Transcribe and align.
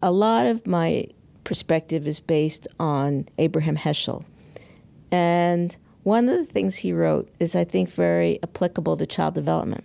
A 0.00 0.12
lot 0.12 0.46
of 0.46 0.64
my 0.64 1.08
perspective 1.42 2.06
is 2.06 2.20
based 2.20 2.68
on 2.78 3.28
Abraham 3.36 3.76
Heschel. 3.76 4.24
And 5.10 5.76
one 6.04 6.28
of 6.28 6.36
the 6.36 6.44
things 6.44 6.76
he 6.76 6.92
wrote 6.92 7.28
is, 7.40 7.56
I 7.56 7.64
think, 7.64 7.90
very 7.90 8.38
applicable 8.44 8.96
to 8.96 9.06
child 9.06 9.34
development 9.34 9.84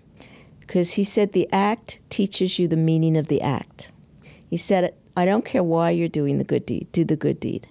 because 0.60 0.94
he 0.94 1.04
said 1.04 1.31
the 1.31 1.49
act 1.52 1.99
teaches 2.12 2.60
you 2.60 2.68
the 2.68 2.76
meaning 2.76 3.18
of 3.18 3.28
the 3.28 3.41
act. 3.41 3.91
He 4.49 4.55
said, 4.55 4.94
I 5.18 5.26
don't 5.26 5.46
care 5.46 5.63
why 5.63 5.89
you're 5.89 6.07
doing 6.07 6.38
the 6.38 6.43
good 6.43 6.68
deed, 6.68 6.91
do 6.91 7.04
the 7.04 7.16
good 7.16 7.39
deed. 7.39 7.68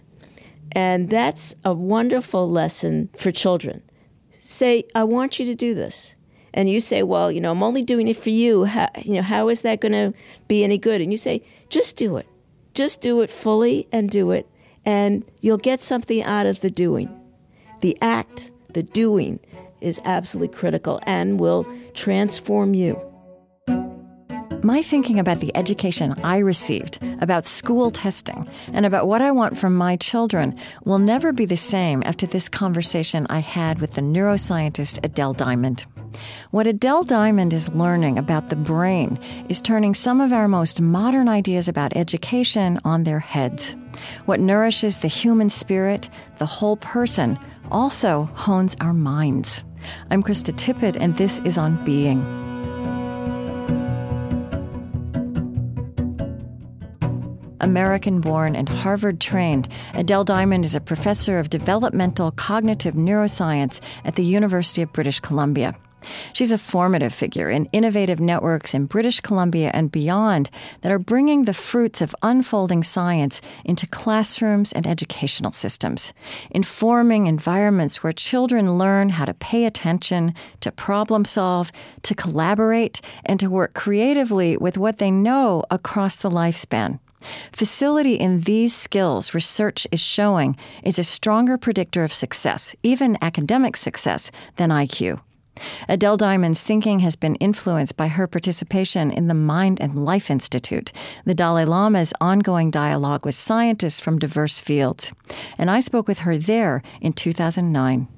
And 0.72 1.10
that's 1.10 1.54
a 1.64 1.72
wonderful 1.72 2.50
lesson 2.50 3.08
for 3.16 3.30
children. 3.30 3.82
Say, 4.30 4.84
I 4.96 5.04
want 5.04 5.38
you 5.38 5.46
to 5.46 5.54
do 5.54 5.74
this. 5.74 6.16
And 6.52 6.68
you 6.68 6.80
say, 6.80 7.04
well, 7.04 7.30
you 7.30 7.40
know, 7.40 7.52
I'm 7.52 7.62
only 7.62 7.84
doing 7.84 8.08
it 8.08 8.16
for 8.16 8.30
you. 8.30 8.64
How, 8.64 8.88
you 9.04 9.14
know, 9.14 9.22
how 9.22 9.48
is 9.48 9.62
that 9.62 9.80
going 9.80 9.92
to 9.92 10.12
be 10.48 10.64
any 10.64 10.76
good? 10.76 11.00
And 11.00 11.12
you 11.12 11.16
say, 11.16 11.44
just 11.68 11.96
do 11.96 12.16
it. 12.16 12.26
Just 12.74 13.00
do 13.00 13.20
it 13.20 13.30
fully 13.30 13.88
and 13.92 14.10
do 14.10 14.30
it. 14.30 14.48
And 14.84 15.24
you'll 15.40 15.58
get 15.58 15.80
something 15.80 16.22
out 16.22 16.46
of 16.46 16.60
the 16.60 16.70
doing. 16.70 17.08
The 17.80 17.96
act, 18.00 18.50
the 18.72 18.82
doing, 18.82 19.40
is 19.80 20.00
absolutely 20.04 20.56
critical 20.56 21.00
and 21.04 21.38
will 21.38 21.66
transform 21.94 22.74
you. 22.74 23.11
My 24.64 24.80
thinking 24.80 25.18
about 25.18 25.40
the 25.40 25.54
education 25.56 26.14
I 26.22 26.38
received, 26.38 27.00
about 27.20 27.44
school 27.44 27.90
testing, 27.90 28.48
and 28.72 28.86
about 28.86 29.08
what 29.08 29.20
I 29.20 29.32
want 29.32 29.58
from 29.58 29.74
my 29.74 29.96
children 29.96 30.54
will 30.84 31.00
never 31.00 31.32
be 31.32 31.46
the 31.46 31.56
same 31.56 32.00
after 32.06 32.26
this 32.26 32.48
conversation 32.48 33.26
I 33.28 33.40
had 33.40 33.80
with 33.80 33.94
the 33.94 34.02
neuroscientist 34.02 35.04
Adele 35.04 35.32
Diamond. 35.32 35.84
What 36.52 36.68
Adele 36.68 37.02
Diamond 37.02 37.52
is 37.52 37.74
learning 37.74 38.18
about 38.18 38.50
the 38.50 38.56
brain 38.56 39.18
is 39.48 39.60
turning 39.60 39.94
some 39.94 40.20
of 40.20 40.32
our 40.32 40.46
most 40.46 40.80
modern 40.80 41.28
ideas 41.28 41.66
about 41.66 41.96
education 41.96 42.78
on 42.84 43.02
their 43.02 43.18
heads. 43.18 43.74
What 44.26 44.38
nourishes 44.38 44.98
the 44.98 45.08
human 45.08 45.50
spirit, 45.50 46.08
the 46.38 46.46
whole 46.46 46.76
person, 46.76 47.36
also 47.72 48.30
hones 48.34 48.76
our 48.80 48.94
minds. 48.94 49.64
I'm 50.10 50.22
Krista 50.22 50.52
Tippett, 50.54 50.96
and 51.00 51.16
this 51.16 51.40
is 51.40 51.58
On 51.58 51.84
Being. 51.84 52.51
American 57.62 58.20
born 58.20 58.56
and 58.56 58.68
Harvard 58.68 59.20
trained, 59.20 59.68
Adele 59.94 60.24
Diamond 60.24 60.64
is 60.64 60.74
a 60.74 60.80
professor 60.80 61.38
of 61.38 61.48
developmental 61.48 62.32
cognitive 62.32 62.94
neuroscience 62.94 63.80
at 64.04 64.16
the 64.16 64.24
University 64.24 64.82
of 64.82 64.92
British 64.92 65.20
Columbia. 65.20 65.74
She's 66.32 66.52
a 66.52 66.58
formative 66.58 67.14
figure 67.14 67.48
in 67.48 67.66
innovative 67.66 68.20
networks 68.20 68.74
in 68.74 68.86
British 68.86 69.20
Columbia 69.20 69.70
and 69.72 69.92
beyond 69.92 70.50
that 70.80 70.90
are 70.90 70.98
bringing 70.98 71.44
the 71.44 71.54
fruits 71.54 72.00
of 72.00 72.16
unfolding 72.22 72.82
science 72.82 73.40
into 73.64 73.86
classrooms 73.86 74.72
and 74.72 74.86
educational 74.86 75.52
systems, 75.52 76.12
informing 76.50 77.26
environments 77.26 78.02
where 78.02 78.12
children 78.12 78.78
learn 78.78 79.10
how 79.10 79.24
to 79.24 79.34
pay 79.34 79.64
attention, 79.64 80.34
to 80.60 80.72
problem 80.72 81.24
solve, 81.24 81.70
to 82.02 82.14
collaborate, 82.14 83.00
and 83.24 83.38
to 83.38 83.48
work 83.48 83.74
creatively 83.74 84.56
with 84.56 84.76
what 84.76 84.98
they 84.98 85.10
know 85.10 85.64
across 85.70 86.16
the 86.16 86.30
lifespan. 86.30 86.98
Facility 87.52 88.14
in 88.14 88.40
these 88.40 88.74
skills, 88.74 89.34
research 89.34 89.86
is 89.90 90.00
showing, 90.00 90.56
is 90.82 90.98
a 90.98 91.04
stronger 91.04 91.56
predictor 91.56 92.04
of 92.04 92.12
success, 92.12 92.74
even 92.82 93.18
academic 93.22 93.76
success, 93.76 94.30
than 94.56 94.70
IQ. 94.70 95.20
Adele 95.88 96.16
Diamond's 96.16 96.62
thinking 96.62 97.00
has 97.00 97.16
been 97.16 97.34
influenced 97.36 97.96
by 97.96 98.08
her 98.08 98.26
participation 98.26 99.10
in 99.10 99.28
the 99.28 99.34
Mind 99.34 99.80
and 99.80 99.98
Life 99.98 100.30
Institute, 100.30 100.92
the 101.24 101.34
Dalai 101.34 101.64
Lama's 101.64 102.14
ongoing 102.20 102.70
dialogue 102.70 103.26
with 103.26 103.34
scientists 103.34 104.00
from 104.00 104.18
diverse 104.18 104.58
fields. 104.58 105.12
And 105.58 105.70
I 105.70 105.80
spoke 105.80 106.08
with 106.08 106.20
her 106.20 106.38
there 106.38 106.82
in 107.00 107.12
2009. 107.12 108.08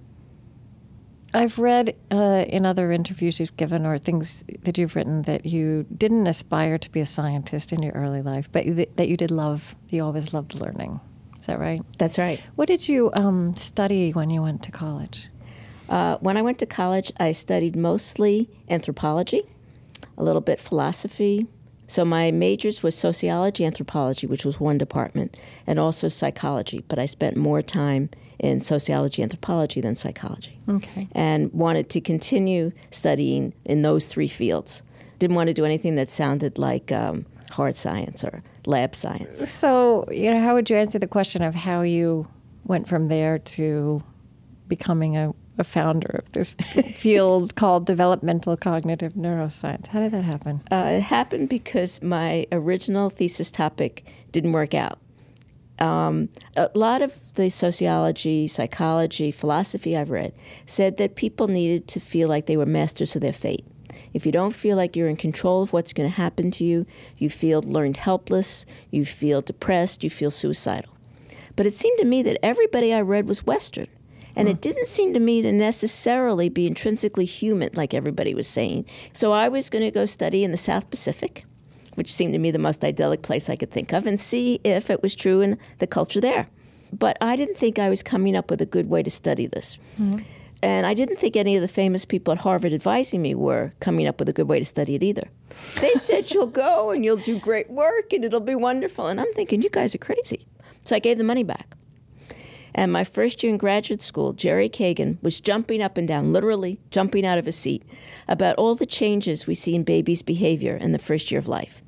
I've 1.34 1.58
read 1.58 1.96
uh, 2.12 2.44
in 2.46 2.64
other 2.64 2.92
interviews 2.92 3.40
you've 3.40 3.56
given 3.56 3.84
or 3.84 3.98
things 3.98 4.44
that 4.62 4.78
you've 4.78 4.94
written 4.94 5.22
that 5.22 5.44
you 5.44 5.84
didn't 5.96 6.28
aspire 6.28 6.78
to 6.78 6.90
be 6.90 7.00
a 7.00 7.04
scientist 7.04 7.72
in 7.72 7.82
your 7.82 7.92
early 7.92 8.22
life, 8.22 8.50
but 8.52 8.64
that 8.96 9.08
you 9.08 9.16
did 9.16 9.32
love, 9.32 9.74
you 9.88 10.04
always 10.04 10.32
loved 10.32 10.54
learning. 10.54 11.00
Is 11.40 11.46
that 11.46 11.58
right? 11.58 11.82
That's 11.98 12.18
right. 12.18 12.40
What 12.54 12.68
did 12.68 12.88
you 12.88 13.10
um, 13.14 13.56
study 13.56 14.12
when 14.12 14.30
you 14.30 14.42
went 14.42 14.62
to 14.62 14.70
college? 14.70 15.28
Uh, 15.88 16.18
when 16.18 16.36
I 16.36 16.42
went 16.42 16.58
to 16.60 16.66
college, 16.66 17.12
I 17.18 17.32
studied 17.32 17.74
mostly 17.74 18.48
anthropology, 18.70 19.42
a 20.16 20.22
little 20.22 20.40
bit 20.40 20.60
philosophy. 20.60 21.48
So 21.86 22.04
my 22.04 22.30
majors 22.30 22.82
was 22.82 22.94
sociology, 22.94 23.66
anthropology, 23.66 24.26
which 24.26 24.44
was 24.44 24.58
one 24.58 24.78
department, 24.78 25.36
and 25.66 25.78
also 25.80 26.08
psychology. 26.08 26.84
But 26.86 27.00
I 27.00 27.06
spent 27.06 27.36
more 27.36 27.60
time 27.60 28.08
in 28.38 28.60
sociology, 28.60 29.22
anthropology 29.22 29.80
than 29.80 29.96
psychology. 29.96 30.58
Okay. 30.68 31.08
And 31.12 31.52
wanted 31.52 31.88
to 31.90 32.00
continue 32.00 32.72
studying 32.90 33.52
in 33.64 33.82
those 33.82 34.06
three 34.06 34.28
fields. 34.28 34.82
Didn't 35.18 35.36
want 35.36 35.48
to 35.48 35.54
do 35.54 35.64
anything 35.64 35.94
that 35.94 36.08
sounded 36.08 36.58
like 36.58 36.90
um, 36.92 37.26
hard 37.50 37.76
science 37.76 38.24
or 38.24 38.42
lab 38.66 38.94
science. 38.94 39.48
So, 39.48 40.06
you 40.10 40.30
know, 40.30 40.40
how 40.40 40.54
would 40.54 40.68
you 40.68 40.76
answer 40.76 40.98
the 40.98 41.06
question 41.06 41.42
of 41.42 41.54
how 41.54 41.82
you 41.82 42.26
went 42.64 42.88
from 42.88 43.06
there 43.06 43.38
to 43.38 44.02
becoming 44.66 45.16
a, 45.16 45.32
a 45.58 45.64
founder 45.64 46.22
of 46.24 46.32
this 46.32 46.54
field 46.94 47.54
called 47.54 47.86
developmental 47.86 48.56
cognitive 48.56 49.14
neuroscience? 49.14 49.86
How 49.88 50.00
did 50.00 50.12
that 50.12 50.24
happen? 50.24 50.62
Uh, 50.70 50.96
it 50.96 51.02
happened 51.02 51.48
because 51.48 52.02
my 52.02 52.46
original 52.50 53.10
thesis 53.10 53.50
topic 53.50 54.06
didn't 54.32 54.52
work 54.52 54.74
out 54.74 54.98
um, 55.78 56.28
a 56.56 56.70
lot 56.74 57.02
of 57.02 57.34
the 57.34 57.50
sociology, 57.50 58.46
psychology, 58.46 59.30
philosophy 59.30 59.96
I've 59.96 60.10
read 60.10 60.32
said 60.66 60.96
that 60.98 61.16
people 61.16 61.48
needed 61.48 61.88
to 61.88 62.00
feel 62.00 62.28
like 62.28 62.46
they 62.46 62.56
were 62.56 62.66
masters 62.66 63.16
of 63.16 63.22
their 63.22 63.32
fate. 63.32 63.66
If 64.12 64.26
you 64.26 64.32
don't 64.32 64.54
feel 64.54 64.76
like 64.76 64.96
you're 64.96 65.08
in 65.08 65.16
control 65.16 65.62
of 65.62 65.72
what's 65.72 65.92
going 65.92 66.08
to 66.08 66.16
happen 66.16 66.50
to 66.52 66.64
you, 66.64 66.86
you 67.16 67.30
feel 67.30 67.62
learned 67.62 67.96
helpless, 67.96 68.66
you 68.90 69.04
feel 69.04 69.40
depressed, 69.40 70.04
you 70.04 70.10
feel 70.10 70.30
suicidal. 70.30 70.96
But 71.56 71.66
it 71.66 71.74
seemed 71.74 71.98
to 71.98 72.04
me 72.04 72.22
that 72.22 72.44
everybody 72.44 72.92
I 72.92 73.00
read 73.00 73.28
was 73.28 73.46
Western. 73.46 73.86
And 74.36 74.48
it 74.48 74.60
didn't 74.60 74.88
seem 74.88 75.14
to 75.14 75.20
me 75.20 75.42
to 75.42 75.52
necessarily 75.52 76.48
be 76.48 76.66
intrinsically 76.66 77.24
human, 77.24 77.70
like 77.74 77.94
everybody 77.94 78.34
was 78.34 78.48
saying. 78.48 78.86
So 79.12 79.30
I 79.30 79.48
was 79.48 79.70
going 79.70 79.84
to 79.84 79.92
go 79.92 80.06
study 80.06 80.42
in 80.42 80.50
the 80.50 80.56
South 80.56 80.90
Pacific 80.90 81.44
which 81.94 82.12
seemed 82.12 82.32
to 82.32 82.38
me 82.38 82.50
the 82.50 82.58
most 82.58 82.84
idyllic 82.84 83.22
place 83.22 83.48
I 83.48 83.56
could 83.56 83.70
think 83.70 83.92
of, 83.92 84.06
and 84.06 84.18
see 84.18 84.60
if 84.64 84.90
it 84.90 85.02
was 85.02 85.14
true 85.14 85.40
in 85.40 85.58
the 85.78 85.86
culture 85.86 86.20
there. 86.20 86.48
But 86.92 87.16
I 87.20 87.36
didn't 87.36 87.56
think 87.56 87.78
I 87.78 87.88
was 87.88 88.02
coming 88.02 88.36
up 88.36 88.50
with 88.50 88.60
a 88.60 88.66
good 88.66 88.88
way 88.88 89.02
to 89.02 89.10
study 89.10 89.46
this. 89.46 89.78
Mm-hmm. 90.00 90.22
And 90.62 90.86
I 90.86 90.94
didn't 90.94 91.16
think 91.16 91.36
any 91.36 91.56
of 91.56 91.60
the 91.60 91.68
famous 91.68 92.06
people 92.06 92.32
at 92.32 92.38
Harvard 92.38 92.72
advising 92.72 93.20
me 93.20 93.34
were 93.34 93.74
coming 93.80 94.06
up 94.06 94.18
with 94.18 94.30
a 94.30 94.32
good 94.32 94.48
way 94.48 94.58
to 94.58 94.64
study 94.64 94.94
it 94.94 95.02
either. 95.02 95.28
They 95.80 95.92
said, 95.92 96.30
You'll 96.30 96.46
go 96.46 96.90
and 96.90 97.04
you'll 97.04 97.18
do 97.18 97.38
great 97.38 97.68
work 97.68 98.14
and 98.14 98.24
it'll 98.24 98.40
be 98.40 98.54
wonderful. 98.54 99.08
And 99.08 99.20
I'm 99.20 99.32
thinking, 99.34 99.60
You 99.60 99.68
guys 99.68 99.94
are 99.94 99.98
crazy. 99.98 100.46
So 100.84 100.96
I 100.96 101.00
gave 101.00 101.18
the 101.18 101.24
money 101.24 101.42
back. 101.42 101.76
And 102.74 102.90
my 102.90 103.04
first 103.04 103.42
year 103.42 103.52
in 103.52 103.58
graduate 103.58 104.02
school, 104.02 104.32
Jerry 104.32 104.68
Kagan 104.68 105.22
was 105.22 105.40
jumping 105.40 105.82
up 105.82 105.96
and 105.96 106.08
down, 106.08 106.32
literally 106.32 106.80
jumping 106.90 107.24
out 107.24 107.38
of 107.38 107.46
his 107.46 107.56
seat, 107.56 107.84
about 108.26 108.56
all 108.56 108.74
the 108.74 108.86
changes 108.86 109.46
we 109.46 109.54
see 109.54 109.74
in 109.74 109.84
babies' 109.84 110.22
behavior 110.22 110.76
in 110.76 110.92
the 110.92 110.98
first 110.98 111.30
year 111.30 111.38
of 111.38 111.46
life. 111.46 111.82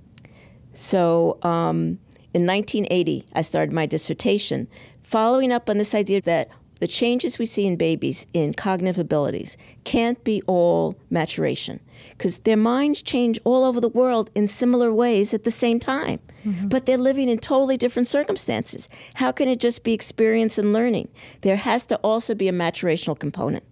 So 0.76 1.38
um, 1.42 1.98
in 2.34 2.46
1980, 2.46 3.24
I 3.34 3.40
started 3.40 3.72
my 3.72 3.86
dissertation, 3.86 4.68
following 5.02 5.50
up 5.50 5.70
on 5.70 5.78
this 5.78 5.94
idea 5.94 6.20
that 6.20 6.50
the 6.80 6.86
changes 6.86 7.38
we 7.38 7.46
see 7.46 7.66
in 7.66 7.76
babies 7.76 8.26
in 8.34 8.52
cognitive 8.52 8.98
abilities 8.98 9.56
can't 9.84 10.22
be 10.22 10.42
all 10.46 10.94
maturation 11.08 11.80
because 12.10 12.40
their 12.40 12.58
minds 12.58 13.00
change 13.00 13.40
all 13.44 13.64
over 13.64 13.80
the 13.80 13.88
world 13.88 14.30
in 14.34 14.46
similar 14.46 14.92
ways 14.92 15.32
at 15.32 15.44
the 15.44 15.50
same 15.50 15.80
time. 15.80 16.20
Mm-hmm. 16.44 16.68
But 16.68 16.84
they're 16.84 16.98
living 16.98 17.30
in 17.30 17.38
totally 17.38 17.78
different 17.78 18.06
circumstances. 18.06 18.90
How 19.14 19.32
can 19.32 19.48
it 19.48 19.58
just 19.58 19.82
be 19.82 19.94
experience 19.94 20.58
and 20.58 20.74
learning? 20.74 21.08
There 21.40 21.56
has 21.56 21.86
to 21.86 21.96
also 21.96 22.34
be 22.34 22.48
a 22.48 22.52
maturational 22.52 23.18
component. 23.18 23.64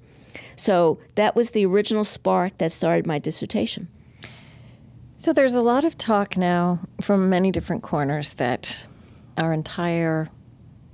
So 0.56 0.98
that 1.16 1.36
was 1.36 1.50
the 1.50 1.66
original 1.66 2.04
spark 2.04 2.56
that 2.56 2.72
started 2.72 3.06
my 3.06 3.18
dissertation. 3.18 3.88
So 5.24 5.32
there's 5.32 5.54
a 5.54 5.62
lot 5.62 5.84
of 5.84 5.96
talk 5.96 6.36
now 6.36 6.80
from 7.00 7.30
many 7.30 7.50
different 7.50 7.82
corners 7.82 8.34
that 8.34 8.84
our 9.38 9.54
entire 9.54 10.28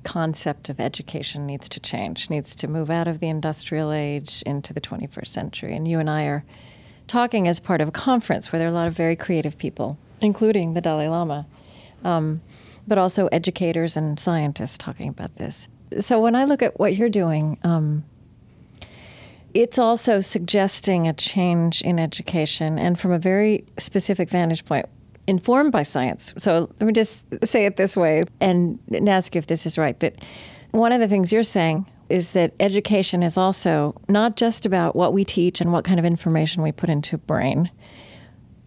concept 0.04 0.68
of 0.68 0.78
education 0.78 1.46
needs 1.46 1.68
to 1.70 1.80
change, 1.80 2.30
needs 2.30 2.54
to 2.54 2.68
move 2.68 2.90
out 2.90 3.08
of 3.08 3.18
the 3.18 3.26
industrial 3.26 3.90
age 3.90 4.44
into 4.46 4.72
the 4.72 4.80
21st 4.80 5.26
century. 5.26 5.74
And 5.74 5.88
you 5.88 5.98
and 5.98 6.08
I 6.08 6.26
are 6.26 6.44
talking 7.08 7.48
as 7.48 7.58
part 7.58 7.80
of 7.80 7.88
a 7.88 7.90
conference 7.90 8.52
where 8.52 8.60
there 8.60 8.68
are 8.68 8.70
a 8.70 8.72
lot 8.74 8.86
of 8.86 8.94
very 8.94 9.16
creative 9.16 9.58
people, 9.58 9.98
including 10.20 10.74
the 10.74 10.80
Dalai 10.80 11.08
Lama, 11.08 11.44
um, 12.04 12.40
but 12.86 12.98
also 12.98 13.26
educators 13.32 13.96
and 13.96 14.20
scientists 14.20 14.78
talking 14.78 15.08
about 15.08 15.34
this. 15.38 15.68
So 15.98 16.20
when 16.20 16.36
I 16.36 16.44
look 16.44 16.62
at 16.62 16.78
what 16.78 16.94
you're 16.94 17.08
doing, 17.08 17.58
um, 17.64 18.04
it's 19.54 19.78
also 19.78 20.20
suggesting 20.20 21.08
a 21.08 21.12
change 21.12 21.82
in 21.82 21.98
education 21.98 22.78
and 22.78 22.98
from 22.98 23.12
a 23.12 23.18
very 23.18 23.64
specific 23.78 24.28
vantage 24.28 24.64
point 24.64 24.86
informed 25.26 25.72
by 25.72 25.82
science. 25.82 26.34
So 26.38 26.70
let 26.80 26.86
me 26.86 26.92
just 26.92 27.26
say 27.46 27.66
it 27.66 27.76
this 27.76 27.96
way 27.96 28.24
and 28.40 28.78
ask 29.08 29.34
you 29.34 29.38
if 29.38 29.46
this 29.46 29.66
is 29.66 29.78
right. 29.78 29.98
That 30.00 30.16
one 30.72 30.92
of 30.92 31.00
the 31.00 31.08
things 31.08 31.32
you're 31.32 31.42
saying 31.42 31.86
is 32.08 32.32
that 32.32 32.52
education 32.58 33.22
is 33.22 33.36
also 33.36 34.00
not 34.08 34.36
just 34.36 34.66
about 34.66 34.96
what 34.96 35.12
we 35.12 35.24
teach 35.24 35.60
and 35.60 35.72
what 35.72 35.84
kind 35.84 36.00
of 36.00 36.04
information 36.04 36.62
we 36.62 36.72
put 36.72 36.88
into 36.88 37.16
brain, 37.16 37.70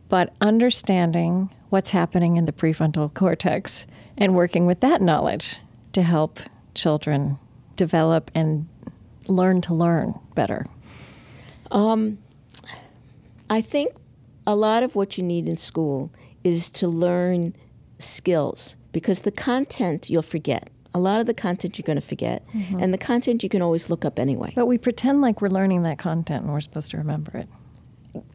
but 0.07 0.33
understanding 0.39 1.49
what's 1.69 1.89
happening 1.89 2.37
in 2.37 2.45
the 2.45 2.53
prefrontal 2.53 3.13
cortex 3.13 3.85
and 4.17 4.35
working 4.35 4.65
with 4.65 4.79
that 4.79 5.01
knowledge 5.01 5.59
to 5.91 6.01
help 6.01 6.39
children 6.75 7.37
develop 7.75 8.31
and 8.33 8.67
learn 9.27 9.59
to 9.59 9.73
learn 9.73 10.17
better. 10.35 10.65
Um, 11.71 12.17
I 13.49 13.61
think 13.61 13.93
a 14.45 14.55
lot 14.55 14.83
of 14.83 14.95
what 14.95 15.17
you 15.17 15.23
need 15.23 15.47
in 15.47 15.57
school 15.57 16.11
is 16.43 16.69
to 16.71 16.87
learn 16.87 17.55
skills 17.99 18.75
because 18.91 19.21
the 19.21 19.31
content 19.31 20.09
you'll 20.09 20.21
forget. 20.21 20.69
A 20.95 20.99
lot 20.99 21.19
of 21.19 21.25
the 21.25 21.33
content 21.33 21.79
you're 21.79 21.85
going 21.85 21.99
to 21.99 22.07
forget, 22.07 22.47
mm-hmm. 22.49 22.79
and 22.79 22.93
the 22.93 22.99
content 22.99 23.41
you 23.41 23.49
can 23.49 23.63
always 23.63 23.89
look 23.89 24.05
up 24.05 24.19
anyway. 24.19 24.53
But 24.55 24.67
we 24.67 24.77
pretend 24.77 25.21
like 25.21 25.41
we're 25.41 25.49
learning 25.49 25.81
that 25.81 25.97
content 25.97 26.43
and 26.43 26.53
we're 26.53 26.61
supposed 26.61 26.91
to 26.91 26.97
remember 26.97 27.35
it. 27.35 27.49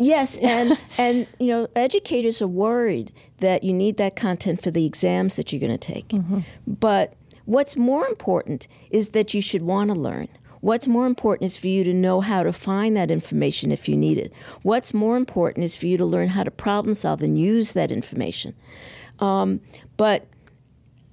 Yes, 0.01 0.39
and 0.39 0.77
and 0.99 1.29
you 1.39 1.47
know, 1.49 1.69
educators 1.77 2.43
are 2.43 2.49
worried 2.49 3.13
that 3.39 3.63
you 3.63 3.73
need 3.73 3.97
that 3.99 4.17
content 4.17 4.61
for 4.61 4.73
the 4.73 4.85
exams 4.85 5.37
that 5.37 5.53
you're 5.53 5.61
going 5.61 5.79
to 5.79 5.79
take. 5.79 6.09
Mm-hmm. 6.09 6.41
But 6.67 7.15
what's 7.45 7.77
more 7.77 8.09
important 8.09 8.67
is 8.91 9.11
that 9.11 9.35
you 9.35 9.41
should 9.41 9.63
want 9.63 9.95
to 9.95 9.95
learn. 9.95 10.29
What's 10.61 10.89
more 10.89 11.07
important 11.07 11.47
is 11.47 11.57
for 11.57 11.69
you 11.69 11.85
to 11.85 11.95
know 11.95 12.21
how 12.21 12.43
to 12.43 12.53
find 12.53 12.97
that 12.97 13.11
information 13.11 13.71
if 13.71 13.89
you 13.89 13.97
need 13.97 14.19
it. 14.19 14.33
What's 14.63 14.93
more 14.93 15.17
important 15.17 15.65
is 15.65 15.77
for 15.77 15.87
you 15.87 15.97
to 15.97 16.05
learn 16.05 16.29
how 16.29 16.45
to 16.45 16.51
problem 16.51 16.95
solve 16.95 17.23
and 17.23 17.39
use 17.39 17.73
that 17.73 17.91
information. 17.91 18.55
Um, 19.21 19.61
but 19.97 20.27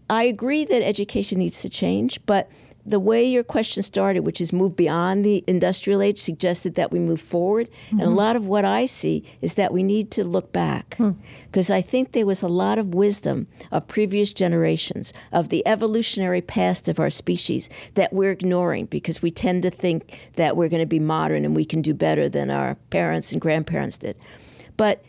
I 0.10 0.24
agree 0.24 0.66
that 0.66 0.86
education 0.86 1.40
needs 1.40 1.62
to 1.62 1.70
change, 1.70 2.20
but 2.26 2.50
the 2.86 3.00
way 3.00 3.26
your 3.26 3.44
question 3.44 3.82
started, 3.82 4.22
which 4.22 4.40
is 4.40 4.54
move 4.54 4.76
beyond 4.76 5.26
the 5.26 5.44
industrial 5.48 6.02
age, 6.02 6.20
suggested 6.20 6.76
that 6.76 6.92
we 6.92 7.00
move 7.00 7.20
forward. 7.20 7.70
Mm-hmm. 7.70 8.00
And 8.00 8.02
a 8.02 8.06
mm-hmm. 8.06 8.16
lot 8.16 8.36
of 8.36 8.48
what 8.48 8.64
I 8.64 8.86
see 8.86 9.24
is 9.42 9.56
that 9.56 9.74
we 9.74 9.82
need 9.82 10.12
to 10.12 10.24
look 10.24 10.52
back 10.52 10.98
because 11.46 11.68
hmm. 11.68 11.74
I 11.74 11.82
think 11.82 12.12
there 12.12 12.26
was 12.26 12.42
a 12.42 12.48
lot 12.48 12.78
of 12.78 12.94
wisdom 12.94 13.48
of 13.72 13.88
previous 13.88 14.34
generations, 14.34 15.14
of 15.32 15.50
the 15.50 15.66
evolutionary 15.68 16.42
past 16.42 16.88
of 16.88 17.00
our 17.00 17.10
species 17.10 17.70
that 17.96 18.14
we're 18.14 18.32
ignoring 18.32 18.86
because 18.86 19.22
we 19.22 19.32
tend 19.32 19.64
to 19.64 19.72
think 19.72 20.20
that 20.36 20.56
we're 20.56 20.70
going 20.70 20.84
to 20.84 20.86
be 20.86 21.00
modern 21.00 21.44
and 21.46 21.56
we 21.56 21.66
can 21.66 21.82
do 21.82 21.94
better 21.94 22.30
than 22.30 22.52
our 22.52 22.76
parents 22.92 23.32
and 23.32 23.42
grandparents 23.42 23.98
did. 23.98 24.18
But 24.78 25.04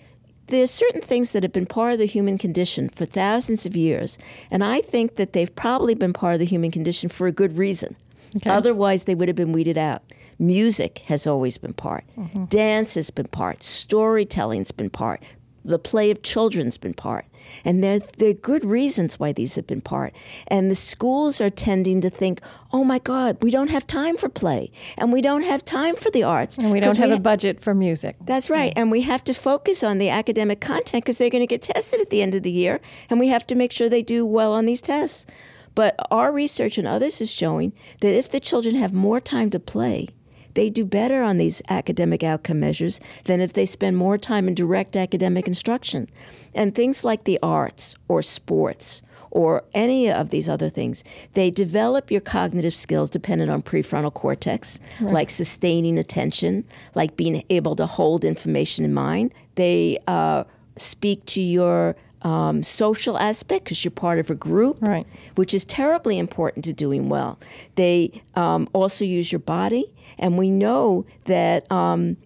there's 0.49 0.71
certain 0.71 1.01
things 1.01 1.33
that 1.33 1.43
have 1.43 1.53
been 1.53 1.67
part 1.67 1.93
of 1.93 1.99
the 1.99 2.07
human 2.07 2.39
condition 2.39 2.89
for 2.89 3.05
thousands 3.05 3.67
of 3.67 3.77
years, 3.77 4.19
and 4.51 4.63
I 4.63 4.81
think 4.81 5.17
that 5.17 5.33
they've 5.33 5.55
probably 5.55 5.95
been 5.95 6.13
part 6.13 6.35
of 6.35 6.41
the 6.41 6.47
human 6.47 6.71
condition 6.71 7.09
for 7.09 7.27
a 7.27 7.33
good 7.33 7.59
reason. 7.59 7.97
Okay. 8.37 8.51
Otherwise, 8.51 9.05
they 9.05 9.15
would 9.15 9.29
have 9.29 9.37
been 9.37 9.53
weeded 9.53 9.79
out. 9.79 10.03
Music 10.39 10.99
has 11.07 11.27
always 11.27 11.59
been 11.59 11.73
part. 11.73 12.05
Mm-hmm. 12.17 12.45
Dance 12.47 12.95
has 12.95 13.11
been 13.11 13.29
part. 13.29 13.63
Storytelling's 13.63 14.73
been 14.73 14.91
part. 14.91 15.23
The 15.65 15.79
play 15.79 16.11
of 16.11 16.23
children's 16.23 16.77
been 16.79 16.95
part. 16.95 17.25
And 17.65 17.83
there, 17.83 17.99
there 17.99 18.31
are 18.31 18.35
good 18.35 18.65
reasons 18.65 19.19
why 19.19 19.33
these 19.33 19.57
have 19.57 19.67
been 19.67 19.81
part. 19.81 20.15
And 20.49 20.71
the 20.71 20.75
schools 20.75 21.41
are 21.41 21.51
tending 21.51 22.01
to 22.01 22.11
think, 22.11 22.41
oh 22.73 22.85
my 22.85 22.99
God, 22.99 23.39
we 23.43 23.51
don't 23.51 23.71
have 23.71 23.87
time 23.87 24.17
for 24.17 24.29
play. 24.29 24.71
And 24.97 25.13
we 25.13 25.21
don't 25.21 25.43
have 25.43 25.65
time 25.65 25.97
for 25.97 26.11
the 26.11 26.23
arts. 26.23 26.59
And 26.59 26.71
we 26.71 26.81
don't 26.81 26.97
have 26.97 27.07
we 27.07 27.11
ha- 27.11 27.17
a 27.17 27.21
budget 27.21 27.61
for 27.61 27.75
music. 27.75 28.17
That's 28.21 28.51
right. 28.51 28.73
Yeah. 28.75 28.83
And 28.83 28.91
we 28.91 29.03
have 29.03 29.25
to 29.25 29.35
focus 29.35 29.83
on 29.83 29.99
the 29.99 30.11
academic 30.11 30.61
content 30.61 31.05
because 31.05 31.19
they're 31.19 31.31
going 31.31 31.43
to 31.43 31.47
get 31.47 31.63
tested 31.63 32.01
at 32.01 32.11
the 32.11 32.23
end 32.23 32.35
of 32.35 32.43
the 32.43 32.51
year. 32.51 32.81
And 33.11 33.21
we 33.21 33.29
have 33.29 33.47
to 33.49 33.55
make 33.55 33.73
sure 33.73 33.89
they 33.89 34.03
do 34.03 34.27
well 34.27 34.53
on 34.53 34.67
these 34.67 34.83
tests. 34.83 35.27
But 35.75 35.95
our 36.11 36.33
research 36.33 36.79
and 36.79 36.89
others 36.89 37.21
is 37.21 37.31
showing 37.31 37.73
that 38.01 38.15
if 38.15 38.31
the 38.31 38.41
children 38.41 38.77
have 38.77 38.95
more 38.95 39.21
time 39.21 39.51
to 39.51 39.61
play, 39.61 40.09
they 40.57 40.71
do 40.71 40.85
better 40.85 41.23
on 41.23 41.37
these 41.37 41.63
academic 41.69 42.23
outcome 42.23 42.59
measures 42.59 42.99
than 43.25 43.41
if 43.41 43.53
they 43.53 43.67
spend 43.67 43.97
more 43.97 44.19
time 44.19 44.49
in 44.49 44.55
direct 44.55 44.97
academic 44.97 45.47
instruction. 45.47 46.09
And 46.55 46.75
things 46.75 47.05
like 47.05 47.25
the 47.25 47.39
arts 47.43 47.95
or 48.09 48.23
sports 48.23 49.03
or 49.31 49.65
any 49.75 50.11
of 50.11 50.31
these 50.31 50.49
other 50.49 50.71
things, 50.71 51.05
they 51.35 51.51
develop 51.51 52.11
your 52.11 52.23
cognitive 52.23 52.75
skills 52.75 53.11
dependent 53.11 53.51
on 53.51 53.63
prefrontal 53.63 54.13
cortex, 54.13 54.81
right. 55.01 55.13
like 55.13 55.31
sustaining 55.31 55.99
attention, 55.99 56.65
like 56.95 57.17
being 57.17 57.45
able 57.51 57.77
to 57.77 57.87
hold 57.87 58.25
information 58.25 58.85
in 58.85 58.95
mind. 58.95 59.35
They 59.57 59.99
uh, 60.09 60.45
speak 60.79 61.27
to 61.27 61.43
your 61.43 61.97
um, 62.23 62.63
social 62.63 63.19
aspect 63.19 63.65
because 63.65 63.85
you're 63.85 63.93
part 63.93 64.19
of 64.19 64.31
a 64.31 64.35
group, 64.35 64.79
right. 64.81 65.07
which 65.37 65.55
is 65.55 65.65
terribly 65.65 66.19
important 66.19 66.65
to 66.65 66.73
doing 66.73 67.09
well. 67.09 67.39
They 67.75 68.23
um, 68.35 68.69
also 68.73 69.05
use 69.05 69.31
your 69.31 69.39
body, 69.39 69.93
and 70.19 70.39
we 70.39 70.51
know 70.51 71.07
that 71.25 71.71
um, 71.71 72.17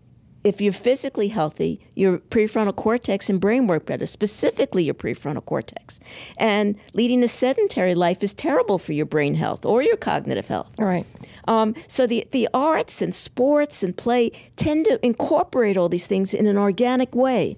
if 0.42 0.60
you're 0.60 0.72
physically 0.72 1.28
healthy, 1.28 1.80
your 1.94 2.18
prefrontal 2.18 2.74
cortex 2.74 3.28
and 3.28 3.40
brain 3.40 3.66
work 3.66 3.86
better, 3.86 4.06
specifically 4.06 4.84
your 4.84 4.94
prefrontal 4.94 5.44
cortex. 5.44 6.00
And 6.38 6.76
leading 6.94 7.22
a 7.22 7.28
sedentary 7.28 7.94
life 7.94 8.22
is 8.22 8.32
terrible 8.32 8.78
for 8.78 8.92
your 8.92 9.06
brain 9.06 9.34
health 9.34 9.66
or 9.66 9.82
your 9.82 9.96
cognitive 9.96 10.48
health. 10.48 10.72
Right. 10.78 11.06
Um, 11.46 11.74
so 11.86 12.06
the, 12.06 12.26
the 12.30 12.48
arts 12.54 13.02
and 13.02 13.14
sports 13.14 13.82
and 13.82 13.96
play 13.96 14.30
tend 14.56 14.86
to 14.86 15.04
incorporate 15.04 15.76
all 15.76 15.88
these 15.88 16.06
things 16.06 16.32
in 16.32 16.46
an 16.46 16.56
organic 16.56 17.14
way. 17.14 17.56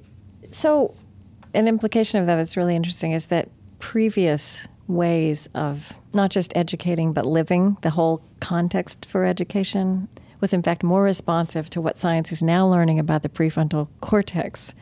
So, 0.50 0.94
an 1.54 1.68
implication 1.68 2.18
of 2.20 2.26
that 2.26 2.36
that's 2.36 2.56
really 2.56 2.74
interesting 2.74 3.12
is 3.12 3.26
that 3.26 3.48
previous 3.78 4.68
ways 4.86 5.48
of 5.54 6.00
not 6.14 6.30
just 6.30 6.52
educating 6.56 7.12
but 7.12 7.24
living 7.26 7.76
the 7.82 7.90
whole 7.90 8.22
context 8.40 9.06
for 9.06 9.24
education 9.24 10.08
was 10.42 10.52
in 10.52 10.62
fact 10.62 10.82
more 10.82 11.04
responsive 11.04 11.70
to 11.70 11.80
what 11.80 11.96
science 11.96 12.32
is 12.32 12.42
now 12.42 12.68
learning 12.68 12.98
about 12.98 13.22
the 13.22 13.28
prefrontal 13.30 13.88
cortex 14.02 14.74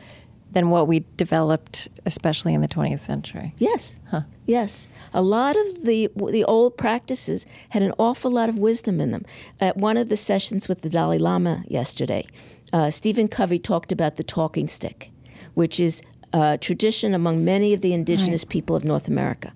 than 0.51 0.69
what 0.69 0.85
we 0.85 1.05
developed, 1.15 1.87
especially 2.05 2.53
in 2.53 2.59
the 2.59 2.67
20th 2.67 2.99
century. 2.99 3.53
Yes, 3.57 3.99
huh. 4.09 4.23
yes. 4.45 4.89
A 5.13 5.21
lot 5.21 5.55
of 5.55 5.83
the 5.83 6.09
the 6.27 6.43
old 6.43 6.75
practices 6.75 7.45
had 7.69 7.81
an 7.81 7.93
awful 7.97 8.31
lot 8.31 8.49
of 8.49 8.59
wisdom 8.59 8.99
in 8.99 9.11
them. 9.11 9.23
At 9.61 9.77
one 9.77 9.95
of 9.95 10.09
the 10.09 10.17
sessions 10.17 10.67
with 10.67 10.81
the 10.81 10.89
Dalai 10.89 11.19
Lama 11.19 11.63
yesterday, 11.67 12.25
uh, 12.73 12.89
Stephen 12.89 13.29
Covey 13.29 13.59
talked 13.59 13.93
about 13.93 14.17
the 14.17 14.23
talking 14.23 14.67
stick, 14.67 15.11
which 15.53 15.79
is 15.79 16.01
a 16.33 16.57
tradition 16.57 17.13
among 17.13 17.45
many 17.45 17.71
of 17.73 17.81
the 17.81 17.93
indigenous 17.93 18.43
right. 18.43 18.49
people 18.49 18.75
of 18.75 18.83
North 18.83 19.07
America. 19.07 19.53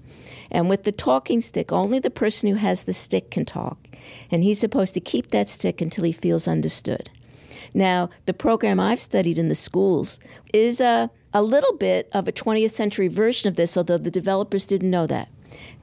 And 0.51 0.69
with 0.69 0.83
the 0.83 0.91
talking 0.91 1.41
stick, 1.41 1.71
only 1.73 1.99
the 1.99 2.09
person 2.09 2.47
who 2.47 2.55
has 2.55 2.83
the 2.83 2.93
stick 2.93 3.31
can 3.31 3.43
talk 3.43 3.94
and 4.31 4.43
he's 4.43 4.59
supposed 4.59 4.93
to 4.93 4.99
keep 4.99 5.31
that 5.31 5.49
stick 5.49 5.81
until 5.81 6.03
he 6.03 6.11
feels 6.11 6.47
understood. 6.47 7.09
Now, 7.73 8.09
the 8.25 8.33
program 8.33 8.79
I've 8.79 9.01
studied 9.01 9.37
in 9.37 9.49
the 9.49 9.55
schools 9.55 10.19
is 10.53 10.79
a, 10.79 11.09
a 11.33 11.41
little 11.41 11.75
bit 11.77 12.09
of 12.13 12.27
a 12.27 12.31
20th 12.31 12.71
century 12.71 13.09
version 13.09 13.49
of 13.49 13.55
this, 13.55 13.75
although 13.75 13.97
the 13.97 14.11
developers 14.11 14.65
didn't 14.65 14.89
know 14.89 15.07
that. 15.07 15.29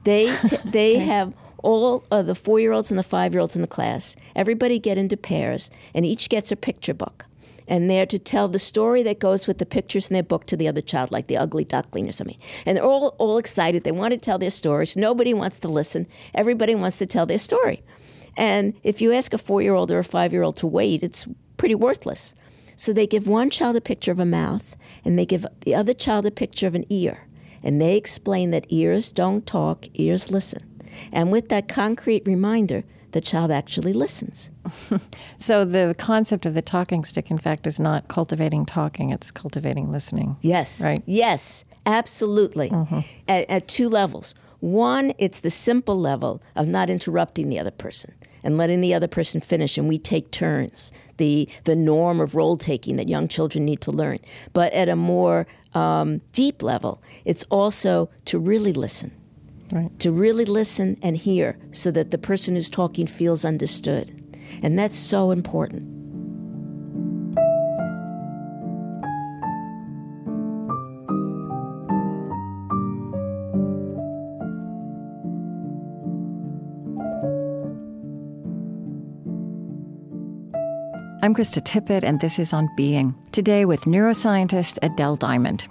They, 0.03 0.35
t- 0.47 0.57
they 0.65 0.95
okay. 0.95 1.05
have 1.05 1.33
all 1.63 2.03
of 2.11 2.25
the 2.25 2.35
four 2.35 2.59
year 2.59 2.71
olds 2.71 2.91
and 2.91 2.99
the 2.99 3.03
five 3.03 3.33
year 3.33 3.41
olds 3.41 3.55
in 3.55 3.61
the 3.61 3.67
class, 3.67 4.15
everybody 4.35 4.79
get 4.79 4.97
into 4.97 5.17
pairs, 5.17 5.71
and 5.93 6.05
each 6.05 6.29
gets 6.29 6.51
a 6.51 6.55
picture 6.55 6.93
book. 6.93 7.25
And 7.67 7.89
they're 7.89 8.05
to 8.07 8.19
tell 8.19 8.49
the 8.49 8.59
story 8.59 9.03
that 9.03 9.19
goes 9.19 9.47
with 9.47 9.57
the 9.57 9.65
pictures 9.65 10.09
in 10.09 10.13
their 10.13 10.23
book 10.23 10.45
to 10.47 10.57
the 10.57 10.67
other 10.67 10.81
child, 10.81 11.11
like 11.11 11.27
the 11.27 11.37
ugly 11.37 11.63
duckling 11.63 12.09
or 12.09 12.11
something. 12.11 12.37
And 12.65 12.75
they're 12.75 12.83
all, 12.83 13.15
all 13.19 13.37
excited. 13.37 13.85
They 13.85 13.91
want 13.93 14.13
to 14.13 14.19
tell 14.19 14.37
their 14.37 14.49
stories. 14.49 14.97
Nobody 14.97 15.33
wants 15.33 15.59
to 15.59 15.69
listen. 15.69 16.05
Everybody 16.33 16.75
wants 16.75 16.97
to 16.97 17.05
tell 17.05 17.25
their 17.25 17.37
story. 17.37 17.81
And 18.35 18.73
if 18.83 19.01
you 19.01 19.13
ask 19.13 19.33
a 19.33 19.37
four 19.37 19.61
year 19.61 19.73
old 19.73 19.91
or 19.91 19.99
a 19.99 20.03
five 20.03 20.33
year 20.33 20.43
old 20.43 20.57
to 20.57 20.67
wait, 20.67 21.03
it's 21.03 21.27
pretty 21.57 21.75
worthless. 21.75 22.33
So 22.75 22.91
they 22.91 23.07
give 23.07 23.27
one 23.27 23.49
child 23.49 23.75
a 23.75 23.81
picture 23.81 24.11
of 24.11 24.19
a 24.19 24.25
mouth, 24.25 24.75
and 25.05 25.17
they 25.17 25.25
give 25.25 25.45
the 25.61 25.75
other 25.75 25.93
child 25.93 26.25
a 26.25 26.31
picture 26.31 26.67
of 26.67 26.75
an 26.75 26.85
ear. 26.89 27.27
And 27.61 27.79
they 27.79 27.95
explain 27.95 28.51
that 28.51 28.65
ears 28.69 29.11
don't 29.11 29.45
talk, 29.45 29.87
ears 29.93 30.31
listen. 30.31 30.61
And 31.11 31.31
with 31.31 31.49
that 31.49 31.67
concrete 31.67 32.23
reminder, 32.25 32.83
the 33.11 33.21
child 33.21 33.51
actually 33.51 33.93
listens. 33.93 34.49
so 35.37 35.63
the 35.65 35.95
concept 35.97 36.45
of 36.45 36.55
the 36.55 36.61
talking 36.61 37.05
stick, 37.05 37.31
in 37.31 37.37
fact, 37.37 37.65
is 37.67 37.79
not 37.79 38.07
cultivating 38.07 38.65
talking, 38.65 39.11
it's 39.11 39.31
cultivating 39.31 39.91
listening. 39.91 40.35
Yes. 40.41 40.83
Right? 40.83 41.03
Yes, 41.05 41.63
absolutely. 41.85 42.69
Mm-hmm. 42.69 42.99
At, 43.27 43.49
at 43.49 43.67
two 43.67 43.87
levels. 43.87 44.35
One, 44.63 45.11
it's 45.17 45.41
the 45.41 45.49
simple 45.49 45.99
level 45.99 46.41
of 46.55 46.69
not 46.69 46.89
interrupting 46.89 47.49
the 47.49 47.59
other 47.59 47.69
person 47.69 48.13
and 48.45 48.57
letting 48.57 48.79
the 48.79 48.93
other 48.93 49.09
person 49.09 49.41
finish, 49.41 49.77
and 49.77 49.89
we 49.89 49.97
take 49.97 50.31
turns. 50.31 50.93
The 51.17 51.49
the 51.65 51.75
norm 51.75 52.21
of 52.21 52.33
role 52.33 52.55
taking 52.55 52.95
that 52.95 53.09
young 53.09 53.27
children 53.27 53.65
need 53.65 53.81
to 53.81 53.91
learn. 53.91 54.19
But 54.53 54.71
at 54.71 54.87
a 54.87 54.95
more 54.95 55.47
um, 55.73 56.21
deep 56.31 56.63
level, 56.63 57.03
it's 57.25 57.43
also 57.49 58.09
to 58.23 58.39
really 58.39 58.71
listen. 58.71 59.11
Right. 59.69 59.99
To 59.99 60.13
really 60.13 60.45
listen 60.45 60.97
and 61.01 61.17
hear 61.17 61.57
so 61.73 61.91
that 61.91 62.11
the 62.11 62.17
person 62.17 62.55
who's 62.55 62.69
talking 62.69 63.05
feels 63.05 63.43
understood. 63.43 64.13
And 64.61 64.79
that's 64.79 64.97
so 64.97 65.31
important. 65.31 65.92
I'm 81.23 81.33
Krista 81.33 81.63
Tippett, 81.63 82.03
and 82.03 82.19
this 82.19 82.37
is 82.37 82.51
On 82.51 82.67
Being. 82.75 83.15
Today 83.31 83.63
with 83.63 83.85
neuroscientist 83.85 84.77
Adele 84.81 85.15
Diamond. 85.15 85.65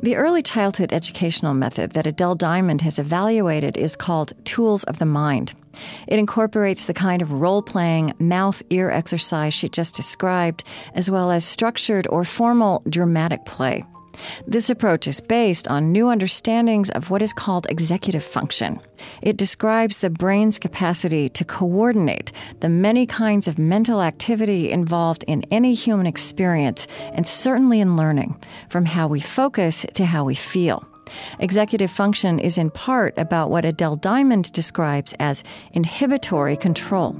The 0.00 0.16
early 0.16 0.42
childhood 0.42 0.92
educational 0.92 1.54
method 1.54 1.92
that 1.92 2.08
Adele 2.08 2.34
Diamond 2.34 2.80
has 2.80 2.98
evaluated 2.98 3.76
is 3.76 3.94
called 3.94 4.32
Tools 4.44 4.82
of 4.82 4.98
the 4.98 5.06
Mind. 5.06 5.54
It 6.08 6.18
incorporates 6.18 6.86
the 6.86 6.94
kind 6.94 7.22
of 7.22 7.30
role 7.30 7.62
playing, 7.62 8.12
mouth 8.18 8.60
ear 8.70 8.90
exercise 8.90 9.54
she 9.54 9.68
just 9.68 9.94
described, 9.94 10.64
as 10.94 11.08
well 11.08 11.30
as 11.30 11.44
structured 11.44 12.08
or 12.10 12.24
formal 12.24 12.82
dramatic 12.88 13.44
play. 13.44 13.84
This 14.46 14.70
approach 14.70 15.06
is 15.06 15.20
based 15.20 15.68
on 15.68 15.92
new 15.92 16.08
understandings 16.08 16.90
of 16.90 17.10
what 17.10 17.22
is 17.22 17.32
called 17.32 17.66
executive 17.68 18.24
function. 18.24 18.80
It 19.22 19.36
describes 19.36 19.98
the 19.98 20.10
brain's 20.10 20.58
capacity 20.58 21.28
to 21.30 21.44
coordinate 21.44 22.32
the 22.60 22.68
many 22.68 23.06
kinds 23.06 23.48
of 23.48 23.58
mental 23.58 24.02
activity 24.02 24.70
involved 24.70 25.24
in 25.26 25.44
any 25.50 25.74
human 25.74 26.06
experience, 26.06 26.86
and 27.14 27.26
certainly 27.26 27.80
in 27.80 27.96
learning, 27.96 28.36
from 28.68 28.84
how 28.84 29.08
we 29.08 29.20
focus 29.20 29.86
to 29.94 30.04
how 30.04 30.24
we 30.24 30.34
feel. 30.34 30.86
Executive 31.40 31.90
function 31.90 32.38
is 32.38 32.58
in 32.58 32.70
part 32.70 33.14
about 33.18 33.50
what 33.50 33.64
Adele 33.64 33.96
Diamond 33.96 34.50
describes 34.52 35.14
as 35.18 35.44
inhibitory 35.72 36.56
control. 36.56 37.16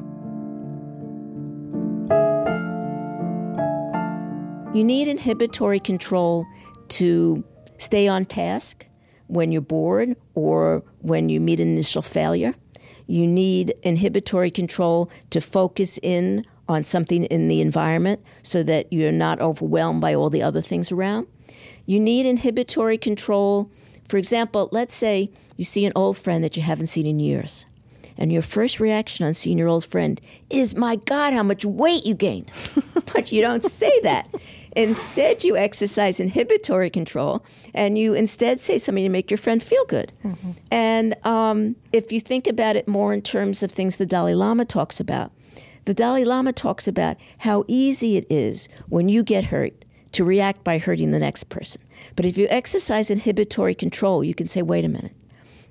You 4.74 4.84
need 4.84 5.08
inhibitory 5.08 5.80
control 5.80 6.46
to 6.92 7.44
stay 7.78 8.06
on 8.08 8.24
task 8.24 8.86
when 9.26 9.50
you're 9.50 9.62
bored 9.62 10.14
or 10.34 10.82
when 11.00 11.28
you 11.28 11.40
meet 11.40 11.60
an 11.60 11.68
initial 11.68 12.02
failure. 12.02 12.54
You 13.06 13.26
need 13.26 13.74
inhibitory 13.82 14.50
control 14.50 15.10
to 15.30 15.40
focus 15.40 15.98
in 16.02 16.44
on 16.68 16.84
something 16.84 17.24
in 17.24 17.48
the 17.48 17.60
environment 17.60 18.22
so 18.42 18.62
that 18.62 18.92
you're 18.92 19.12
not 19.12 19.40
overwhelmed 19.40 20.00
by 20.00 20.14
all 20.14 20.30
the 20.30 20.42
other 20.42 20.60
things 20.60 20.92
around. 20.92 21.26
You 21.86 21.98
need 21.98 22.26
inhibitory 22.26 22.98
control. 22.98 23.70
For 24.06 24.16
example, 24.16 24.68
let's 24.70 24.94
say 24.94 25.30
you 25.56 25.64
see 25.64 25.84
an 25.84 25.92
old 25.96 26.16
friend 26.16 26.44
that 26.44 26.56
you 26.56 26.62
haven't 26.62 26.86
seen 26.88 27.06
in 27.06 27.18
years, 27.18 27.66
and 28.16 28.32
your 28.32 28.42
first 28.42 28.80
reaction 28.80 29.26
on 29.26 29.34
seeing 29.34 29.58
your 29.58 29.68
old 29.68 29.84
friend 29.84 30.20
is, 30.50 30.76
My 30.76 30.96
God, 30.96 31.32
how 31.32 31.42
much 31.42 31.64
weight 31.64 32.04
you 32.04 32.14
gained. 32.14 32.52
but 33.12 33.32
you 33.32 33.40
don't 33.40 33.62
say 33.62 33.92
that. 34.02 34.28
Instead, 34.74 35.44
you 35.44 35.56
exercise 35.56 36.18
inhibitory 36.18 36.90
control 36.90 37.44
and 37.74 37.98
you 37.98 38.14
instead 38.14 38.58
say 38.58 38.78
something 38.78 39.04
to 39.04 39.10
make 39.10 39.30
your 39.30 39.38
friend 39.38 39.62
feel 39.62 39.84
good. 39.86 40.12
Mm-hmm. 40.24 40.52
And 40.70 41.26
um, 41.26 41.76
if 41.92 42.10
you 42.12 42.20
think 42.20 42.46
about 42.46 42.76
it 42.76 42.88
more 42.88 43.12
in 43.12 43.22
terms 43.22 43.62
of 43.62 43.70
things 43.70 43.96
the 43.96 44.06
Dalai 44.06 44.34
Lama 44.34 44.64
talks 44.64 45.00
about, 45.00 45.32
the 45.84 45.94
Dalai 45.94 46.24
Lama 46.24 46.52
talks 46.52 46.86
about 46.86 47.16
how 47.38 47.64
easy 47.66 48.16
it 48.16 48.26
is 48.30 48.68
when 48.88 49.08
you 49.08 49.22
get 49.22 49.46
hurt 49.46 49.84
to 50.12 50.24
react 50.24 50.62
by 50.62 50.78
hurting 50.78 51.10
the 51.10 51.18
next 51.18 51.44
person. 51.48 51.82
But 52.16 52.24
if 52.24 52.36
you 52.38 52.46
exercise 52.50 53.10
inhibitory 53.10 53.74
control, 53.74 54.22
you 54.22 54.34
can 54.34 54.46
say, 54.46 54.62
wait 54.62 54.84
a 54.84 54.88
minute. 54.88 55.14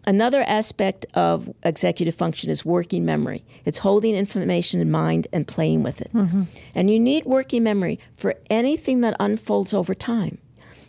Another 0.06 0.42
aspect 0.44 1.06
of 1.14 1.50
executive 1.64 2.16
function 2.16 2.50
is 2.50 2.66
working 2.66 3.06
memory. 3.06 3.44
It's 3.66 3.80
holding 3.80 4.16
information 4.16 4.82
in 4.82 4.90
mind 4.90 5.28
and 5.32 5.48
playing 5.48 5.84
with 5.84 6.02
it. 6.02 6.12
Mm-hmm. 6.14 6.44
And 6.74 6.90
you 6.90 7.00
need 7.00 7.26
working 7.26 7.64
memory 7.64 8.00
for 8.14 8.36
anything 8.50 9.02
that 9.02 9.16
unfolds 9.20 9.74
over 9.74 9.94
time. 9.94 10.40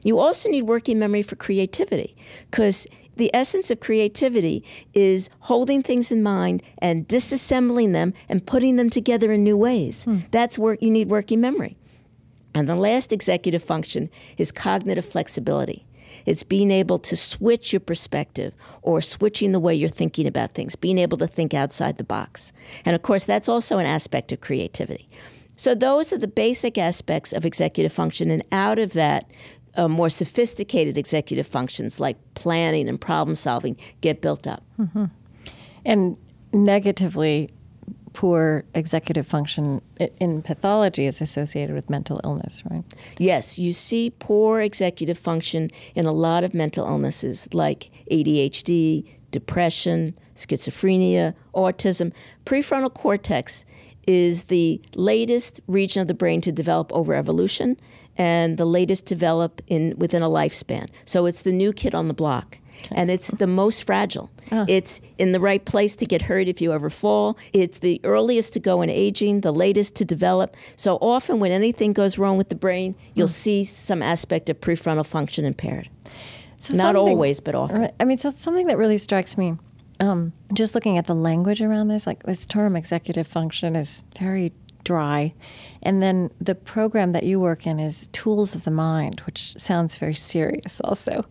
You 0.03 0.19
also 0.19 0.49
need 0.49 0.63
working 0.63 0.99
memory 0.99 1.23
for 1.23 1.37
creativity 1.37 2.17
because 2.51 2.87
the 3.17 3.31
essence 3.35 3.71
of 3.71 3.81
creativity 3.81 4.65
is 4.95 5.29
holding 5.41 5.83
things 5.83 6.11
in 6.11 6.23
mind 6.23 6.63
and 6.79 7.07
disassembling 7.07 7.93
them 7.93 8.15
and 8.29 8.45
putting 8.45 8.77
them 8.77 8.91
together 8.91 9.33
in 9.33 9.45
new 9.45 9.57
ways. 9.57 10.07
Mm. 10.07 10.31
That's 10.31 10.59
work 10.59 10.81
you 10.83 10.91
need 10.91 11.09
working 11.09 11.41
memory. 11.41 11.77
And 12.55 12.69
the 12.69 12.77
last 12.77 13.13
executive 13.13 13.63
function 13.63 14.11
is 14.37 14.53
cognitive 14.53 15.05
flexibility. 15.05 15.87
It's 16.27 16.43
being 16.43 16.71
able 16.71 16.99
to 16.99 17.17
switch 17.17 17.73
your 17.73 17.81
perspective 17.81 18.55
or 18.83 19.01
switching 19.01 19.53
the 19.53 19.61
way 19.61 19.75
you're 19.75 19.89
thinking 19.89 20.27
about 20.27 20.55
things, 20.55 20.77
being 20.77 20.99
able 20.99 21.19
to 21.19 21.27
think 21.27 21.55
outside 21.55 21.99
the 21.99 22.05
box. 22.05 22.53
And 22.85 22.95
of 22.95 23.03
course, 23.03 23.25
that's 23.25 23.49
also 23.49 23.79
an 23.79 23.87
aspect 23.87 24.33
of 24.33 24.41
creativity. 24.41 25.09
So, 25.57 25.75
those 25.75 26.13
are 26.13 26.19
the 26.19 26.29
basic 26.29 26.79
aspects 26.79 27.33
of 27.33 27.45
executive 27.45 27.93
function. 27.93 28.31
And 28.31 28.45
out 28.53 28.79
of 28.79 28.95
that, 28.95 29.31
uh, 29.77 29.89
more 29.89 30.11
sophisticated 30.11 30.99
executive 30.99 31.47
functions 31.47 32.01
like 32.01 32.17
planning 32.35 32.89
and 32.89 33.01
problem 33.01 33.35
solving 33.35 33.77
get 34.01 34.21
built 34.21 34.47
up. 34.47 34.63
Mm-hmm. 34.79 35.07
And 35.85 36.17
negatively, 36.53 37.51
poor 38.13 38.65
executive 38.75 39.27
function 39.27 39.81
in 40.19 40.43
pathology 40.43 41.07
is 41.07 41.21
associated 41.21 41.75
with 41.75 41.89
mental 41.89 42.21
illness, 42.25 42.63
right? 42.71 42.85
Yes, 43.19 43.59
you 43.59 43.73
see 43.73 44.11
poor 44.19 44.61
executive 44.61 45.19
function 45.19 45.71
in 45.95 46.07
a 46.07 46.13
lot 46.13 46.45
of 46.45 46.55
mental 46.55 46.87
illnesses 46.87 47.49
like 47.53 47.91
ADHD, 48.11 49.07
depression, 49.31 50.15
schizophrenia, 50.35 51.35
autism. 51.55 52.13
Prefrontal 52.45 52.93
cortex 52.93 53.65
is 54.07 54.45
the 54.45 54.81
latest 54.95 55.61
region 55.67 56.03
of 56.03 56.09
the 56.09 56.15
brain 56.15 56.41
to 56.41 56.53
develop 56.53 56.93
over 56.93 57.15
evolution 57.15 57.77
and 58.17 58.59
the 58.59 58.65
latest 58.65 59.07
develop 59.07 59.63
in 59.67 59.95
within 59.97 60.23
a 60.23 60.29
lifespan. 60.29 60.89
So 61.05 61.27
it's 61.27 61.43
the 61.43 61.53
new 61.53 61.73
kid 61.73 61.95
on 61.95 62.09
the 62.09 62.15
block. 62.15 62.59
And 62.91 63.11
it's 63.11 63.29
the 63.29 63.47
most 63.47 63.85
fragile. 63.85 64.31
Oh. 64.51 64.65
It's 64.69 65.01
in 65.19 65.33
the 65.33 65.41
right 65.41 65.65
place 65.65 65.95
to 65.97 66.07
get 66.07 66.23
hurt 66.23 66.49
if 66.49 66.61
you 66.61 66.73
ever 66.73 66.91
fall. 66.91 67.39
It's 67.53 67.79
the 67.79 68.01
earliest 68.05 68.53
to 68.55 68.61
go 68.61 68.83
in 68.83 68.91
aging, 68.91 69.41
the 69.43 69.53
latest 69.53 69.95
to 69.97 70.05
develop. 70.05 70.57
So 70.77 70.97
often, 70.97 71.41
when 71.41 71.53
anything 71.53 71.93
goes 71.93 72.19
wrong 72.19 72.37
with 72.37 72.49
the 72.49 72.55
brain, 72.55 72.95
you'll 73.15 73.29
mm. 73.29 73.31
see 73.31 73.65
some 73.65 74.03
aspect 74.03 74.51
of 74.51 74.61
prefrontal 74.61 75.07
function 75.07 75.45
impaired. 75.45 75.89
So 76.61 76.75
Not 76.75 76.95
always, 76.95 77.41
but 77.41 77.55
often. 77.55 77.91
I 77.99 78.05
mean, 78.05 78.19
so 78.19 78.31
something 78.31 78.69
that 78.69 78.79
really 78.79 78.99
strikes 78.99 79.37
me, 79.37 79.57
um, 79.99 80.33
just 80.53 80.75
looking 80.75 80.97
at 80.97 81.07
the 81.07 81.15
language 81.15 81.61
around 81.61 81.89
this, 81.89 82.07
like 82.07 82.23
this 82.23 82.47
term 82.47 82.77
executive 82.77 83.27
function 83.27 83.75
is 83.75 84.05
very 84.19 84.53
dry. 84.85 85.35
And 85.83 86.03
then 86.03 86.31
the 86.41 86.55
program 86.55 87.13
that 87.13 87.25
you 87.25 87.41
work 87.41 87.67
in 87.67 87.79
is 87.79 88.09
Tools 88.09 88.55
of 88.55 88.65
the 88.65 88.71
Mind, 88.71 89.21
which 89.21 89.55
sounds 89.59 89.97
very 89.99 90.15
serious 90.15 90.81
also. 90.83 91.25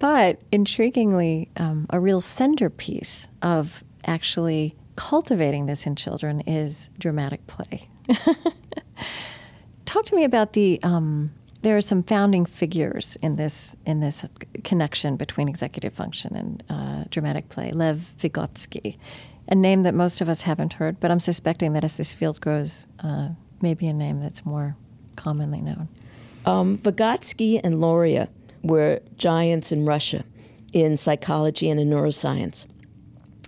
But 0.00 0.40
intriguingly, 0.50 1.48
um, 1.60 1.86
a 1.90 2.00
real 2.00 2.22
centerpiece 2.22 3.28
of 3.42 3.84
actually 4.06 4.74
cultivating 4.96 5.66
this 5.66 5.86
in 5.86 5.94
children 5.94 6.40
is 6.40 6.90
dramatic 6.98 7.46
play. 7.46 7.88
Talk 9.84 10.06
to 10.06 10.16
me 10.16 10.24
about 10.24 10.54
the. 10.54 10.80
Um, 10.82 11.32
there 11.62 11.76
are 11.76 11.82
some 11.82 12.02
founding 12.02 12.46
figures 12.46 13.18
in 13.20 13.36
this 13.36 13.76
in 13.84 14.00
this 14.00 14.24
connection 14.64 15.16
between 15.16 15.48
executive 15.48 15.92
function 15.92 16.34
and 16.34 16.64
uh, 16.70 17.04
dramatic 17.10 17.50
play. 17.50 17.70
Lev 17.70 18.14
Vygotsky, 18.18 18.96
a 19.48 19.54
name 19.54 19.82
that 19.82 19.94
most 19.94 20.22
of 20.22 20.30
us 20.30 20.42
haven't 20.42 20.74
heard, 20.74 20.98
but 20.98 21.10
I'm 21.10 21.20
suspecting 21.20 21.74
that 21.74 21.84
as 21.84 21.98
this 21.98 22.14
field 22.14 22.40
grows, 22.40 22.86
uh, 23.00 23.30
maybe 23.60 23.86
a 23.86 23.92
name 23.92 24.20
that's 24.20 24.46
more 24.46 24.76
commonly 25.16 25.60
known. 25.60 25.88
Um, 26.46 26.78
Vygotsky 26.78 27.60
and 27.62 27.82
Luria 27.82 28.30
were 28.62 29.00
giants 29.16 29.72
in 29.72 29.84
Russia 29.84 30.24
in 30.72 30.96
psychology 30.96 31.68
and 31.68 31.80
in 31.80 31.90
neuroscience. 31.90 32.66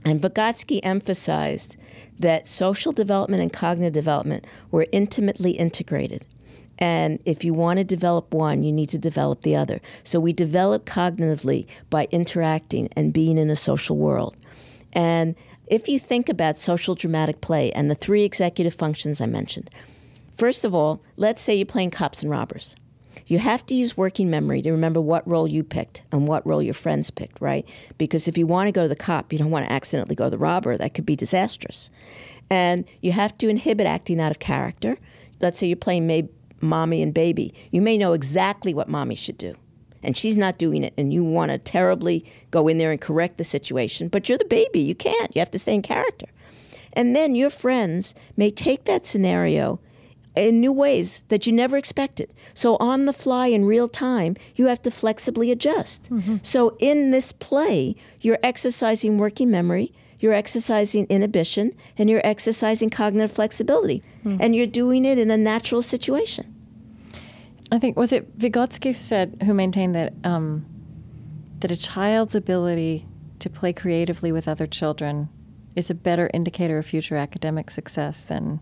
And 0.05 0.21
Vygotsky 0.21 0.81
emphasized 0.83 1.77
that 2.19 2.47
social 2.47 2.93
development 2.93 3.43
and 3.43 3.53
cognitive 3.53 3.93
development 3.93 4.45
were 4.71 4.87
intimately 4.93 5.53
integrated. 5.53 6.27
And 6.79 7.21
if 7.25 7.45
you 7.45 7.55
want 7.55 7.79
to 7.79 7.85
develop 7.85 8.35
one, 8.35 8.65
you 8.65 8.73
need 8.73 8.89
to 8.91 8.99
develop 8.99 9.43
the 9.43 9.55
other. 9.55 9.81
So 10.03 10.19
we 10.19 10.33
develop 10.33 10.85
cognitively 10.85 11.67
by 11.91 12.09
interacting 12.11 12.89
and 12.97 13.13
being 13.13 13.39
in 13.39 13.51
a 13.51 13.57
social 13.57 13.97
world. 13.97 14.37
And 14.93 15.37
if 15.69 15.89
you 15.89 15.99
think 15.99 16.29
about 16.29 16.57
social 16.57 16.95
dramatic 16.95 17.41
play 17.41 17.71
and 17.73 17.91
the 17.91 17.95
three 17.95 18.25
executive 18.25 18.75
functions 18.75 19.21
I 19.21 19.27
mentioned, 19.27 19.71
first 20.35 20.65
of 20.65 20.75
all, 20.75 21.01
let's 21.17 21.41
say 21.41 21.55
you're 21.55 21.67
playing 21.67 21.93
cops 21.93 22.23
and 22.23 22.31
robbers. 22.31 22.75
You 23.33 23.39
have 23.39 23.65
to 23.65 23.75
use 23.75 23.97
working 23.97 24.29
memory 24.29 24.61
to 24.61 24.71
remember 24.73 25.01
what 25.01 25.27
role 25.27 25.49
you 25.49 25.65
picked 25.65 26.03
and 26.13 26.29
what 26.29 26.47
role 26.47 26.63
your 26.63 26.75
friends 26.75 27.11
picked, 27.11 27.41
right? 27.41 27.67
Because 27.97 28.29
if 28.29 28.37
you 28.37 28.47
want 28.47 28.69
to 28.69 28.73
go 28.73 28.83
to 28.83 28.89
the 28.89 28.95
cop, 28.95 29.33
you 29.33 29.39
don't 29.39 29.51
want 29.51 29.65
to 29.65 29.73
accidentally 29.73 30.15
go 30.15 30.25
to 30.25 30.31
the 30.31 30.37
robber. 30.37 30.77
That 30.77 30.93
could 30.93 31.07
be 31.07 31.17
disastrous. 31.17 31.89
And 32.51 32.85
you 33.01 33.13
have 33.13 33.39
to 33.39 33.49
inhibit 33.49 33.87
acting 33.87 34.21
out 34.21 34.33
of 34.33 34.39
character. 34.39 34.99
Let's 35.41 35.59
say 35.59 35.67
you're 35.67 35.79
playing 35.79 36.07
may- 36.07 36.29
mommy 36.61 37.01
and 37.01 37.15
baby. 37.15 37.55
You 37.71 37.81
may 37.81 37.97
know 37.97 38.13
exactly 38.13 38.75
what 38.75 38.91
mommy 38.91 39.15
should 39.15 39.39
do. 39.39 39.55
And 40.03 40.15
she's 40.15 40.37
not 40.37 40.59
doing 40.59 40.85
it, 40.85 40.93
and 40.99 41.11
you 41.11 41.25
want 41.25 41.53
to 41.53 41.57
terribly 41.57 42.27
go 42.51 42.69
in 42.69 42.77
there 42.77 42.93
and 42.93 43.01
correct 43.01 43.39
the 43.39 43.45
situation, 43.45 44.09
but 44.09 44.29
you're 44.29 44.37
the 44.37 44.45
baby. 44.45 44.81
You 44.81 44.95
can't. 44.95 45.35
You 45.35 45.39
have 45.39 45.51
to 45.53 45.59
stay 45.59 45.73
in 45.75 45.81
character. 45.81 46.27
And 46.93 47.17
then 47.17 47.35
your 47.35 47.49
friends 47.49 48.15
may 48.37 48.51
take 48.51 48.85
that 48.85 49.07
scenario 49.07 49.81
in 50.35 50.61
new 50.61 50.73
ways 50.73 51.25
that 51.29 51.47
you 51.47 51.53
never 51.53 51.77
expected. 51.77 52.35
So, 52.55 52.77
on 52.77 53.05
the 53.05 53.13
fly 53.13 53.49
in 53.49 53.65
real 53.65 53.89
time, 53.89 54.37
you 54.55 54.67
have 54.67 54.83
to 54.83 54.91
flexibly 54.91 55.51
adjust. 55.51 56.11
Mm-hmm. 56.11 56.37
So, 56.43 56.77
in 56.79 57.11
this 57.11 57.33
play, 57.33 57.97
you're 58.21 58.39
exercising 58.43 59.19
working 59.19 59.51
memory, 59.51 59.93
you're 60.19 60.33
exercising 60.33 61.07
inhibition 61.07 61.73
and 61.99 62.09
you're 62.09 62.25
exercising 62.25 62.91
cognitive 62.91 63.33
flexibility. 63.33 64.03
And 64.41 64.55
you're 64.55 64.67
doing 64.67 65.05
it 65.05 65.19
in 65.19 65.33
a 65.33 65.37
natural 65.37 65.83
situation. 65.83 66.55
I 67.73 67.79
think 67.79 67.97
was 67.97 68.13
it 68.13 68.39
Vygotsky 68.39 68.89
who 68.89 68.95
said 68.95 69.37
who 69.45 69.53
maintained 69.53 69.95
that 69.95 70.13
um, 70.25 70.65
that 71.59 71.71
a 71.71 71.77
child's 71.77 72.35
ability 72.35 73.07
to 73.41 73.51
play 73.51 73.73
creatively 73.73 74.31
with 74.31 74.47
other 74.47 74.67
children 74.67 75.29
is 75.75 75.91
a 75.91 75.95
better 75.95 76.31
indicator 76.35 76.79
of 76.79 76.87
future 76.87 77.17
academic 77.17 77.71
success 77.71 78.21
than 78.21 78.61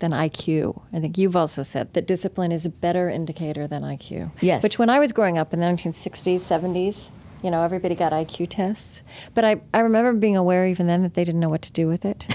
than 0.00 0.10
IQ. 0.12 0.82
I 0.92 1.00
think 1.00 1.16
you've 1.16 1.36
also 1.36 1.62
said 1.62 1.92
that 1.94 2.06
discipline 2.06 2.52
is 2.52 2.66
a 2.66 2.70
better 2.70 3.08
indicator 3.08 3.66
than 3.66 3.82
IQ. 3.82 4.32
Yes. 4.40 4.62
Which 4.62 4.78
when 4.78 4.90
I 4.90 4.98
was 4.98 5.12
growing 5.12 5.38
up 5.38 5.52
in 5.54 5.60
the 5.60 5.66
1960s, 5.66 6.40
70s, 6.40 7.10
you 7.42 7.50
know, 7.50 7.62
everybody 7.62 7.94
got 7.94 8.12
IQ 8.12 8.48
tests. 8.50 9.02
But 9.34 9.44
I, 9.46 9.60
I 9.72 9.80
remember 9.80 10.12
being 10.12 10.36
aware 10.36 10.66
even 10.66 10.86
then 10.86 11.02
that 11.02 11.14
they 11.14 11.24
didn't 11.24 11.40
know 11.40 11.48
what 11.48 11.62
to 11.62 11.72
do 11.72 11.86
with 11.86 12.04
it. 12.04 12.26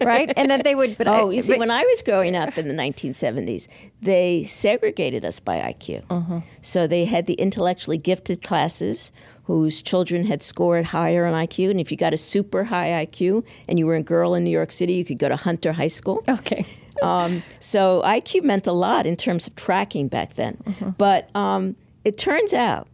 right? 0.04 0.32
And 0.36 0.50
that 0.52 0.62
they 0.62 0.74
would 0.76 0.96
but 0.96 1.08
Oh, 1.08 1.30
I, 1.30 1.34
you 1.34 1.40
see, 1.40 1.54
but- 1.54 1.58
when 1.60 1.70
I 1.70 1.82
was 1.82 2.02
growing 2.02 2.36
up 2.36 2.56
in 2.56 2.68
the 2.68 2.74
1970s, 2.74 3.66
they 4.00 4.44
segregated 4.44 5.24
us 5.24 5.40
by 5.40 5.58
IQ. 5.58 6.04
Mm-hmm. 6.06 6.38
So 6.60 6.86
they 6.86 7.06
had 7.06 7.26
the 7.26 7.34
intellectually 7.34 7.98
gifted 7.98 8.42
classes 8.42 9.10
whose 9.44 9.82
children 9.82 10.26
had 10.26 10.40
scored 10.40 10.86
higher 10.86 11.26
on 11.26 11.34
IQ. 11.34 11.70
And 11.70 11.80
if 11.80 11.90
you 11.90 11.96
got 11.96 12.14
a 12.14 12.16
super 12.16 12.64
high 12.64 13.04
IQ 13.04 13.44
and 13.68 13.78
you 13.80 13.86
were 13.86 13.96
a 13.96 14.02
girl 14.02 14.34
in 14.34 14.44
New 14.44 14.50
York 14.50 14.70
City, 14.70 14.92
you 14.92 15.04
could 15.04 15.18
go 15.18 15.28
to 15.28 15.34
Hunter 15.36 15.72
High 15.72 15.88
School. 15.88 16.22
Okay. 16.28 16.64
Um, 17.02 17.42
so 17.58 18.02
IQ 18.04 18.42
meant 18.44 18.66
a 18.66 18.72
lot 18.72 19.06
in 19.06 19.16
terms 19.16 19.46
of 19.46 19.56
tracking 19.56 20.08
back 20.08 20.34
then. 20.34 20.58
But 20.98 21.34
um, 21.36 21.76
it 22.04 22.18
turns 22.18 22.52
out 22.52 22.88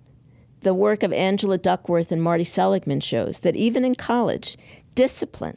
the 0.63 0.75
work 0.75 1.03
of 1.03 1.13
Angela 1.13 1.59
Duckworth 1.59 2.11
and 2.13 2.23
Marty 2.23 2.45
Seligman 2.45 3.01
shows 3.01 3.41
that 3.41 3.57
even 3.57 3.85
in 3.85 3.95
college, 3.95 4.57
discipline, 4.95 5.57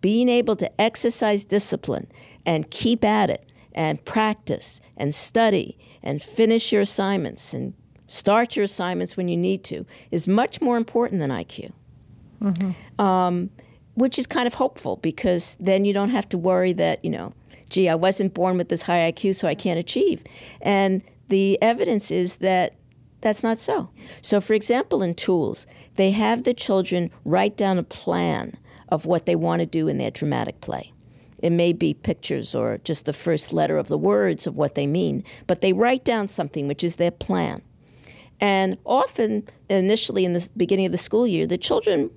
being 0.00 0.28
able 0.28 0.56
to 0.56 0.80
exercise 0.80 1.44
discipline 1.44 2.06
and 2.46 2.70
keep 2.70 3.04
at 3.04 3.30
it 3.30 3.50
and 3.74 4.04
practice 4.04 4.80
and 4.96 5.14
study 5.14 5.76
and 6.02 6.22
finish 6.22 6.72
your 6.72 6.82
assignments 6.82 7.52
and 7.52 7.74
start 8.06 8.56
your 8.56 8.64
assignments 8.64 9.16
when 9.16 9.28
you 9.28 9.36
need 9.36 9.62
to 9.64 9.84
is 10.10 10.26
much 10.26 10.60
more 10.60 10.76
important 10.76 11.20
than 11.20 11.30
IQ 11.30 11.72
Um, 12.98 13.50
which 13.94 14.16
is 14.18 14.26
kind 14.28 14.46
of 14.46 14.54
hopeful 14.54 14.96
because 14.96 15.56
then 15.58 15.84
you 15.84 15.92
don't 15.92 16.10
have 16.10 16.28
to 16.28 16.38
worry 16.38 16.72
that, 16.74 17.04
you 17.04 17.10
know, 17.10 17.32
gee, 17.70 17.88
I 17.88 17.94
wasn't 17.94 18.34
born 18.34 18.56
with 18.56 18.68
this 18.68 18.82
high 18.82 19.10
IQ, 19.10 19.34
so 19.34 19.48
I 19.48 19.54
can't 19.54 19.78
achieve. 19.78 20.22
And 20.60 21.02
the 21.28 21.60
evidence 21.62 22.10
is 22.10 22.36
that 22.36 22.74
that's 23.20 23.42
not 23.42 23.58
so. 23.58 23.90
So, 24.22 24.40
for 24.40 24.54
example, 24.54 25.02
in 25.02 25.14
tools, 25.14 25.66
they 25.96 26.12
have 26.12 26.44
the 26.44 26.54
children 26.54 27.10
write 27.24 27.56
down 27.56 27.78
a 27.78 27.82
plan 27.82 28.56
of 28.88 29.06
what 29.06 29.26
they 29.26 29.36
want 29.36 29.60
to 29.60 29.66
do 29.66 29.88
in 29.88 29.98
their 29.98 30.10
dramatic 30.10 30.60
play. 30.60 30.92
It 31.38 31.50
may 31.50 31.72
be 31.72 31.94
pictures 31.94 32.54
or 32.54 32.78
just 32.78 33.04
the 33.04 33.12
first 33.12 33.52
letter 33.52 33.76
of 33.76 33.88
the 33.88 33.98
words 33.98 34.46
of 34.46 34.56
what 34.56 34.74
they 34.74 34.86
mean, 34.86 35.24
but 35.46 35.60
they 35.60 35.72
write 35.72 36.04
down 36.04 36.28
something 36.28 36.66
which 36.66 36.82
is 36.82 36.96
their 36.96 37.10
plan. 37.10 37.62
And 38.40 38.78
often, 38.84 39.48
initially 39.68 40.24
in 40.24 40.32
the 40.32 40.48
beginning 40.56 40.86
of 40.86 40.92
the 40.92 40.98
school 40.98 41.26
year, 41.26 41.46
the 41.46 41.58
children 41.58 42.10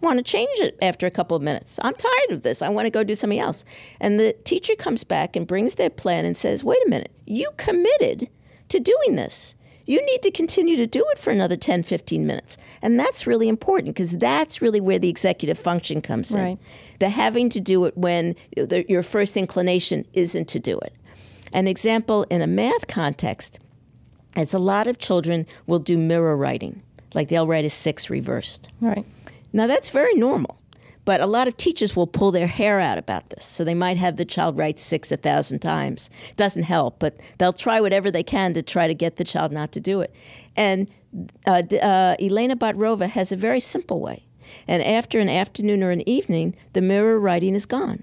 want 0.00 0.18
to 0.18 0.22
change 0.22 0.58
it 0.60 0.76
after 0.80 1.06
a 1.06 1.10
couple 1.10 1.36
of 1.36 1.42
minutes. 1.42 1.78
I'm 1.82 1.94
tired 1.94 2.30
of 2.30 2.42
this. 2.42 2.62
I 2.62 2.68
want 2.68 2.86
to 2.86 2.90
go 2.90 3.04
do 3.04 3.14
something 3.14 3.38
else. 3.38 3.64
And 4.00 4.18
the 4.18 4.32
teacher 4.44 4.74
comes 4.76 5.04
back 5.04 5.36
and 5.36 5.46
brings 5.46 5.74
their 5.74 5.90
plan 5.90 6.24
and 6.24 6.36
says, 6.36 6.62
wait 6.62 6.78
a 6.86 6.90
minute, 6.90 7.12
you 7.26 7.50
committed 7.56 8.28
to 8.68 8.80
doing 8.80 9.16
this. 9.16 9.54
You 9.86 10.04
need 10.04 10.20
to 10.22 10.30
continue 10.30 10.76
to 10.76 10.86
do 10.86 11.04
it 11.12 11.18
for 11.18 11.30
another 11.30 11.56
10, 11.56 11.82
15 11.82 12.26
minutes. 12.26 12.58
And 12.82 13.00
that's 13.00 13.26
really 13.26 13.48
important 13.48 13.94
because 13.94 14.12
that's 14.12 14.60
really 14.60 14.82
where 14.82 14.98
the 14.98 15.08
executive 15.08 15.58
function 15.58 16.02
comes 16.02 16.34
in. 16.34 16.40
Right. 16.42 16.58
The 16.98 17.08
having 17.08 17.48
to 17.50 17.60
do 17.60 17.86
it 17.86 17.96
when 17.96 18.36
the, 18.54 18.84
your 18.86 19.02
first 19.02 19.34
inclination 19.36 20.04
isn't 20.12 20.46
to 20.48 20.60
do 20.60 20.78
it. 20.80 20.92
An 21.54 21.66
example 21.66 22.24
in 22.24 22.42
a 22.42 22.46
math 22.46 22.86
context 22.86 23.60
is 24.36 24.52
a 24.52 24.58
lot 24.58 24.86
of 24.86 24.98
children 24.98 25.46
will 25.66 25.78
do 25.78 25.96
mirror 25.96 26.36
writing, 26.36 26.82
like 27.14 27.28
they'll 27.28 27.46
write 27.46 27.64
a 27.64 27.70
six 27.70 28.10
reversed. 28.10 28.68
Right. 28.82 29.06
Now, 29.52 29.66
that's 29.66 29.90
very 29.90 30.14
normal, 30.14 30.60
but 31.04 31.20
a 31.20 31.26
lot 31.26 31.48
of 31.48 31.56
teachers 31.56 31.96
will 31.96 32.06
pull 32.06 32.30
their 32.30 32.46
hair 32.46 32.80
out 32.80 32.98
about 32.98 33.30
this. 33.30 33.44
So 33.44 33.64
they 33.64 33.74
might 33.74 33.96
have 33.96 34.16
the 34.16 34.24
child 34.24 34.58
write 34.58 34.78
six 34.78 35.10
a 35.10 35.16
thousand 35.16 35.60
times. 35.60 36.10
Doesn't 36.36 36.64
help, 36.64 36.98
but 36.98 37.18
they'll 37.38 37.52
try 37.52 37.80
whatever 37.80 38.10
they 38.10 38.22
can 38.22 38.54
to 38.54 38.62
try 38.62 38.86
to 38.86 38.94
get 38.94 39.16
the 39.16 39.24
child 39.24 39.52
not 39.52 39.72
to 39.72 39.80
do 39.80 40.00
it. 40.00 40.14
And 40.56 40.88
uh, 41.46 41.62
uh, 41.80 42.16
Elena 42.20 42.56
Bodrova 42.56 43.08
has 43.08 43.32
a 43.32 43.36
very 43.36 43.60
simple 43.60 44.00
way. 44.00 44.26
And 44.66 44.82
after 44.82 45.20
an 45.20 45.28
afternoon 45.28 45.82
or 45.82 45.90
an 45.90 46.06
evening, 46.08 46.54
the 46.72 46.80
mirror 46.80 47.18
writing 47.18 47.54
is 47.54 47.66
gone. 47.66 48.02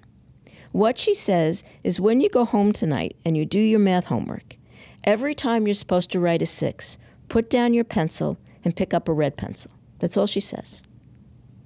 What 0.71 0.97
she 0.97 1.13
says 1.13 1.63
is 1.83 2.01
when 2.01 2.21
you 2.21 2.29
go 2.29 2.43
home 2.43 2.73
tonight 2.73 3.15
and 3.25 3.37
you 3.37 3.45
do 3.45 3.59
your 3.59 3.79
math 3.79 4.07
homework, 4.07 4.57
every 5.03 5.33
time 5.33 5.67
you're 5.67 5.73
supposed 5.73 6.11
to 6.11 6.19
write 6.19 6.41
a 6.41 6.45
six, 6.45 6.97
put 7.29 7.49
down 7.49 7.73
your 7.73 7.83
pencil 7.83 8.37
and 8.63 8.75
pick 8.75 8.93
up 8.93 9.07
a 9.07 9.13
red 9.13 9.37
pencil. 9.37 9.71
That's 9.99 10.17
all 10.17 10.27
she 10.27 10.41
says. 10.41 10.83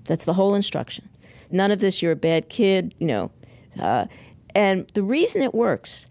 That's 0.09 0.25
the 0.25 0.33
whole 0.33 0.55
instruction. 0.55 1.07
None 1.51 1.69
of 1.69 1.79
this, 1.79 2.01
you're 2.01 2.13
a 2.13 2.15
bad 2.15 2.49
kid, 2.49 2.95
you 2.97 3.05
know. 3.05 3.31
Uh, 3.79 4.07
and 4.55 4.89
the 4.95 5.03
reason 5.03 5.43
it 5.43 5.53
works 5.53 6.07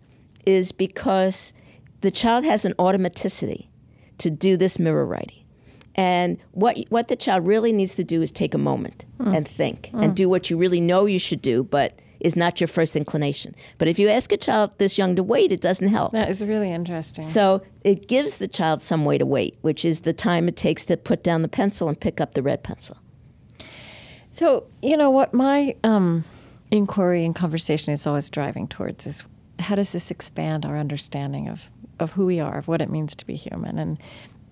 is 0.47 0.71
because 0.71 1.53
the 2.01 2.13
child 2.13 2.45
has 2.45 2.65
an 2.65 2.75
automaticity 2.79 3.67
to 4.19 4.31
do 4.31 4.57
this 4.57 4.79
mirror 4.79 5.05
writing. 5.05 5.43
And 5.97 6.39
what, 6.53 6.79
what 6.91 7.09
the 7.09 7.17
child 7.17 7.45
really 7.45 7.73
needs 7.73 7.97
to 7.97 8.05
do 8.05 8.23
is 8.23 8.31
take 8.31 8.55
a 8.55 8.59
moment 8.59 9.05
and 9.19 9.47
think 9.49 9.91
and 9.93 10.15
do 10.15 10.29
what 10.29 10.49
you 10.49 10.57
really 10.57 10.81
know 10.81 11.07
you 11.07 11.19
should 11.19 11.43
do, 11.43 11.65
but 11.65 12.01
is 12.21 12.37
not 12.37 12.61
your 12.61 12.69
first 12.69 12.95
inclination. 12.95 13.57
But 13.79 13.89
if 13.89 13.99
you 13.99 14.09
ask 14.09 14.31
a 14.31 14.37
child 14.37 14.71
this 14.79 14.97
young 14.97 15.17
to 15.17 15.25
wait, 15.25 15.51
it 15.51 15.61
doesn't 15.61 15.89
help. 15.89 16.13
That 16.13 16.29
is 16.29 16.45
really 16.45 16.71
interesting. 16.71 17.25
So 17.25 17.63
it 17.83 18.07
gives 18.07 18.39
the 18.39 18.47
child 18.47 18.81
some 18.81 19.05
way 19.05 19.19
to 19.19 19.27
wait, 19.27 19.59
which 19.63 19.85
is 19.85 20.01
the 20.01 20.13
time 20.13 20.47
it 20.47 20.57
takes 20.57 20.85
to 20.85 20.97
put 20.97 21.25
down 21.25 21.43
the 21.43 21.49
pencil 21.49 21.89
and 21.89 22.01
pick 22.01 22.21
up 22.21 22.35
the 22.35 22.43
red 22.43 22.63
pencil. 22.63 22.97
So, 24.39 24.69
you 24.83 24.97
know, 24.97 25.11
what 25.11 25.35
my 25.35 25.75
um, 25.83 26.23
inquiry 26.71 27.25
and 27.25 27.35
conversation 27.35 27.93
is 27.93 28.07
always 28.07 28.31
driving 28.31 28.69
towards 28.69 29.05
is 29.05 29.25
how 29.59 29.75
does 29.75 29.91
this 29.91 30.13
expand 30.13 30.65
our 30.65 30.79
understanding 30.79 31.49
of, 31.49 31.73
of 31.99 32.13
who 32.13 32.25
we 32.25 32.39
are, 32.39 32.57
of 32.57 32.69
what 32.69 32.81
it 32.81 32.89
means 32.89 33.17
to 33.17 33.27
be 33.27 33.35
human? 33.35 33.81
And 33.81 33.99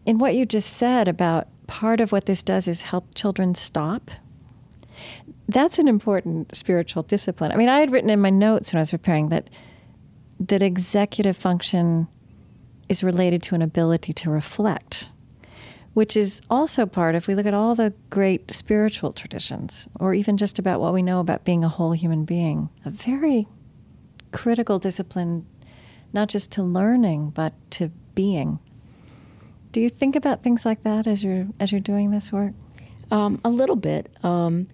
in 0.05 0.19
what 0.19 0.35
you 0.35 0.45
just 0.45 0.73
said 0.73 1.07
about 1.07 1.47
part 1.69 2.01
of 2.01 2.11
what 2.11 2.27
this 2.27 2.43
does 2.43 2.67
is 2.67 2.83
help 2.83 3.15
children 3.15 3.55
stop. 3.55 4.11
That's 5.47 5.79
an 5.79 5.87
important 5.87 6.57
spiritual 6.57 7.05
discipline. 7.05 7.53
I 7.53 7.57
mean, 7.57 7.69
I 7.69 7.79
had 7.79 7.93
written 7.93 8.11
in 8.11 8.21
my 8.21 8.31
notes 8.31 8.73
when 8.73 8.79
I 8.79 8.81
was 8.81 8.91
preparing 8.91 9.29
that 9.29 9.49
that 10.41 10.63
executive 10.63 11.37
function 11.37 12.09
is 12.89 13.05
related 13.05 13.41
to 13.45 13.55
an 13.55 13.63
ability 13.63 14.13
to 14.15 14.31
reflect 14.31 15.11
which 15.97 16.15
is 16.15 16.43
also 16.51 16.85
part, 16.85 17.15
if 17.15 17.27
we 17.27 17.35
look 17.35 17.47
at 17.47 17.55
all 17.55 17.75
the 17.75 17.91
great 18.11 18.53
spiritual 18.53 19.15
traditions, 19.15 19.89
or 19.99 20.13
even 20.13 20.37
just 20.37 20.59
about 20.59 20.79
what 20.79 20.93
we 20.93 21.01
know 21.01 21.21
about 21.21 21.43
being 21.43 21.65
a 21.65 21.71
whole 21.71 21.93
human 21.93 22.27
being, 22.27 22.69
a 22.85 22.91
very 22.91 23.49
critical 24.31 24.79
discipline, 24.79 25.47
not 26.13 26.29
just 26.29 26.53
to 26.53 26.63
learning, 26.63 27.31
but 27.31 27.55
to 27.71 27.89
being. 28.15 28.59
Do 29.73 29.81
you 29.81 29.89
think 29.89 30.15
about 30.15 30.43
things 30.43 30.67
like 30.67 30.83
that 30.83 31.07
as 31.07 31.25
you're 31.25 31.47
as 31.59 31.73
you're 31.73 31.81
doing 31.81 32.11
this 32.11 32.31
work? 32.31 32.53
Um, 33.11 33.41
a 33.43 33.49
little 33.49 33.75
bit. 33.75 34.11
Um, 34.23 34.69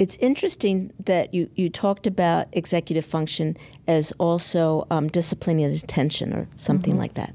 it's 0.00 0.16
interesting 0.16 0.92
that 0.98 1.32
you, 1.32 1.48
you 1.54 1.68
talked 1.68 2.08
about 2.08 2.48
executive 2.50 3.04
function 3.04 3.56
as 3.86 4.10
also 4.18 4.88
um, 4.90 5.06
disciplining 5.06 5.64
attention 5.66 6.32
or 6.32 6.48
something 6.56 6.98
like 6.98 7.14
that. 7.14 7.32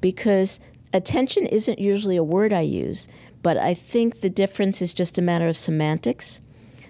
Because 0.00 0.58
attention 0.92 1.46
isn't 1.46 1.78
usually 1.78 2.16
a 2.16 2.24
word 2.24 2.52
I 2.52 2.60
use, 2.60 3.08
but 3.42 3.56
I 3.56 3.74
think 3.74 4.20
the 4.20 4.30
difference 4.30 4.80
is 4.82 4.92
just 4.92 5.18
a 5.18 5.22
matter 5.22 5.48
of 5.48 5.56
semantics. 5.56 6.40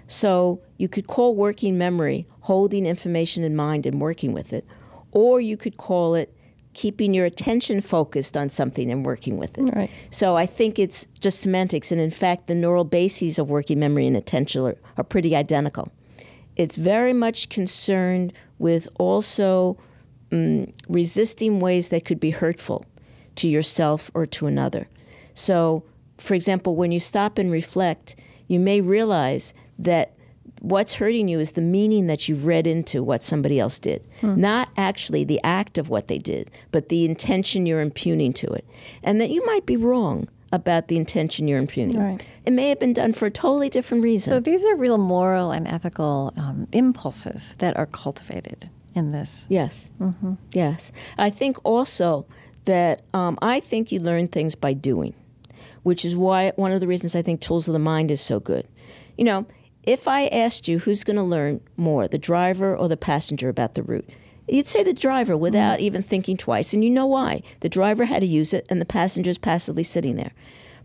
So 0.06 0.60
you 0.76 0.88
could 0.88 1.06
call 1.06 1.34
working 1.34 1.78
memory 1.78 2.26
holding 2.40 2.86
information 2.86 3.44
in 3.44 3.56
mind 3.56 3.86
and 3.86 4.00
working 4.00 4.32
with 4.32 4.52
it, 4.52 4.66
or 5.10 5.40
you 5.40 5.56
could 5.56 5.76
call 5.76 6.14
it 6.14 6.34
keeping 6.74 7.12
your 7.14 7.26
attention 7.26 7.80
focused 7.80 8.36
on 8.36 8.48
something 8.48 8.90
and 8.90 9.04
working 9.04 9.36
with 9.36 9.58
it. 9.58 9.62
Right. 9.74 9.90
So 10.10 10.36
I 10.36 10.46
think 10.46 10.78
it's 10.78 11.06
just 11.20 11.40
semantics, 11.40 11.92
and 11.92 12.00
in 12.00 12.10
fact, 12.10 12.46
the 12.46 12.54
neural 12.54 12.84
bases 12.84 13.38
of 13.38 13.50
working 13.50 13.78
memory 13.78 14.06
and 14.06 14.16
attention 14.16 14.62
are, 14.62 14.76
are 14.96 15.04
pretty 15.04 15.36
identical. 15.36 15.92
It's 16.56 16.76
very 16.76 17.12
much 17.12 17.48
concerned 17.48 18.32
with 18.58 18.88
also 18.98 19.78
mm, 20.30 20.72
resisting 20.88 21.58
ways 21.58 21.88
that 21.88 22.04
could 22.04 22.20
be 22.20 22.30
hurtful 22.30 22.84
to 23.36 23.48
yourself 23.48 24.10
or 24.14 24.26
to 24.26 24.46
another. 24.46 24.88
So, 25.34 25.84
for 26.18 26.34
example, 26.34 26.76
when 26.76 26.92
you 26.92 27.00
stop 27.00 27.38
and 27.38 27.50
reflect, 27.50 28.16
you 28.46 28.60
may 28.60 28.80
realize 28.80 29.54
that 29.78 30.14
what's 30.60 30.94
hurting 30.94 31.26
you 31.28 31.40
is 31.40 31.52
the 31.52 31.60
meaning 31.60 32.06
that 32.06 32.28
you've 32.28 32.46
read 32.46 32.66
into 32.66 33.02
what 33.02 33.22
somebody 33.22 33.58
else 33.58 33.78
did, 33.78 34.06
not 34.22 34.68
actually 34.76 35.24
the 35.24 35.40
act 35.42 35.76
of 35.78 35.88
what 35.88 36.06
they 36.06 36.18
did, 36.18 36.50
but 36.70 36.88
the 36.88 37.04
intention 37.04 37.66
you're 37.66 37.80
impugning 37.80 38.32
to 38.32 38.46
it. 38.52 38.64
And 39.02 39.20
that 39.20 39.30
you 39.30 39.44
might 39.46 39.66
be 39.66 39.76
wrong 39.76 40.28
about 40.52 40.88
the 40.88 40.96
intention 40.96 41.48
you're 41.48 41.58
impugning. 41.58 41.98
Right. 41.98 42.26
It 42.44 42.52
may 42.52 42.68
have 42.68 42.78
been 42.78 42.92
done 42.92 43.12
for 43.14 43.26
a 43.26 43.30
totally 43.30 43.70
different 43.70 44.04
reason. 44.04 44.30
So 44.30 44.38
these 44.38 44.64
are 44.64 44.76
real 44.76 44.98
moral 44.98 45.50
and 45.50 45.66
ethical 45.66 46.32
um, 46.36 46.68
impulses 46.72 47.56
that 47.58 47.76
are 47.76 47.86
cultivated 47.86 48.70
in 48.94 49.10
this. 49.12 49.46
Yes. 49.48 49.90
Mm-hmm. 49.98 50.34
Yes. 50.52 50.92
I 51.18 51.30
think 51.30 51.56
also 51.64 52.26
that 52.64 53.02
um, 53.12 53.38
I 53.42 53.60
think 53.60 53.92
you 53.92 54.00
learn 54.00 54.28
things 54.28 54.54
by 54.54 54.72
doing, 54.72 55.14
which 55.82 56.04
is 56.04 56.16
why 56.16 56.52
one 56.56 56.72
of 56.72 56.80
the 56.80 56.86
reasons 56.86 57.16
I 57.16 57.22
think 57.22 57.40
Tools 57.40 57.68
of 57.68 57.72
the 57.72 57.78
Mind 57.78 58.10
is 58.10 58.20
so 58.20 58.40
good. 58.40 58.66
You 59.16 59.24
know, 59.24 59.46
if 59.82 60.06
I 60.06 60.26
asked 60.26 60.68
you 60.68 60.78
who's 60.78 61.04
going 61.04 61.16
to 61.16 61.22
learn 61.22 61.60
more, 61.76 62.06
the 62.06 62.18
driver 62.18 62.76
or 62.76 62.88
the 62.88 62.96
passenger 62.96 63.48
about 63.48 63.74
the 63.74 63.82
route, 63.82 64.08
you'd 64.48 64.66
say 64.66 64.82
the 64.82 64.92
driver 64.92 65.36
without 65.36 65.74
mm-hmm. 65.76 65.86
even 65.86 66.02
thinking 66.02 66.36
twice. 66.36 66.72
And 66.72 66.84
you 66.84 66.90
know 66.90 67.06
why. 67.06 67.42
The 67.60 67.68
driver 67.68 68.04
had 68.04 68.20
to 68.20 68.26
use 68.26 68.54
it, 68.54 68.66
and 68.70 68.80
the 68.80 68.86
passenger's 68.86 69.38
passively 69.38 69.82
sitting 69.82 70.16
there. 70.16 70.32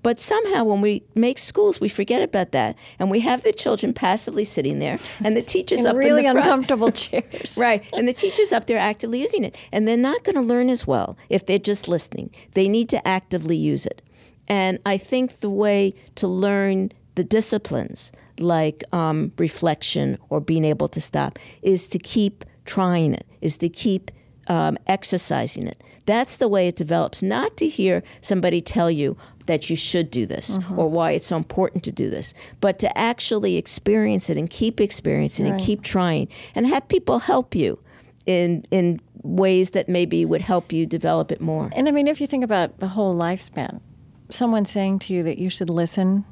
But 0.03 0.19
somehow, 0.19 0.63
when 0.63 0.81
we 0.81 1.03
make 1.15 1.37
schools, 1.37 1.79
we 1.79 1.89
forget 1.89 2.21
about 2.21 2.51
that, 2.51 2.75
and 2.99 3.09
we 3.09 3.19
have 3.21 3.43
the 3.43 3.51
children 3.51 3.93
passively 3.93 4.43
sitting 4.43 4.79
there, 4.79 4.99
and 5.23 5.35
the 5.35 5.41
teachers 5.41 5.81
in 5.81 5.87
up 5.87 5.95
really 5.95 6.25
in 6.25 6.33
the 6.33 6.41
uncomfortable 6.41 6.91
chairs, 7.03 7.57
right? 7.59 7.83
And 7.93 8.07
the 8.07 8.13
teachers 8.13 8.51
up 8.51 8.67
there 8.67 8.77
actively 8.77 9.21
using 9.21 9.43
it, 9.43 9.57
and 9.71 9.87
they're 9.87 9.97
not 9.97 10.23
going 10.23 10.35
to 10.35 10.41
learn 10.41 10.69
as 10.69 10.85
well 10.87 11.17
if 11.29 11.45
they're 11.45 11.59
just 11.59 11.87
listening. 11.87 12.31
They 12.53 12.67
need 12.67 12.89
to 12.89 13.07
actively 13.07 13.57
use 13.57 13.85
it, 13.85 14.01
and 14.47 14.79
I 14.85 14.97
think 14.97 15.39
the 15.39 15.49
way 15.49 15.93
to 16.15 16.27
learn 16.27 16.91
the 17.15 17.23
disciplines 17.23 18.11
like 18.39 18.83
um, 18.93 19.31
reflection 19.37 20.17
or 20.29 20.39
being 20.39 20.63
able 20.63 20.87
to 20.89 21.01
stop 21.01 21.39
is 21.63 21.87
to 21.89 21.99
keep 21.99 22.45
trying 22.65 23.13
it, 23.13 23.25
is 23.41 23.57
to 23.57 23.69
keep 23.69 24.11
um, 24.47 24.77
exercising 24.87 25.67
it. 25.67 25.83
That's 26.05 26.37
the 26.37 26.47
way 26.47 26.67
it 26.67 26.75
develops, 26.75 27.21
not 27.21 27.57
to 27.57 27.67
hear 27.67 28.03
somebody 28.21 28.61
tell 28.61 28.89
you 28.89 29.17
that 29.45 29.69
you 29.69 29.75
should 29.75 30.11
do 30.11 30.25
this 30.25 30.57
mm-hmm. 30.57 30.79
or 30.79 30.89
why 30.89 31.11
it's 31.11 31.27
so 31.27 31.37
important 31.37 31.83
to 31.85 31.91
do 31.91 32.09
this, 32.09 32.33
but 32.59 32.79
to 32.79 32.97
actually 32.97 33.55
experience 33.55 34.29
it 34.29 34.37
and 34.37 34.49
keep 34.49 34.79
experiencing 34.79 35.45
right. 35.45 35.53
and 35.53 35.61
keep 35.61 35.81
trying 35.81 36.27
and 36.55 36.67
have 36.67 36.87
people 36.87 37.19
help 37.19 37.55
you 37.55 37.79
in 38.25 38.63
in 38.71 38.99
ways 39.23 39.71
that 39.71 39.89
maybe 39.89 40.23
would 40.25 40.41
help 40.41 40.71
you 40.71 40.85
develop 40.85 41.31
it 41.31 41.41
more. 41.41 41.69
And 41.73 41.87
I 41.87 41.91
mean, 41.91 42.07
if 42.07 42.21
you 42.21 42.27
think 42.27 42.43
about 42.43 42.79
the 42.79 42.87
whole 42.87 43.15
lifespan, 43.15 43.81
someone 44.29 44.65
saying 44.65 44.99
to 44.99 45.13
you 45.13 45.23
that 45.23 45.37
you 45.37 45.49
should 45.49 45.69
listen 45.69 46.25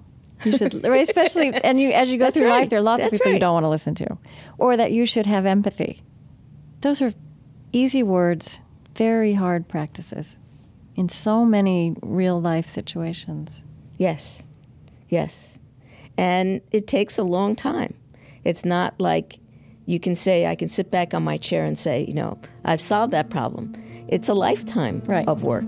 you 0.43 0.57
should? 0.57 0.73
Especially, 0.85 1.53
and 1.53 1.79
you 1.79 1.91
as 1.91 2.09
you 2.09 2.17
go 2.17 2.25
That's 2.25 2.37
through 2.37 2.47
right. 2.47 2.61
life, 2.61 2.69
there 2.69 2.79
are 2.79 2.83
lots 2.83 3.01
That's 3.01 3.13
of 3.13 3.19
people 3.19 3.31
right. 3.31 3.35
you 3.35 3.39
don't 3.39 3.53
want 3.53 3.63
to 3.63 3.69
listen 3.69 3.95
to, 3.95 4.17
or 4.57 4.75
that 4.75 4.91
you 4.91 5.05
should 5.05 5.25
have 5.25 5.45
empathy. 5.45 6.01
Those 6.81 7.01
are 7.01 7.13
easy 7.75 8.01
words, 8.01 8.61
very 8.95 9.33
hard 9.33 9.67
practices 9.67 10.37
in 10.95 11.09
so 11.09 11.43
many 11.43 11.93
real 12.01 12.41
life 12.41 12.67
situations. 12.67 13.63
Yes, 13.97 14.43
yes, 15.09 15.59
and 16.17 16.61
it 16.71 16.87
takes 16.87 17.17
a 17.17 17.23
long 17.23 17.55
time. 17.55 17.93
It's 18.45 18.63
not 18.63 18.99
like 19.01 19.39
you 19.85 19.99
can 19.99 20.15
say, 20.15 20.45
I 20.47 20.55
can 20.55 20.69
sit 20.69 20.89
back 20.89 21.13
on 21.13 21.23
my 21.23 21.37
chair 21.37 21.65
and 21.65 21.77
say, 21.77 22.05
you 22.05 22.13
know, 22.13 22.39
I've 22.63 22.81
solved 22.81 23.11
that 23.11 23.29
problem. 23.29 23.73
It's 24.07 24.29
a 24.29 24.33
lifetime 24.33 25.03
right. 25.05 25.27
of 25.27 25.43
work. 25.43 25.65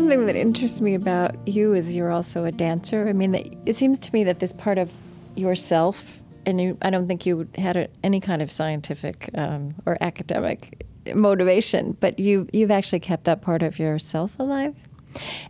Something 0.00 0.24
that 0.24 0.36
interests 0.36 0.80
me 0.80 0.94
about 0.94 1.36
you 1.46 1.74
is 1.74 1.94
you're 1.94 2.10
also 2.10 2.46
a 2.46 2.52
dancer. 2.52 3.06
I 3.06 3.12
mean, 3.12 3.34
it 3.66 3.76
seems 3.76 3.98
to 4.00 4.12
me 4.14 4.24
that 4.24 4.38
this 4.38 4.50
part 4.54 4.78
of 4.78 4.90
yourself, 5.34 6.22
and 6.46 6.58
you, 6.58 6.78
I 6.80 6.88
don't 6.88 7.06
think 7.06 7.26
you 7.26 7.46
had 7.56 7.76
a, 7.76 7.88
any 8.02 8.18
kind 8.18 8.40
of 8.40 8.50
scientific 8.50 9.28
um, 9.34 9.74
or 9.84 9.98
academic 10.00 10.86
motivation, 11.14 11.98
but 12.00 12.18
you 12.18 12.48
you've 12.50 12.70
actually 12.70 13.00
kept 13.00 13.24
that 13.24 13.42
part 13.42 13.62
of 13.62 13.78
yourself 13.78 14.38
alive. 14.38 14.74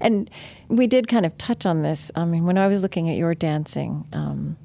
And 0.01 0.29
we 0.67 0.89
did 0.89 1.07
kind 1.07 1.25
of 1.25 1.39
touch 1.39 1.65
on 1.65 1.83
this. 1.83 2.11
I 2.17 2.25
mean, 2.25 2.45
when 2.45 2.59
I 2.59 2.67
was 2.67 2.83
looking 2.83 3.09
at 3.09 3.17
your 3.17 3.37
dancing, 3.37 4.05
um, 4.13 4.57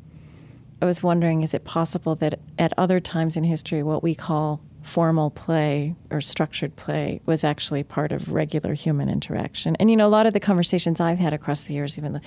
I 0.82 0.86
was 0.86 1.04
wondering: 1.04 1.44
is 1.44 1.54
it 1.54 1.64
possible 1.64 2.16
that 2.16 2.40
at 2.58 2.74
other 2.76 3.00
times 3.00 3.38
in 3.38 3.44
history, 3.44 3.84
what 3.84 4.02
we 4.02 4.16
call 4.16 4.62
formal 4.86 5.32
play 5.32 5.96
or 6.12 6.22
structured 6.22 6.76
play 6.76 7.20
was 7.26 7.44
actually 7.44 7.84
part 7.84 8.12
of 8.12 8.32
regular 8.32 8.76
human 8.76 9.10
interaction. 9.10 9.76
And 9.78 9.90
you 9.90 9.98
know, 9.98 10.08
a 10.08 10.10
lot 10.10 10.28
of 10.28 10.34
the 10.34 10.40
conversations 10.40 11.02
I've 11.02 11.18
had 11.18 11.34
across 11.34 11.64
the 11.64 11.74
years, 11.74 11.98
even 11.98 12.14
the, 12.14 12.22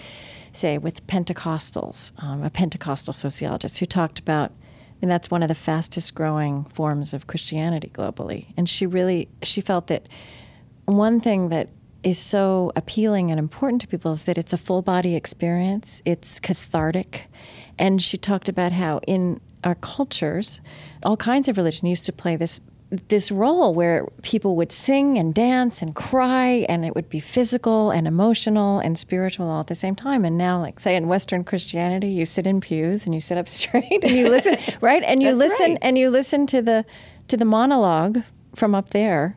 say 0.52 0.76
with 0.76 1.06
Pentecostals, 1.06 2.12
um, 2.20 2.42
a 2.42 2.50
Pentecostal 2.50 3.14
sociologist 3.14 3.78
who 3.78 3.86
talked 3.86 4.18
about, 4.18 4.50
and 5.00 5.08
that's 5.08 5.30
one 5.30 5.44
of 5.44 5.48
the 5.48 5.54
fastest 5.54 6.16
growing 6.16 6.64
forms 6.64 7.14
of 7.14 7.28
Christianity 7.28 7.92
globally. 7.94 8.46
And 8.56 8.68
she 8.68 8.86
really 8.86 9.28
she 9.40 9.60
felt 9.60 9.86
that 9.86 10.08
one 10.86 11.20
thing 11.20 11.50
that 11.50 11.68
is 12.02 12.18
so 12.18 12.72
appealing 12.74 13.30
and 13.30 13.38
important 13.38 13.82
to 13.82 13.86
people 13.86 14.10
is 14.10 14.24
that 14.24 14.36
it's 14.36 14.52
a 14.52 14.58
full 14.58 14.82
body 14.82 15.14
experience. 15.14 16.02
It's 16.04 16.40
cathartic. 16.40 17.28
And 17.78 18.02
she 18.02 18.18
talked 18.18 18.48
about 18.48 18.72
how 18.72 18.98
in 19.06 19.40
our 19.64 19.74
cultures, 19.74 20.60
all 21.02 21.16
kinds 21.16 21.48
of 21.48 21.56
religion 21.56 21.86
used 21.86 22.06
to 22.06 22.12
play 22.12 22.36
this 22.36 22.60
this 23.08 23.30
role 23.30 23.74
where 23.74 24.06
people 24.22 24.56
would 24.56 24.72
sing 24.72 25.18
and 25.18 25.34
dance 25.34 25.82
and 25.82 25.94
cry 25.94 26.64
and 26.70 26.86
it 26.86 26.94
would 26.94 27.10
be 27.10 27.20
physical 27.20 27.90
and 27.90 28.06
emotional 28.06 28.78
and 28.78 28.98
spiritual 28.98 29.46
all 29.50 29.60
at 29.60 29.66
the 29.66 29.74
same 29.74 29.94
time 29.94 30.24
and 30.24 30.38
now 30.38 30.58
like 30.58 30.80
say 30.80 30.96
in 30.96 31.06
western 31.06 31.44
christianity 31.44 32.08
you 32.08 32.24
sit 32.24 32.46
in 32.46 32.62
pews 32.62 33.04
and 33.04 33.12
you 33.14 33.20
sit 33.20 33.36
up 33.36 33.46
straight 33.58 34.02
and 34.02 34.12
you 34.16 34.30
listen 34.30 34.56
right 34.80 35.02
and 35.02 35.22
you 35.22 35.36
That's 35.36 35.50
listen 35.50 35.72
right. 35.72 35.78
and 35.82 35.98
you 35.98 36.08
listen 36.08 36.46
to 36.46 36.62
the 36.62 36.86
to 37.26 37.36
the 37.36 37.44
monologue 37.44 38.22
from 38.54 38.74
up 38.74 38.88
there 38.88 39.36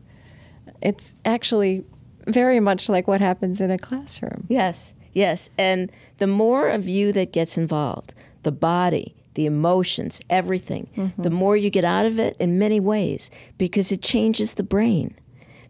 it's 0.81 1.13
actually 1.25 1.83
very 2.27 2.61
much 2.61 2.87
like 2.87 3.05
what 3.05 3.19
happens 3.19 3.59
in 3.59 3.69
a 3.69 3.77
classroom 3.77 4.45
Yes, 4.47 4.93
yes. 5.11 5.49
And 5.57 5.91
the 6.19 6.27
more 6.27 6.69
of 6.69 6.87
you 6.87 7.11
that 7.11 7.33
gets 7.33 7.57
involved, 7.57 8.13
the 8.43 8.51
body, 8.51 9.13
the 9.35 9.45
emotions, 9.45 10.21
everything, 10.29 10.89
Mm-hmm. 10.97 11.21
the 11.21 11.29
more 11.29 11.55
you 11.57 11.69
get 11.69 11.83
out 11.85 12.05
of 12.05 12.19
it 12.19 12.35
in 12.39 12.59
many 12.59 12.79
ways 12.79 13.29
because 13.57 13.91
it 13.91 14.01
changes 14.01 14.55
the 14.55 14.63
brain. 14.63 15.15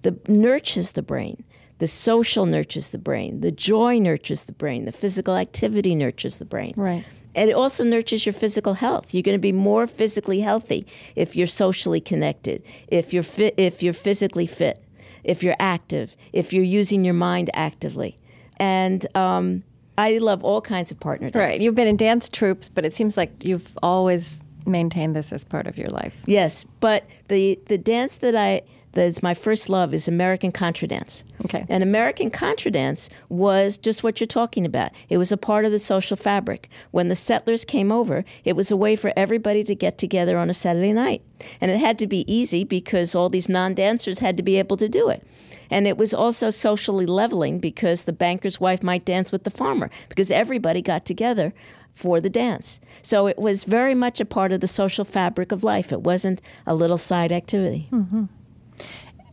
The 0.02 0.17
nurtures 0.28 0.93
the 0.93 1.04
brain. 1.04 1.43
The 1.78 1.88
social 1.88 2.45
nurtures 2.45 2.89
the 2.89 2.97
brain. 2.97 3.41
The 3.41 3.52
joy 3.52 4.00
nurtures 4.00 4.43
the 4.45 4.54
brain. 4.54 4.86
The 4.86 4.91
physical 4.91 5.36
activity 5.36 5.95
nurtures 5.95 6.38
the 6.38 6.45
brain. 6.45 6.74
Right. 6.78 7.06
And 7.34 7.50
it 7.50 7.54
also 7.54 7.84
nurtures 7.84 8.26
your 8.26 8.34
physical 8.34 8.74
health. 8.76 9.13
You're 9.13 9.24
going 9.24 9.38
to 9.38 9.39
be 9.39 9.52
more 9.54 9.88
physically 9.88 10.41
healthy 10.41 10.86
if 11.15 11.36
you're 11.36 11.47
socially 11.47 12.02
connected, 12.02 12.62
if 12.88 13.13
you're 13.13 13.24
fit, 13.24 13.54
if 13.58 13.82
you're 13.82 13.93
physically 13.93 14.45
fit, 14.45 14.84
if 15.24 15.41
you're 15.43 15.56
active, 15.60 16.15
if 16.34 16.52
you're 16.52 16.63
using 16.63 17.06
your 17.06 17.13
mind 17.13 17.50
actively. 17.54 18.17
And 18.58 19.06
um, 19.15 19.63
I 20.06 20.18
love 20.30 20.44
all 20.44 20.62
kinds 20.62 20.92
of 20.92 21.00
partner 21.00 21.30
dance. 21.30 21.44
right 21.46 21.62
you've 21.62 21.76
been 21.82 21.88
in 21.88 21.98
dance 21.98 22.30
troupes 22.30 22.70
but 22.76 22.86
it 22.86 22.94
seems 22.94 23.14
like 23.18 23.32
you've 23.44 23.72
always 23.82 24.42
maintained 24.66 25.16
this 25.16 25.34
as 25.34 25.44
part 25.44 25.66
of 25.68 25.78
your 25.78 25.90
life 26.02 26.16
Yes, 26.26 26.66
but 26.80 27.00
the 27.28 27.60
the 27.72 27.78
dance 27.78 28.14
that 28.18 28.36
I 28.36 28.62
that's 28.94 29.24
my 29.24 29.34
first 29.34 29.70
love 29.70 29.94
is 29.94 30.08
American 30.08 30.52
contra 30.52 30.88
dance. 30.88 31.24
Okay. 31.46 31.66
And 31.70 31.82
American 31.82 32.30
contra 32.30 32.72
dance 32.72 33.10
was 33.30 33.78
just 33.78 34.04
what 34.04 34.20
you're 34.20 34.28
talking 34.28 34.66
about. 34.66 34.92
It 35.10 35.18
was 35.18 35.32
a 35.32 35.38
part 35.38 35.66
of 35.66 35.72
the 35.72 35.80
social 35.80 36.18
fabric. 36.18 36.70
When 36.92 37.08
the 37.08 37.16
settlers 37.16 37.64
came 37.66 37.92
over, 37.92 38.26
it 38.44 38.56
was 38.56 38.70
a 38.72 38.76
way 38.76 38.96
for 38.96 39.14
everybody 39.16 39.64
to 39.64 39.76
get 39.76 39.98
together 39.98 40.38
on 40.38 40.50
a 40.50 40.54
Saturday 40.54 40.94
night. 40.94 41.22
And 41.60 41.72
it 41.72 41.80
had 41.80 41.98
to 42.00 42.08
be 42.08 42.32
easy 42.32 42.64
because 42.64 43.16
all 43.16 43.30
these 43.30 43.50
non-dancers 43.50 44.20
had 44.20 44.38
to 44.38 44.44
be 44.44 44.58
able 44.58 44.78
to 44.78 44.90
do 44.90 45.10
it. 45.10 45.26
And 45.72 45.88
it 45.88 45.98
was 45.98 46.14
also 46.14 46.52
socially 46.52 47.08
leveling 47.08 47.60
because 47.60 48.04
the 48.04 48.14
banker's 48.14 48.60
wife 48.60 48.84
might 48.84 49.06
dance 49.06 49.32
with 49.32 49.46
the 49.46 49.50
farmer 49.50 49.90
because 50.10 50.30
everybody 50.30 50.82
got 50.82 51.06
together 51.06 51.54
for 51.94 52.22
the 52.22 52.30
dance. 52.30 52.80
So 53.02 53.28
it 53.28 53.38
was 53.38 53.64
very 53.64 53.96
much 53.96 54.20
a 54.20 54.26
part 54.26 54.52
of 54.52 54.62
the 54.62 54.68
social 54.68 55.06
fabric 55.06 55.52
of 55.52 55.64
life. 55.64 55.92
It 55.92 56.02
wasn't 56.02 56.42
a 56.68 56.76
little 56.76 56.98
side 56.98 57.32
activity. 57.32 57.88
Mm-hmm. 57.92 58.26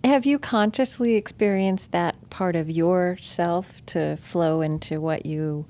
Have 0.05 0.25
you 0.25 0.39
consciously 0.39 1.17
experienced 1.17 1.93
that 1.93 2.31
part 2.31 2.57
of 2.57 2.71
yourself 2.71 3.85
to 3.87 4.17
flow 4.17 4.61
into 4.61 5.01
what 5.01 5.27
you 5.27 5.67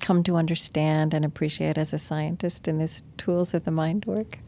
come 0.00 0.24
to 0.24 0.36
understand 0.36 1.14
and 1.14 1.24
appreciate 1.24 1.78
as 1.78 1.92
a 1.92 1.98
scientist 1.98 2.66
in 2.66 2.78
this 2.78 3.04
tools 3.16 3.54
of 3.54 3.64
the 3.64 3.70
mind 3.70 4.04
work? 4.04 4.38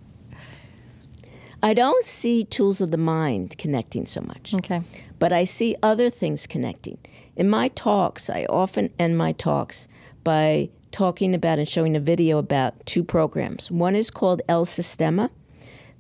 I 1.62 1.73
don't 1.73 2.05
see 2.05 2.45
tools 2.45 2.83
of 2.83 2.90
the 2.90 2.99
mind 2.99 3.57
connecting 3.57 4.05
so 4.05 4.21
much. 4.21 4.53
Okay. 4.53 4.83
But 5.18 5.33
I 5.33 5.44
see 5.44 5.77
other 5.83 6.11
things 6.11 6.46
connecting. 6.46 6.98
In 7.37 7.48
my 7.48 7.68
talks, 7.68 8.31
I 8.31 8.46
often 8.48 8.92
end 8.98 9.18
my 9.18 9.33
talks 9.33 9.88
by 10.22 10.70
talking 10.92 11.35
about 11.35 11.59
and 11.59 11.68
showing 11.68 11.96
a 11.96 12.00
video 12.00 12.38
about 12.38 12.87
two 12.87 13.03
programs. 13.03 13.70
One 13.70 13.96
is 13.96 14.11
called 14.11 14.42
El 14.48 14.64
Sistema, 14.64 15.31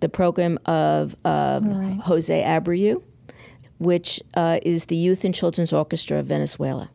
the 0.00 0.08
program 0.08 0.58
of 0.66 1.16
um, 1.24 1.98
Jose 2.00 2.42
Abreu, 2.42 3.02
which 3.78 4.22
uh, 4.34 4.60
is 4.62 4.86
the 4.86 4.96
Youth 4.96 5.24
and 5.24 5.34
Children's 5.34 5.72
Orchestra 5.72 6.18
of 6.18 6.26
Venezuela. 6.26 6.90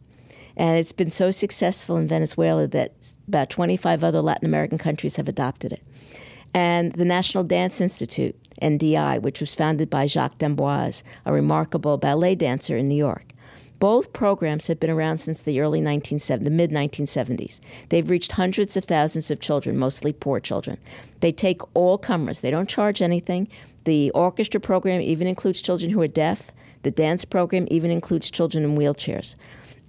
And 0.56 0.78
it's 0.78 0.92
been 0.92 1.10
so 1.10 1.32
successful 1.32 1.98
in 1.98 2.08
Venezuela 2.08 2.68
that 2.68 2.94
about 3.28 3.50
25 3.50 4.04
other 4.04 4.22
Latin 4.22 4.46
American 4.46 4.78
countries 4.78 5.16
have 5.16 5.28
adopted 5.28 5.74
it. 5.74 5.84
And 6.54 6.92
the 6.94 7.06
National 7.06 7.44
Dance 7.44 7.80
Institute, 7.80 8.36
NDI, 8.62 9.22
which 9.22 9.40
was 9.40 9.56
founded 9.56 9.90
by 9.90 10.06
Jacques 10.06 10.38
d'Amboise, 10.38 11.04
a 11.26 11.34
remarkable 11.34 11.98
ballet 11.98 12.36
dancer 12.36 12.78
in 12.78 12.88
New 12.88 12.96
York. 12.96 13.34
Both 13.80 14.12
programs 14.12 14.68
have 14.68 14.80
been 14.80 14.90
around 14.90 15.20
since 15.20 15.42
the 15.42 15.62
early 15.62 15.80
1970s, 15.80 16.44
the 16.44 16.50
mid 16.50 16.70
1970s. 16.70 17.62
They've 17.88 18.10
reached 18.10 18.34
hundreds 18.34 18.76
of 18.76 18.84
thousands 18.84 19.32
of 19.32 19.40
children, 19.40 19.78
mostly 19.78 20.12
poor 20.12 20.42
children. 20.42 20.78
They 21.22 21.32
take 21.32 21.62
all 21.74 21.98
comers. 21.98 22.42
They 22.42 22.52
don't 22.52 22.68
charge 22.68 23.02
anything. 23.02 23.48
The 23.86 24.12
orchestra 24.12 24.60
program 24.60 25.02
even 25.02 25.28
includes 25.28 25.62
children 25.62 25.92
who 25.92 26.02
are 26.02 26.08
deaf. 26.08 26.52
The 26.84 26.92
dance 26.92 27.24
program 27.24 27.68
even 27.72 27.90
includes 27.90 28.30
children 28.30 28.66
in 28.66 28.78
wheelchairs. 28.78 29.36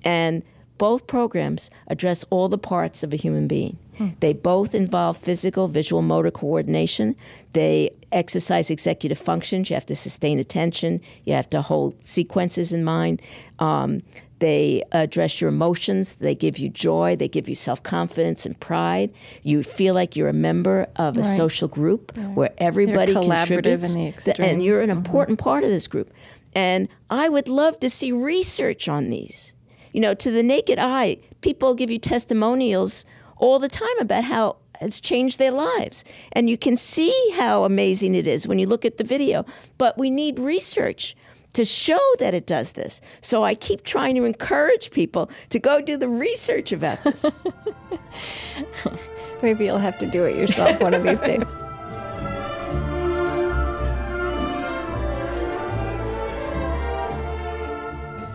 And 0.05 0.45
both 0.79 1.07
programs 1.07 1.69
address 1.89 2.25
all 2.31 2.49
the 2.49 2.59
parts 2.59 3.03
of 3.03 3.13
a 3.13 3.17
human 3.17 3.49
being. 3.49 3.77
They 4.21 4.33
both 4.33 4.75
involve 4.75 5.17
physical, 5.17 5.69
visual, 5.69 6.03
motor 6.03 6.31
coordination. 6.31 7.17
They 7.53 7.91
exercise 8.13 8.71
executive 8.71 9.19
functions. 9.19 9.71
You 9.71 9.75
have 9.75 9.87
to 9.87 9.97
sustain 9.97 10.39
attention. 10.39 11.01
You 11.25 11.35
have 11.35 11.51
to 11.51 11.63
hold 11.63 12.05
sequences 12.05 12.73
in 12.73 12.85
mind. 12.85 13.23
Um, 13.59 14.03
they 14.41 14.83
address 14.93 15.41
your 15.41 15.49
emotions. 15.49 16.15
They 16.15 16.35
give 16.35 16.59
you 16.59 16.71
joy. 16.71 17.15
They 17.15 17.29
give 17.29 17.49
you 17.49 17.55
self 17.55 17.83
confidence 17.83 18.47
and 18.47 18.59
pride. 18.59 19.13
You 19.43 19.63
feel 19.63 19.95
like 19.95 20.17
you're 20.17 20.29
a 20.29 20.35
member 20.35 20.89
of 20.97 21.17
a 21.17 21.21
right. 21.21 21.37
social 21.37 21.69
group 21.69 22.13
right. 22.17 22.35
where 22.35 22.51
everybody 22.59 23.13
contributes. 23.13 23.95
and 24.39 24.65
you're 24.65 24.81
an 24.81 24.89
mm-hmm. 24.89 24.99
important 24.99 25.39
part 25.39 25.63
of 25.63 25.71
this 25.71 25.87
group. 25.87 26.11
And 26.55 26.89
I 27.11 27.29
would 27.29 27.49
love 27.49 27.79
to 27.81 27.91
see 27.91 28.13
research 28.13 28.89
on 28.89 29.11
these. 29.11 29.55
You 29.93 30.01
know, 30.01 30.15
to 30.15 30.31
the 30.31 30.43
naked 30.43 30.79
eye, 30.79 31.19
people 31.43 31.75
give 31.75 31.91
you 31.91 31.99
testimonials 31.99 33.05
all 33.40 33.59
the 33.59 33.68
time 33.68 33.98
about 33.98 34.24
how 34.24 34.57
it's 34.81 35.00
changed 35.00 35.38
their 35.38 35.50
lives. 35.50 36.05
And 36.33 36.48
you 36.48 36.57
can 36.57 36.76
see 36.76 37.14
how 37.35 37.64
amazing 37.64 38.14
it 38.14 38.26
is 38.26 38.46
when 38.46 38.59
you 38.59 38.66
look 38.66 38.85
at 38.85 38.96
the 38.96 39.05
video. 39.05 39.44
But 39.79 39.98
we 39.98 40.11
need 40.11 40.38
research 40.38 41.16
to 41.55 41.64
show 41.64 41.98
that 42.18 42.33
it 42.33 42.46
does 42.46 42.72
this. 42.72 43.00
So 43.20 43.42
I 43.42 43.55
keep 43.55 43.83
trying 43.83 44.14
to 44.14 44.24
encourage 44.24 44.90
people 44.90 45.31
to 45.50 45.59
go 45.59 45.81
do 45.81 45.96
the 45.96 46.09
research 46.09 46.72
about 46.72 47.03
this. 47.03 47.24
Maybe 49.42 49.64
you'll 49.64 49.79
have 49.79 49.98
to 49.98 50.07
do 50.07 50.24
it 50.24 50.37
yourself 50.37 50.81
one 50.81 50.94
of 50.94 51.03
these 51.03 51.20
days. 51.20 51.57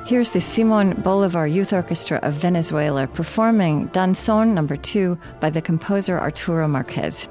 Here's 0.06 0.30
the 0.30 0.40
Simon 0.40 1.02
Bolivar 1.02 1.48
Youth 1.48 1.74
Orchestra 1.74 2.20
of 2.22 2.36
Venezuela 2.36 3.08
performing 3.08 3.90
Danzón 3.90 4.54
Number 4.54 4.78
2 4.78 5.18
by 5.40 5.50
the 5.50 5.64
composer 5.64 6.20
Arturo 6.20 6.68
Marquez. 6.68 7.28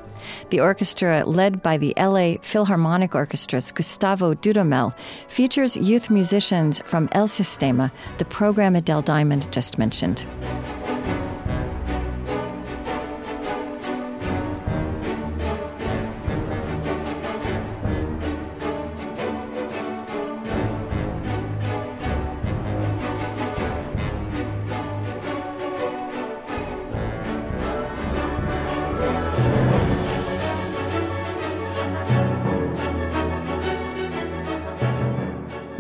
The 0.51 0.59
orchestra, 0.59 1.23
led 1.25 1.63
by 1.63 1.79
the 1.79 1.95
LA 1.97 2.39
Philharmonic 2.43 3.15
Orchestra's 3.15 3.71
Gustavo 3.71 4.35
Dudamel, 4.35 4.93
features 5.29 5.77
youth 5.77 6.11
musicians 6.11 6.83
from 6.85 7.09
El 7.13 7.29
Sistema, 7.29 7.93
the 8.19 8.25
program 8.25 8.75
Adele 8.75 9.03
Diamond 9.03 9.53
just 9.53 9.79
mentioned. 9.79 10.27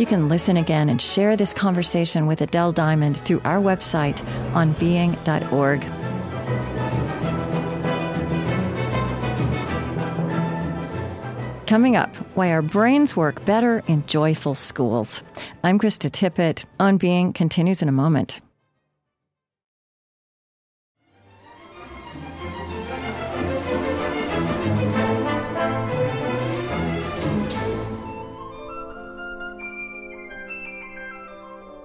You 0.04 0.08
can 0.08 0.28
listen 0.28 0.58
again 0.58 0.90
and 0.90 1.00
share 1.00 1.34
this 1.34 1.54
conversation 1.54 2.26
with 2.26 2.42
Adele 2.42 2.72
Diamond 2.72 3.16
through 3.18 3.40
our 3.42 3.56
website 3.56 4.22
on 4.54 4.74
being.org. 4.74 5.80
Coming 11.66 11.96
up, 11.96 12.14
why 12.36 12.52
our 12.52 12.60
brains 12.60 13.16
work 13.16 13.42
better 13.46 13.82
in 13.86 14.04
joyful 14.04 14.54
schools. 14.54 15.22
I'm 15.62 15.78
Krista 15.78 16.10
Tippett. 16.10 16.66
On 16.78 16.98
Being 16.98 17.32
continues 17.32 17.80
in 17.80 17.88
a 17.88 17.92
moment. 17.92 18.42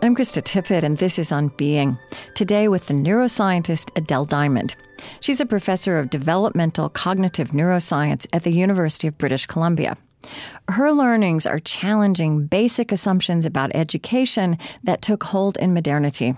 I'm 0.09 0.15
Krista 0.15 0.41
Tippett, 0.41 0.81
and 0.81 0.97
this 0.97 1.19
is 1.19 1.31
On 1.31 1.49
Being. 1.49 1.95
Today 2.33 2.67
with 2.67 2.87
the 2.87 2.95
neuroscientist 2.95 3.95
Adele 3.95 4.25
Diamond. 4.25 4.75
She's 5.19 5.39
a 5.39 5.45
professor 5.45 5.99
of 5.99 6.09
developmental 6.09 6.89
cognitive 6.89 7.49
neuroscience 7.49 8.25
at 8.33 8.41
the 8.41 8.49
University 8.49 9.07
of 9.07 9.19
British 9.19 9.45
Columbia. 9.45 9.95
Her 10.69 10.91
learnings 10.91 11.47
are 11.47 11.59
challenging 11.59 12.45
basic 12.45 12.91
assumptions 12.91 13.45
about 13.45 13.71
education 13.73 14.57
that 14.83 15.01
took 15.01 15.23
hold 15.23 15.57
in 15.57 15.73
modernity. 15.73 16.35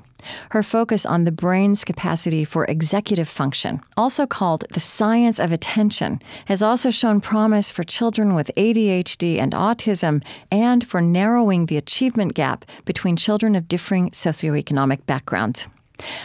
Her 0.52 0.63
focus 0.63 1.06
on 1.06 1.24
the 1.24 1.32
brain's 1.32 1.84
capacity 1.84 2.46
for 2.46 2.65
executive 2.65 3.28
function, 3.28 3.82
also 3.98 4.26
called 4.28 4.65
the 4.72 4.80
science 4.80 5.39
of 5.39 5.52
attention, 5.52 6.22
has 6.46 6.62
also 6.62 6.91
shown 6.91 7.22
promise 7.22 7.72
for 7.72 7.84
children 7.84 8.36
with 8.36 8.52
ADHD 8.56 9.39
and 9.39 9.54
autism 9.54 10.24
and 10.52 10.86
for 10.86 11.02
narrowing 11.02 11.65
the 11.65 11.78
achievement 11.78 12.34
gap 12.34 12.65
between 12.86 13.15
children 13.15 13.56
of 13.56 13.67
differing 13.67 14.12
socioeconomic 14.12 15.06
backgrounds. 15.06 15.67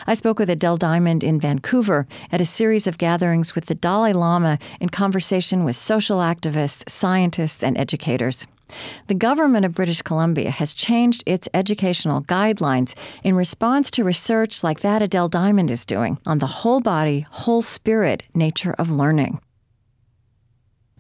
I 0.07 0.15
spoke 0.15 0.39
with 0.39 0.51
Adele 0.51 0.77
Diamond 0.77 1.25
in 1.25 1.41
Vancouver 1.41 2.07
at 2.33 2.41
a 2.41 2.47
series 2.47 2.87
of 2.87 2.99
gatherings 2.99 3.55
with 3.55 3.67
the 3.67 3.75
Dalai 3.75 4.13
Lama 4.13 4.59
in 4.81 4.89
conversation 4.89 5.65
with 5.65 5.77
social 5.77 6.19
activists, 6.19 6.89
scientists, 6.89 7.63
and 7.63 7.77
educators. 7.79 8.47
The 9.07 9.15
government 9.15 9.65
of 9.65 9.75
British 9.75 10.03
Columbia 10.03 10.51
has 10.51 10.75
changed 10.75 11.23
its 11.27 11.49
educational 11.55 12.23
guidelines 12.23 12.95
in 13.23 13.37
response 13.37 13.91
to 13.93 14.05
research 14.05 14.65
like 14.65 14.81
that 14.81 15.03
Adele 15.03 15.29
Diamond 15.29 15.71
is 15.71 15.87
doing 15.87 16.19
on 16.27 16.39
the 16.39 16.47
whole 16.47 16.81
body, 16.81 17.27
whole 17.31 17.63
spirit 17.63 18.25
nature 18.35 18.75
of 18.79 18.91
learning. 18.91 19.41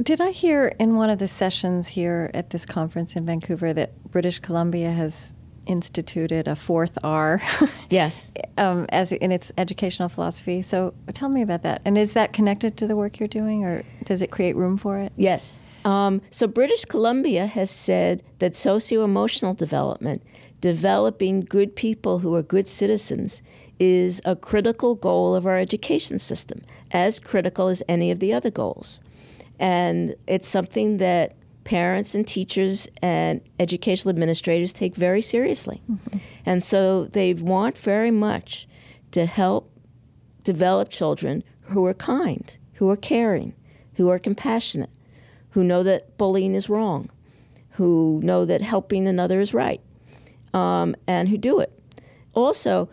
Did 0.01 0.21
I 0.21 0.31
hear 0.31 0.69
in 0.79 0.95
one 0.95 1.09
of 1.09 1.19
the 1.19 1.27
sessions 1.27 1.89
here 1.89 2.31
at 2.35 2.51
this 2.51 2.67
conference 2.67 3.17
in 3.17 3.25
Vancouver 3.25 3.73
that 3.73 4.11
British 4.11 4.39
Columbia 4.41 4.91
has 4.91 5.35
instituted 5.66 6.48
a 6.48 6.57
fourth 6.57 6.98
R. 7.02 7.42
yes. 7.90 8.33
Um, 8.57 8.87
as 8.90 9.12
in 9.12 9.33
its 9.33 9.52
educational 9.59 10.09
philosophy. 10.09 10.62
So 10.62 10.94
tell 11.12 11.29
me 11.29 11.42
about 11.42 11.62
that. 11.62 11.83
And 11.85 11.98
is 11.98 12.12
that 12.14 12.33
connected 12.33 12.76
to 12.79 12.87
the 12.87 12.96
work 12.96 13.18
you're 13.18 13.29
doing, 13.29 13.64
or 13.64 13.83
does 14.05 14.22
it 14.22 14.31
create 14.31 14.57
room 14.57 14.76
for 14.76 14.98
it? 14.98 15.12
Yes. 15.16 15.61
Um, 15.85 16.20
so 16.31 16.46
British 16.46 16.85
Columbia 16.85 17.46
has 17.46 17.70
said 17.70 18.22
that 18.40 18.57
socio 18.57 19.05
emotional 19.05 19.55
development, 19.55 20.22
developing 20.61 21.40
good 21.40 21.76
people 21.76 22.18
who 22.20 22.35
are 22.35 22.42
good 22.42 22.66
citizens, 22.66 23.42
is 23.79 24.20
a 24.24 24.35
critical 24.35 24.94
goal 24.94 25.35
of 25.35 25.46
our 25.46 25.59
education 25.59 26.18
system, 26.18 26.62
as 26.90 27.20
critical 27.20 27.68
as 27.68 27.83
any 27.88 28.11
of 28.11 28.18
the 28.18 28.33
other 28.33 28.50
goals. 28.50 29.00
And 29.59 30.16
it's 30.26 30.48
something 30.48 30.96
that 30.96 31.37
parents 31.66 32.14
and 32.14 32.26
teachers 32.26 32.88
and 33.02 33.40
educational 33.59 34.11
administrators 34.11 34.72
take 34.72 34.94
very 34.94 35.20
seriously. 35.20 35.83
Mm-hmm. 35.90 36.18
And 36.46 36.62
so 36.62 37.07
they 37.07 37.35
want 37.35 37.76
very 37.76 38.12
much 38.12 38.68
to 39.11 39.26
help 39.26 39.70
develop 40.44 40.90
children 40.90 41.42
who 41.62 41.85
are 41.85 41.92
kind, 41.92 42.57
who 42.74 42.88
are 42.88 42.96
caring, 42.96 43.52
who 43.94 44.09
are 44.09 44.18
compassionate, 44.18 44.90
who 45.50 45.64
know 45.64 45.83
that 45.83 46.16
bullying 46.16 46.55
is 46.55 46.70
wrong, 46.70 47.11
who 47.70 48.20
know 48.22 48.44
that 48.44 48.62
helping 48.62 49.09
another 49.09 49.40
is 49.40 49.52
right, 49.52 49.81
um, 50.55 50.94
and 51.09 51.29
who 51.29 51.37
do 51.37 51.59
it. 51.59 51.72
Also, 52.33 52.88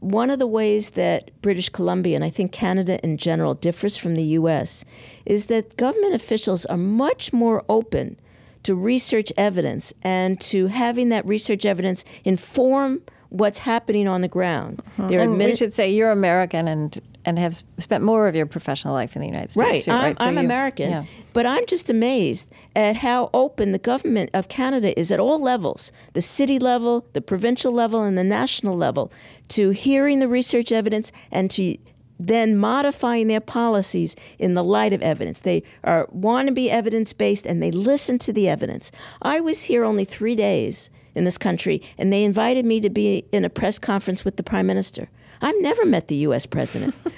one 0.00 0.30
of 0.30 0.38
the 0.38 0.46
ways 0.46 0.90
that 0.90 1.30
British 1.42 1.68
Columbia, 1.68 2.14
and 2.14 2.24
I 2.24 2.30
think 2.30 2.52
Canada 2.52 3.02
in 3.04 3.16
general, 3.16 3.54
differs 3.54 3.96
from 3.96 4.14
the 4.14 4.22
US 4.22 4.84
is 5.26 5.46
that 5.46 5.76
government 5.76 6.14
officials 6.14 6.64
are 6.66 6.76
much 6.76 7.32
more 7.32 7.64
open 7.68 8.18
to 8.64 8.74
research 8.74 9.32
evidence 9.36 9.92
and 10.02 10.40
to 10.40 10.66
having 10.66 11.08
that 11.10 11.24
research 11.26 11.64
evidence 11.64 12.04
inform 12.24 13.00
what's 13.30 13.60
happening 13.60 14.08
on 14.08 14.20
the 14.20 14.28
ground. 14.28 14.82
Mm-hmm. 14.98 15.38
We 15.38 15.56
should 15.56 15.72
say 15.72 15.90
you're 15.90 16.10
American 16.10 16.66
and 16.66 16.98
and 17.28 17.38
have 17.38 17.62
spent 17.76 18.02
more 18.02 18.26
of 18.26 18.34
your 18.34 18.46
professional 18.46 18.94
life 18.94 19.14
in 19.14 19.20
the 19.20 19.28
United 19.28 19.50
States. 19.50 19.62
Right, 19.62 19.82
too, 19.82 19.90
I'm. 19.90 20.16
So 20.18 20.26
I'm 20.26 20.34
you- 20.34 20.40
American, 20.40 20.90
yeah. 20.90 21.04
but 21.34 21.44
I'm 21.44 21.66
just 21.66 21.90
amazed 21.90 22.48
at 22.74 22.96
how 22.96 23.28
open 23.34 23.72
the 23.72 23.78
government 23.78 24.30
of 24.32 24.48
Canada 24.48 24.98
is 24.98 25.12
at 25.12 25.20
all 25.20 25.38
levels 25.38 25.92
the 26.14 26.22
city 26.22 26.58
level, 26.58 27.06
the 27.12 27.20
provincial 27.20 27.70
level, 27.70 28.02
and 28.02 28.16
the 28.16 28.24
national 28.24 28.74
level 28.74 29.12
to 29.48 29.70
hearing 29.70 30.20
the 30.20 30.28
research 30.28 30.72
evidence 30.72 31.12
and 31.30 31.50
to 31.50 31.76
then 32.18 32.56
modifying 32.56 33.28
their 33.28 33.42
policies 33.42 34.16
in 34.38 34.54
the 34.54 34.64
light 34.64 34.94
of 34.94 35.02
evidence. 35.02 35.42
They 35.42 35.62
are 35.84 36.08
want 36.10 36.48
to 36.48 36.54
be 36.54 36.70
evidence 36.70 37.12
based 37.12 37.44
and 37.44 37.62
they 37.62 37.70
listen 37.70 38.18
to 38.20 38.32
the 38.32 38.48
evidence. 38.48 38.90
I 39.20 39.40
was 39.40 39.64
here 39.64 39.84
only 39.84 40.06
three 40.06 40.34
days 40.34 40.88
in 41.14 41.24
this 41.24 41.36
country, 41.36 41.82
and 41.98 42.10
they 42.10 42.24
invited 42.24 42.64
me 42.64 42.80
to 42.80 42.88
be 42.88 43.26
in 43.32 43.44
a 43.44 43.50
press 43.50 43.78
conference 43.78 44.24
with 44.24 44.36
the 44.38 44.42
prime 44.42 44.66
minister. 44.66 45.10
I've 45.40 45.60
never 45.60 45.84
met 45.86 46.08
the 46.08 46.16
U.S. 46.16 46.46
president. 46.46 46.94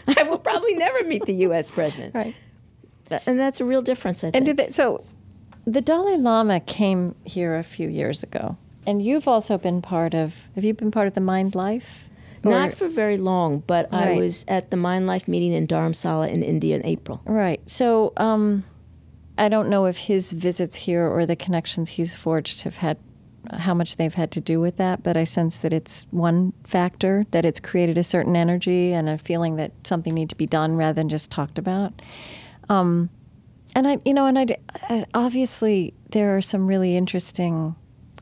Probably 0.76 0.84
never 0.98 1.08
meet 1.08 1.24
the 1.26 1.34
U.S. 1.46 1.70
president. 1.70 2.14
Right. 2.14 2.34
And 3.26 3.38
that's 3.40 3.60
a 3.60 3.64
real 3.64 3.82
difference, 3.82 4.22
I 4.22 4.30
think. 4.30 4.36
And 4.36 4.46
did 4.46 4.56
they, 4.56 4.70
so 4.70 5.04
the 5.66 5.80
Dalai 5.80 6.16
Lama 6.16 6.60
came 6.60 7.14
here 7.24 7.56
a 7.56 7.62
few 7.64 7.88
years 7.88 8.22
ago, 8.22 8.56
and 8.86 9.02
you've 9.02 9.26
also 9.26 9.58
been 9.58 9.82
part 9.82 10.14
of. 10.14 10.48
Have 10.54 10.64
you 10.64 10.74
been 10.74 10.90
part 10.90 11.08
of 11.08 11.14
the 11.14 11.20
Mind 11.20 11.54
Life? 11.54 12.08
Or- 12.44 12.52
Not 12.52 12.72
for 12.72 12.88
very 12.88 13.18
long, 13.18 13.62
but 13.66 13.92
I 13.92 14.16
was 14.16 14.44
at 14.48 14.70
the 14.70 14.76
Mind 14.76 15.06
Life 15.06 15.28
meeting 15.28 15.52
in 15.52 15.66
Dharamsala 15.66 16.30
in 16.30 16.42
India 16.42 16.74
in 16.76 16.86
April. 16.86 17.20
Right. 17.26 17.60
So 17.68 18.12
um, 18.16 18.64
I 19.36 19.48
don't 19.48 19.68
know 19.68 19.86
if 19.86 19.96
his 19.96 20.32
visits 20.32 20.76
here 20.76 21.06
or 21.06 21.26
the 21.26 21.36
connections 21.36 21.90
he's 21.90 22.14
forged 22.14 22.62
have 22.62 22.78
had 22.78 22.96
how 23.52 23.74
much 23.74 23.96
they've 23.96 24.14
had 24.14 24.30
to 24.32 24.40
do 24.40 24.60
with 24.60 24.76
that, 24.76 25.02
but 25.02 25.16
I 25.16 25.24
sense 25.24 25.56
that 25.58 25.72
it's 25.72 26.06
one 26.10 26.52
factor 26.64 27.26
that 27.30 27.44
it's 27.44 27.60
created 27.60 27.96
a 27.98 28.02
certain 28.02 28.36
energy 28.36 28.92
and 28.92 29.08
a 29.08 29.18
feeling 29.18 29.56
that 29.56 29.72
something 29.84 30.14
needs 30.14 30.30
to 30.30 30.36
be 30.36 30.46
done 30.46 30.76
rather 30.76 30.92
than 30.92 31.08
just 31.08 31.30
talked 31.30 31.58
about. 31.58 32.00
Um, 32.68 33.10
and 33.74 33.86
I, 33.86 33.98
you 34.04 34.14
know, 34.14 34.26
and 34.26 34.38
I, 34.38 34.46
I 34.88 35.04
obviously 35.14 35.94
there 36.10 36.36
are 36.36 36.40
some 36.40 36.66
really 36.66 36.96
interesting. 36.96 37.76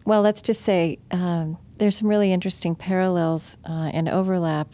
Well, 0.05 0.23
let's 0.23 0.43
just 0.43 0.63
say 0.63 0.99
um, 1.11 1.59
there's 1.79 1.97
some 1.97 2.09
really 2.09 2.33
interesting 2.33 2.75
parallels 2.75 3.59
uh, 3.69 3.91
and 3.93 4.09
overlap 4.09 4.73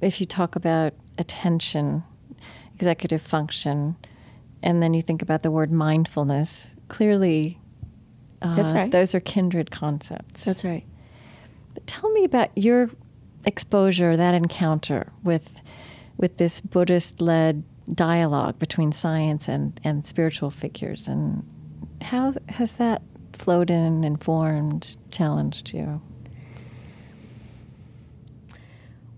if 0.00 0.20
you 0.20 0.26
talk 0.26 0.56
about 0.56 0.94
attention, 1.18 2.02
executive 2.74 3.20
function, 3.20 3.96
and 4.62 4.82
then 4.82 4.94
you 4.94 5.02
think 5.02 5.22
about 5.22 5.42
the 5.42 5.50
word 5.50 5.70
mindfulness. 5.70 6.74
Clearly, 6.88 7.58
uh, 8.42 8.54
That's 8.54 8.72
right. 8.72 8.90
Those 8.90 9.14
are 9.14 9.20
kindred 9.20 9.70
concepts. 9.70 10.44
That's 10.44 10.64
right. 10.64 10.84
But 11.74 11.86
tell 11.86 12.10
me 12.10 12.24
about 12.24 12.50
your 12.56 12.90
exposure, 13.46 14.16
that 14.16 14.34
encounter 14.34 15.12
with 15.22 15.60
with 16.16 16.36
this 16.36 16.60
Buddhist-led 16.60 17.64
dialogue 17.94 18.58
between 18.58 18.92
science 18.92 19.48
and, 19.48 19.80
and 19.82 20.06
spiritual 20.06 20.50
figures, 20.50 21.08
and 21.08 21.46
how 22.02 22.34
has 22.50 22.76
that 22.76 23.00
flowed 23.32 23.70
in, 23.70 24.04
informed, 24.04 24.96
challenged 25.10 25.72
you? 25.72 26.02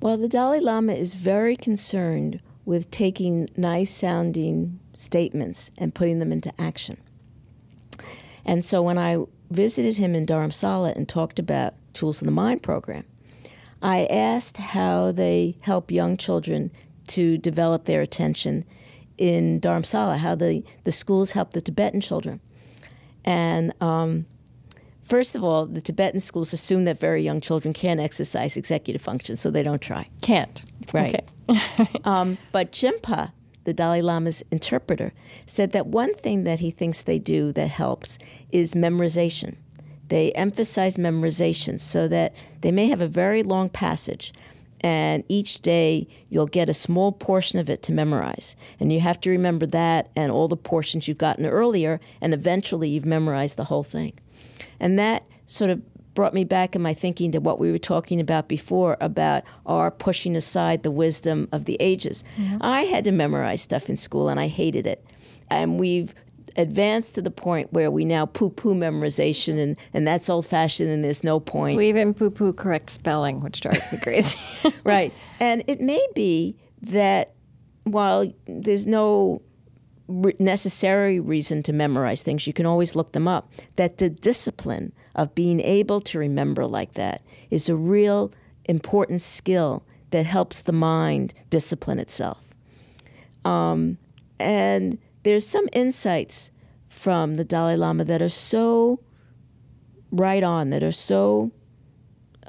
Well, 0.01 0.17
the 0.17 0.29
Dalai 0.29 0.61
Lama 0.61 0.93
is 0.93 1.15
very 1.15 1.57
concerned 1.57 2.41
with 2.65 2.91
taking 2.91 3.49
nice 3.57 3.91
sounding 3.91 4.79
statements 4.95 5.71
and 5.77 5.95
putting 5.95 6.19
them 6.21 6.31
into 6.31 6.53
action. 6.61 6.99
And 8.45 8.65
so 8.65 8.83
when 8.83 8.99
I 8.99 9.25
visited 9.51 9.97
him 9.97 10.15
in 10.15 10.27
Dharamsala 10.27 10.95
and 10.97 11.09
talked 11.09 11.39
about 11.39 11.75
Tools 11.95 12.21
of 12.21 12.27
the 12.27 12.33
Mind 12.33 12.63
program, 12.63 13.05
I 13.83 14.07
asked 14.07 14.57
how 14.59 15.13
they 15.13 15.57
help 15.61 15.91
young 15.91 16.17
children 16.17 16.71
to 17.09 17.37
develop 17.37 17.85
their 17.85 18.01
attention 18.01 18.65
in 19.19 19.61
Dharamsala, 19.61 20.19
how 20.19 20.35
the, 20.35 20.63
the 20.85 20.93
schools 20.93 21.33
help 21.33 21.53
the 21.53 21.61
Tibetan 21.61 22.01
children. 22.01 22.41
And 23.25 23.73
um, 23.81 24.27
first 25.03 25.35
of 25.35 25.45
all, 25.45 25.67
the 25.67 25.81
Tibetan 25.81 26.21
schools 26.21 26.53
assume 26.53 26.85
that 26.85 26.99
very 26.99 27.23
young 27.23 27.41
children 27.41 27.73
can't 27.73 28.01
exercise 28.01 28.57
executive 28.57 29.03
function, 29.03 29.37
so 29.37 29.51
they 29.51 29.63
don't 29.63 29.83
try. 29.83 30.09
Can't. 30.23 30.63
Right. 30.93 31.15
Okay. 31.15 31.27
Um, 32.05 32.39
but 32.51 32.73
Jinpa, 32.73 33.33
the 33.65 33.73
Dalai 33.73 34.03
Lama's 34.03 34.43
interpreter, 34.51 35.13
said 35.47 35.73
that 35.73 35.87
one 35.87 36.15
thing 36.15 36.45
that 36.45 36.61
he 36.61 36.71
thinks 36.71 37.03
they 37.03 37.19
do 37.19 37.53
that 37.53 37.69
helps 37.69 38.19
is 38.51 38.75
memorization. 38.75 39.57
They 40.09 40.33
emphasize 40.33 40.97
memorization 40.97 41.81
so 41.81 42.09
that 42.09 42.35
they 42.61 42.73
may 42.73 42.89
have 42.89 43.01
a 43.01 43.07
very 43.07 43.43
long 43.43 43.69
passage, 43.69 44.33
and 44.81 45.25
each 45.29 45.63
day 45.63 46.09
you'll 46.29 46.47
get 46.47 46.69
a 46.69 46.75
small 46.75 47.13
portion 47.13 47.59
of 47.59 47.71
it 47.71 47.83
to 47.85 47.93
memorize. 47.93 48.57
And 48.81 48.93
you 48.93 49.01
have 49.01 49.21
to 49.21 49.31
remember 49.31 49.65
that 49.67 50.11
and 50.17 50.33
all 50.33 50.49
the 50.49 50.57
portions 50.57 51.07
you've 51.07 51.19
gotten 51.19 51.47
earlier, 51.47 52.01
and 52.21 52.35
eventually 52.35 52.89
you've 52.89 53.07
memorized 53.07 53.57
the 53.57 53.65
whole 53.65 53.85
thing. 53.85 54.13
And 54.81 54.99
that 54.99 55.25
sort 55.47 55.71
of 55.71 55.83
brought 56.15 56.35
me 56.35 56.45
back 56.45 56.77
in 56.77 56.83
my 56.83 56.95
thinking 56.95 57.33
to 57.33 57.39
what 57.39 57.59
we 57.59 57.71
were 57.71 57.79
talking 57.79 58.21
about 58.21 58.49
before 58.49 58.97
about 59.01 59.45
our 59.67 59.91
pushing 59.91 60.37
aside 60.37 60.83
the 60.83 60.91
wisdom 60.91 61.49
of 61.53 61.65
the 61.65 61.77
ages. 61.81 62.25
Mm-hmm. 62.37 62.59
I 62.61 62.83
had 62.83 63.05
to 63.05 63.13
memorize 63.13 63.63
stuff 63.63 63.89
in 63.89 63.97
school 63.97 64.29
and 64.29 64.39
I 64.39 64.49
hated 64.49 64.87
it. 64.87 65.05
And 65.51 65.79
we've 65.79 66.15
advanced 66.57 67.15
to 67.15 67.23
the 67.23 67.31
point 67.31 67.73
where 67.73 67.91
we 67.91 68.05
now 68.05 68.27
poo 68.27 68.51
poo 68.51 68.75
memorization 68.75 69.59
and, 69.59 69.79
and 69.95 70.07
that's 70.07 70.29
old 70.29 70.47
fashioned 70.47 70.91
and 70.91 71.03
there's 71.03 71.25
no 71.25 71.41
point. 71.41 71.77
We 71.77 71.89
even 71.89 72.15
poo 72.15 72.31
poo 72.31 72.53
correct 72.53 72.91
spelling, 72.91 73.41
which 73.41 73.61
drives 73.61 73.91
me 73.91 73.99
crazy. 73.99 74.39
right. 74.85 75.13
And 75.41 75.65
it 75.67 75.81
may 75.81 76.05
be 76.15 76.57
that 76.83 77.35
while 77.85 78.31
there's 78.47 78.87
no 78.87 79.43
necessary 80.09 81.21
reason 81.21 81.63
to 81.63 81.73
memorize 81.73 82.23
things, 82.23 82.47
you 82.47 82.53
can 82.53 82.67
always 82.67 82.95
look 82.95 83.13
them 83.13 83.27
up, 83.27 83.51
that 83.77 83.99
the 83.99 84.11
discipline 84.11 84.93
of 85.15 85.35
being 85.35 85.61
able 85.61 86.01
to 86.01 86.19
remember 86.19 86.67
like 86.67 86.95
that 86.95 87.23
is 87.51 87.69
a 87.69 87.77
real 87.77 88.33
important 88.65 89.21
skill 89.21 89.85
that 90.11 90.27
helps 90.27 90.63
the 90.63 90.73
mind 90.73 91.35
discipline 91.51 91.99
itself. 91.99 92.55
Um, 93.45 93.99
and 94.39 94.99
there's 95.23 95.47
some 95.47 95.69
insights 95.73 96.51
from 96.89 97.35
the 97.35 97.45
Dalai 97.45 97.77
Lama 97.77 98.05
that 98.05 98.23
are 98.23 98.29
so 98.29 99.01
right 100.11 100.43
on, 100.43 100.71
that 100.71 100.83
are 100.83 100.93
so 100.93 101.51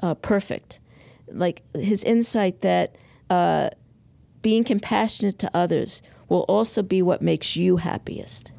uh, 0.00 0.14
perfect. 0.14 0.80
Like 1.32 1.62
his 1.74 2.04
insight 2.04 2.60
that 2.60 2.96
uh, 3.30 3.70
being 4.42 4.64
compassionate 4.64 5.38
to 5.40 5.50
others 5.54 6.02
will 6.28 6.42
also 6.42 6.82
be 6.82 7.02
what 7.02 7.22
makes 7.22 7.56
you 7.56 7.78
happiest. 7.78 8.52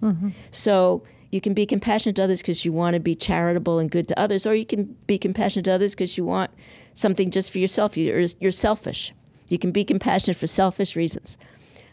So 0.51 1.03
you 1.31 1.41
can 1.41 1.53
be 1.53 1.65
compassionate 1.65 2.15
to 2.17 2.23
others 2.23 2.41
because 2.41 2.65
you 2.65 2.71
want 2.71 2.93
to 2.93 2.99
be 2.99 3.15
charitable 3.15 3.79
and 3.79 3.91
good 3.91 4.07
to 4.07 4.19
others, 4.19 4.45
or 4.45 4.55
you 4.55 4.65
can 4.65 4.95
be 5.07 5.17
compassionate 5.17 5.65
to 5.65 5.73
others 5.73 5.93
because 5.93 6.17
you 6.17 6.25
want 6.25 6.51
something 6.93 7.31
just 7.31 7.51
for 7.51 7.59
yourself. 7.59 7.97
You're, 7.97 8.25
you're 8.39 8.51
selfish. 8.51 9.13
You 9.49 9.59
can 9.59 9.71
be 9.71 9.83
compassionate 9.83 10.37
for 10.37 10.47
selfish 10.47 10.95
reasons. 10.95 11.37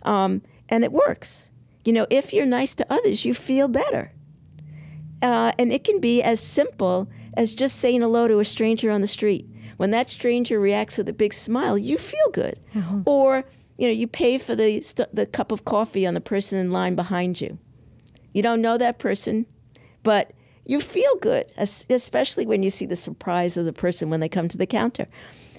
Um, 0.02 0.42
and 0.68 0.84
it 0.84 0.92
works. 0.92 1.50
You 1.84 1.92
know, 1.92 2.06
if 2.10 2.32
you're 2.32 2.46
nice 2.46 2.74
to 2.76 2.86
others, 2.92 3.24
you 3.24 3.34
feel 3.34 3.68
better. 3.68 4.12
Uh, 5.20 5.52
and 5.58 5.72
it 5.72 5.84
can 5.84 6.00
be 6.00 6.22
as 6.22 6.40
simple 6.40 7.08
as 7.36 7.54
just 7.54 7.78
saying 7.78 8.00
hello 8.00 8.28
to 8.28 8.38
a 8.38 8.44
stranger 8.44 8.90
on 8.90 9.00
the 9.00 9.06
street. 9.06 9.48
When 9.76 9.90
that 9.90 10.10
stranger 10.10 10.60
reacts 10.60 10.98
with 10.98 11.08
a 11.08 11.12
big 11.12 11.32
smile, 11.32 11.76
you 11.78 11.98
feel 11.98 12.30
good. 12.32 12.60
Or, 13.06 13.44
you 13.78 13.88
know, 13.88 13.92
you 13.92 14.06
pay 14.06 14.38
for 14.38 14.54
the, 14.54 14.80
st- 14.80 15.12
the 15.14 15.26
cup 15.26 15.50
of 15.50 15.64
coffee 15.64 16.06
on 16.06 16.14
the 16.14 16.20
person 16.20 16.58
in 16.58 16.70
line 16.70 16.94
behind 16.94 17.40
you. 17.40 17.58
You 18.32 18.42
don't 18.42 18.60
know 18.60 18.78
that 18.78 18.98
person, 18.98 19.46
but 20.02 20.32
you 20.64 20.80
feel 20.80 21.16
good, 21.16 21.46
especially 21.56 22.46
when 22.46 22.62
you 22.62 22.70
see 22.70 22.86
the 22.86 22.96
surprise 22.96 23.56
of 23.56 23.64
the 23.64 23.72
person 23.72 24.10
when 24.10 24.20
they 24.20 24.28
come 24.28 24.48
to 24.48 24.56
the 24.56 24.66
counter. 24.66 25.06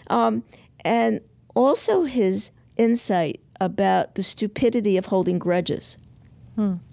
Um, 0.07 0.43
and 0.85 1.19
also 1.55 2.03
his 2.03 2.51
insight 2.77 3.41
about 3.59 4.15
the 4.15 4.23
stupidity 4.23 4.97
of 4.97 5.07
holding 5.07 5.39
grudges, 5.39 5.97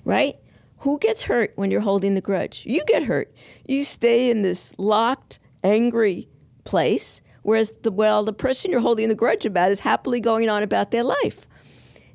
right? 0.05 0.37
Who 0.79 0.99
gets 0.99 1.23
hurt 1.23 1.53
when 1.57 1.71
you're 1.71 1.81
holding 1.81 2.15
the 2.15 2.21
grudge? 2.21 2.65
You 2.67 2.83
get 2.87 3.03
hurt. 3.05 3.33
You 3.67 3.85
stay 3.85 4.31
in 4.31 4.43
this 4.43 4.75
locked, 4.79 5.39
angry 5.63 6.29
place, 6.65 7.21
whereas 7.43 7.73
the 7.83 7.91
well, 7.93 8.25
the 8.25 8.33
person 8.33 8.71
you're 8.71 8.81
holding 8.81 9.09
the 9.09 9.15
grudge 9.15 9.45
about 9.47 9.71
is 9.71 9.81
happily 9.81 10.21
going 10.21 10.49
on 10.49 10.63
about 10.63 10.91
their 10.91 11.05
life. 11.05 11.47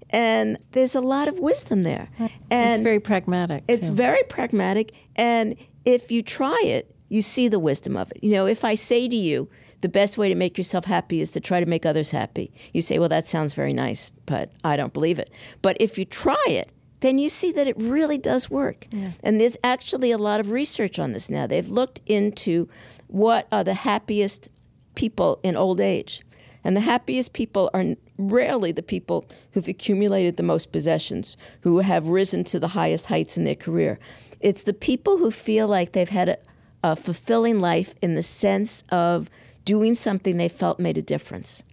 And 0.09 0.57
there's 0.71 0.95
a 0.95 1.01
lot 1.01 1.27
of 1.27 1.39
wisdom 1.39 1.83
there. 1.83 2.09
And 2.49 2.73
it's 2.73 2.81
very 2.81 2.99
pragmatic. 2.99 3.63
it's 3.67 3.87
too. 3.87 3.93
very 3.93 4.23
pragmatic, 4.29 4.93
and 5.15 5.55
if 5.83 6.11
you 6.11 6.21
try 6.21 6.59
it, 6.63 6.95
you 7.09 7.21
see 7.21 7.47
the 7.47 7.59
wisdom 7.59 7.97
of 7.97 8.11
it. 8.11 8.23
You 8.23 8.31
know, 8.31 8.45
if 8.45 8.63
I 8.63 8.75
say 8.75 9.07
to 9.07 9.15
you, 9.15 9.49
the 9.81 9.89
best 9.89 10.17
way 10.17 10.29
to 10.29 10.35
make 10.35 10.57
yourself 10.57 10.85
happy 10.85 11.21
is 11.21 11.31
to 11.31 11.39
try 11.39 11.59
to 11.59 11.65
make 11.65 11.85
others 11.85 12.11
happy, 12.11 12.51
you 12.73 12.81
say, 12.81 12.97
well, 12.97 13.09
that 13.09 13.27
sounds 13.27 13.53
very 13.53 13.73
nice, 13.73 14.11
but 14.25 14.51
I 14.63 14.77
don't 14.77 14.93
believe 14.93 15.19
it. 15.19 15.29
But 15.61 15.77
if 15.79 15.97
you 15.99 16.05
try 16.05 16.43
it, 16.47 16.71
then 17.01 17.19
you 17.19 17.29
see 17.29 17.51
that 17.51 17.67
it 17.67 17.77
really 17.77 18.17
does 18.17 18.49
work. 18.49 18.87
And 19.21 19.39
there's 19.39 19.57
actually 19.63 20.09
a 20.09 20.17
lot 20.17 20.39
of 20.39 20.49
research 20.49 20.97
on 20.97 21.13
this 21.13 21.29
now. 21.29 21.45
They've 21.45 21.69
looked 21.69 22.01
into 22.07 22.67
what 23.07 23.47
are 23.51 23.63
the 23.63 23.75
happiest 23.75 24.49
people 24.95 25.39
in 25.43 25.55
old 25.55 25.79
age. 25.79 26.24
And 26.66 26.76
the 26.76 26.82
happiest 26.82 27.32
people 27.32 27.70
are 27.74 27.95
rarely 28.18 28.74
the 28.74 28.82
people 28.82 29.26
who've 29.51 29.68
accumulated 29.68 30.36
the 30.36 30.43
most 30.43 30.72
possessions, 30.72 31.38
who 31.61 31.80
have 31.80 32.09
risen 32.09 32.43
to 32.45 32.59
the 32.59 32.70
highest 32.70 33.05
heights 33.05 33.38
in 33.38 33.43
their 33.43 33.55
career. 33.55 33.99
It's 34.39 34.63
the 34.63 34.74
people 34.74 35.20
who 35.20 35.30
feel 35.32 35.68
like 35.68 35.93
they've 35.93 36.09
had 36.09 36.30
a, 36.30 36.38
a 36.84 36.95
fulfilling 36.95 37.59
life 37.59 37.93
in 38.01 38.16
the 38.16 38.24
sense 38.24 38.84
of 38.89 39.30
doing 39.63 39.95
something 39.95 40.38
they 40.38 40.49
felt 40.49 40.80
made 40.80 40.97
a 40.97 41.01
difference 41.01 41.63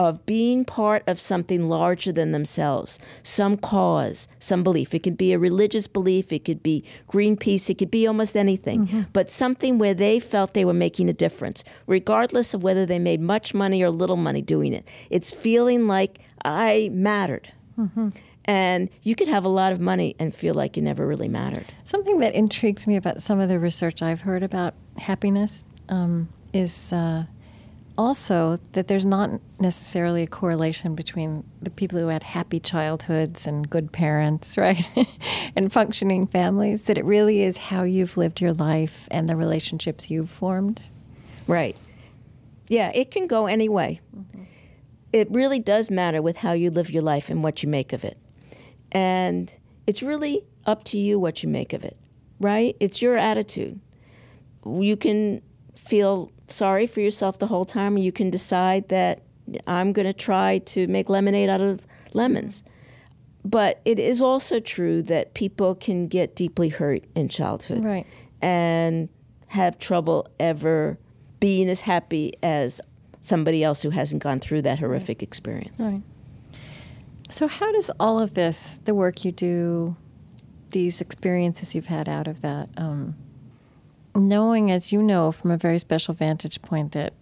of 0.00 0.24
being 0.24 0.64
part 0.64 1.06
of 1.06 1.20
something 1.20 1.68
larger 1.68 2.10
than 2.10 2.32
themselves, 2.32 2.98
some 3.22 3.54
cause, 3.54 4.28
some 4.38 4.62
belief. 4.62 4.94
It 4.94 5.02
could 5.02 5.18
be 5.18 5.34
a 5.34 5.38
religious 5.38 5.86
belief, 5.86 6.32
it 6.32 6.42
could 6.46 6.62
be 6.62 6.82
Greenpeace, 7.06 7.68
it 7.68 7.76
could 7.76 7.90
be 7.90 8.06
almost 8.06 8.34
anything, 8.34 8.86
mm-hmm. 8.86 9.02
but 9.12 9.28
something 9.28 9.76
where 9.76 9.92
they 9.92 10.18
felt 10.18 10.54
they 10.54 10.64
were 10.64 10.72
making 10.72 11.10
a 11.10 11.12
difference, 11.12 11.64
regardless 11.86 12.54
of 12.54 12.62
whether 12.62 12.86
they 12.86 12.98
made 12.98 13.20
much 13.20 13.52
money 13.52 13.82
or 13.82 13.90
little 13.90 14.16
money 14.16 14.40
doing 14.40 14.72
it. 14.72 14.88
It's 15.10 15.30
feeling 15.30 15.86
like 15.86 16.20
I 16.46 16.88
mattered. 16.94 17.52
Mm-hmm. 17.78 18.08
And 18.46 18.88
you 19.02 19.14
could 19.14 19.28
have 19.28 19.44
a 19.44 19.50
lot 19.50 19.70
of 19.70 19.80
money 19.80 20.16
and 20.18 20.34
feel 20.34 20.54
like 20.54 20.78
you 20.78 20.82
never 20.82 21.06
really 21.06 21.28
mattered. 21.28 21.66
Something 21.84 22.20
that 22.20 22.34
intrigues 22.34 22.86
me 22.86 22.96
about 22.96 23.20
some 23.20 23.38
of 23.38 23.50
the 23.50 23.60
research 23.60 24.00
I've 24.00 24.22
heard 24.22 24.42
about 24.42 24.72
happiness 24.96 25.66
um, 25.90 26.30
is. 26.54 26.90
Uh, 26.90 27.26
also 28.00 28.58
that 28.72 28.88
there's 28.88 29.04
not 29.04 29.30
necessarily 29.58 30.22
a 30.22 30.26
correlation 30.26 30.94
between 30.94 31.44
the 31.60 31.68
people 31.68 31.98
who 31.98 32.08
had 32.08 32.22
happy 32.22 32.58
childhoods 32.58 33.46
and 33.46 33.68
good 33.68 33.92
parents, 33.92 34.56
right? 34.66 34.86
and 35.54 35.70
functioning 35.70 36.26
families, 36.26 36.84
that 36.84 36.96
it 36.96 37.04
really 37.04 37.42
is 37.42 37.58
how 37.58 37.82
you've 37.82 38.16
lived 38.16 38.40
your 38.40 38.54
life 38.54 39.06
and 39.10 39.28
the 39.28 39.36
relationships 39.36 40.10
you've 40.10 40.30
formed. 40.30 40.80
Right. 41.46 41.76
Yeah, 42.68 42.90
it 42.94 43.10
can 43.10 43.26
go 43.26 43.46
any 43.46 43.68
way. 43.68 44.00
Mm-hmm. 44.16 44.44
It 45.12 45.30
really 45.30 45.58
does 45.58 45.90
matter 45.90 46.22
with 46.22 46.38
how 46.38 46.52
you 46.52 46.70
live 46.70 46.88
your 46.88 47.02
life 47.02 47.28
and 47.28 47.42
what 47.42 47.62
you 47.62 47.68
make 47.68 47.92
of 47.92 48.02
it. 48.02 48.16
And 48.90 49.54
it's 49.86 50.02
really 50.02 50.44
up 50.64 50.84
to 50.84 50.98
you 50.98 51.18
what 51.18 51.42
you 51.42 51.50
make 51.50 51.74
of 51.74 51.84
it, 51.84 51.98
right? 52.38 52.76
It's 52.80 53.02
your 53.02 53.18
attitude. 53.18 53.78
You 54.64 54.96
can 54.96 55.42
feel 55.90 56.30
sorry 56.46 56.86
for 56.86 57.00
yourself 57.00 57.38
the 57.38 57.48
whole 57.48 57.64
time, 57.64 57.98
you 57.98 58.12
can 58.12 58.30
decide 58.30 58.88
that 58.90 59.22
I'm 59.66 59.92
going 59.92 60.06
to 60.06 60.12
try 60.12 60.58
to 60.58 60.86
make 60.86 61.10
lemonade 61.10 61.48
out 61.48 61.60
of 61.60 61.84
lemons. 62.12 62.62
But 63.44 63.80
it 63.84 63.98
is 63.98 64.22
also 64.22 64.60
true 64.60 65.02
that 65.02 65.34
people 65.34 65.74
can 65.74 66.06
get 66.06 66.36
deeply 66.36 66.68
hurt 66.68 67.02
in 67.16 67.28
childhood 67.28 67.84
right. 67.84 68.06
and 68.40 69.08
have 69.48 69.78
trouble 69.78 70.28
ever 70.38 70.96
being 71.40 71.68
as 71.68 71.80
happy 71.80 72.34
as 72.40 72.80
somebody 73.20 73.64
else 73.64 73.82
who 73.82 73.90
hasn't 73.90 74.22
gone 74.22 74.38
through 74.38 74.62
that 74.62 74.78
horrific 74.78 75.18
right. 75.18 75.22
experience. 75.22 75.80
Right. 75.80 76.02
So, 77.30 77.48
how 77.48 77.72
does 77.72 77.90
all 77.98 78.20
of 78.20 78.34
this, 78.34 78.80
the 78.84 78.94
work 78.94 79.24
you 79.24 79.32
do, 79.32 79.96
these 80.68 81.00
experiences 81.00 81.74
you've 81.74 81.86
had 81.86 82.08
out 82.08 82.28
of 82.28 82.42
that, 82.42 82.68
um, 82.76 83.16
knowing, 84.14 84.70
as 84.70 84.92
you 84.92 85.02
know, 85.02 85.32
from 85.32 85.50
a 85.50 85.56
very 85.56 85.78
special 85.78 86.14
vantage 86.14 86.60
point, 86.62 86.92
that 86.92 87.12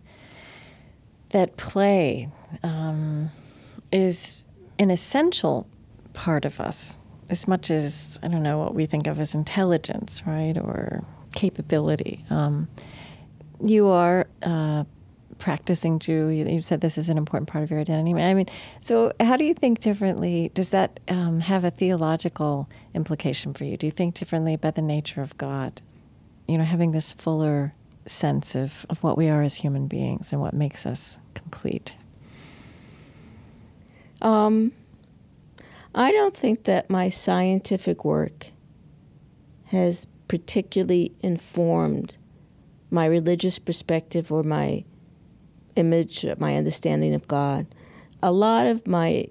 that 1.30 1.56
play 1.56 2.28
um, 2.62 3.30
is 3.92 4.44
an 4.78 4.90
essential 4.90 5.66
part 6.14 6.44
of 6.44 6.60
us, 6.60 6.98
as 7.28 7.46
much 7.46 7.70
as 7.70 8.18
I 8.22 8.28
don't 8.28 8.42
know 8.42 8.58
what 8.58 8.74
we 8.74 8.86
think 8.86 9.06
of 9.06 9.20
as 9.20 9.34
intelligence, 9.34 10.22
right, 10.26 10.56
or 10.56 11.04
capability. 11.34 12.24
Um, 12.30 12.68
you 13.62 13.88
are 13.88 14.26
a 14.42 14.86
practicing 15.38 15.98
Jew. 15.98 16.28
You, 16.28 16.46
you, 16.46 16.62
said 16.62 16.80
this 16.80 16.98
is 16.98 17.10
an 17.10 17.18
important 17.18 17.48
part 17.48 17.64
of 17.64 17.70
your 17.70 17.80
identity. 17.80 18.20
I 18.20 18.34
mean, 18.34 18.46
so 18.82 19.12
how 19.20 19.36
do 19.36 19.44
you 19.44 19.54
think 19.54 19.80
differently? 19.80 20.50
Does 20.54 20.70
that 20.70 21.00
um, 21.08 21.40
have 21.40 21.64
a 21.64 21.70
theological 21.70 22.68
implication 22.94 23.54
for 23.54 23.64
you? 23.64 23.76
Do 23.76 23.86
you 23.86 23.90
think 23.90 24.14
differently 24.14 24.54
about 24.54 24.74
the 24.74 24.82
nature 24.82 25.22
of 25.22 25.36
God? 25.38 25.80
You 26.48 26.58
know, 26.58 26.64
having 26.64 26.92
this 26.92 27.12
fuller 27.12 27.74
sense 28.06 28.54
of, 28.54 28.86
of 28.88 29.02
what 29.04 29.16
we 29.16 29.28
are 29.28 29.42
as 29.42 29.54
human 29.56 29.86
beings 29.86 30.32
and 30.32 30.40
what 30.40 30.54
makes 30.54 30.86
us 30.86 31.18
complete? 31.34 31.96
Um, 34.20 34.72
I 35.94 36.10
don't 36.10 36.36
think 36.36 36.64
that 36.64 36.90
my 36.90 37.08
scientific 37.08 38.04
work 38.04 38.48
has 39.66 40.06
particularly 40.26 41.12
informed 41.20 42.16
my 42.90 43.06
religious 43.06 43.58
perspective 43.58 44.32
or 44.32 44.42
my 44.42 44.84
image, 45.76 46.24
my 46.38 46.56
understanding 46.56 47.14
of 47.14 47.28
God. 47.28 47.66
A 48.22 48.32
lot 48.32 48.66
of 48.66 48.86
my 48.86 49.26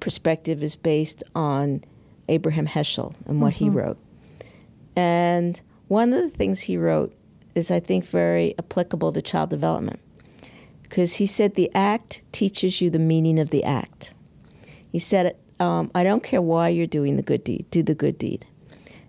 perspective 0.00 0.62
is 0.62 0.76
based 0.76 1.22
on 1.34 1.82
Abraham 2.28 2.66
Heschel 2.66 3.14
and 3.26 3.40
what 3.40 3.54
mm-hmm. 3.54 3.64
he 3.64 3.70
wrote. 3.70 3.98
And 4.94 5.60
one 5.88 6.12
of 6.12 6.22
the 6.22 6.36
things 6.36 6.62
he 6.62 6.76
wrote 6.76 7.14
is, 7.54 7.70
I 7.70 7.80
think, 7.80 8.04
very 8.04 8.54
applicable 8.58 9.12
to 9.12 9.22
child 9.22 9.50
development 9.50 10.00
because 10.82 11.16
he 11.16 11.26
said 11.26 11.54
the 11.54 11.70
act 11.74 12.22
teaches 12.32 12.80
you 12.80 12.90
the 12.90 12.98
meaning 12.98 13.38
of 13.38 13.50
the 13.50 13.64
act. 13.64 14.14
He 14.90 14.98
said, 14.98 15.36
um, 15.58 15.90
I 15.94 16.04
don't 16.04 16.22
care 16.22 16.42
why 16.42 16.68
you're 16.68 16.86
doing 16.86 17.16
the 17.16 17.22
good 17.22 17.42
deed, 17.42 17.66
do 17.70 17.82
the 17.82 17.94
good 17.94 18.18
deed. 18.18 18.46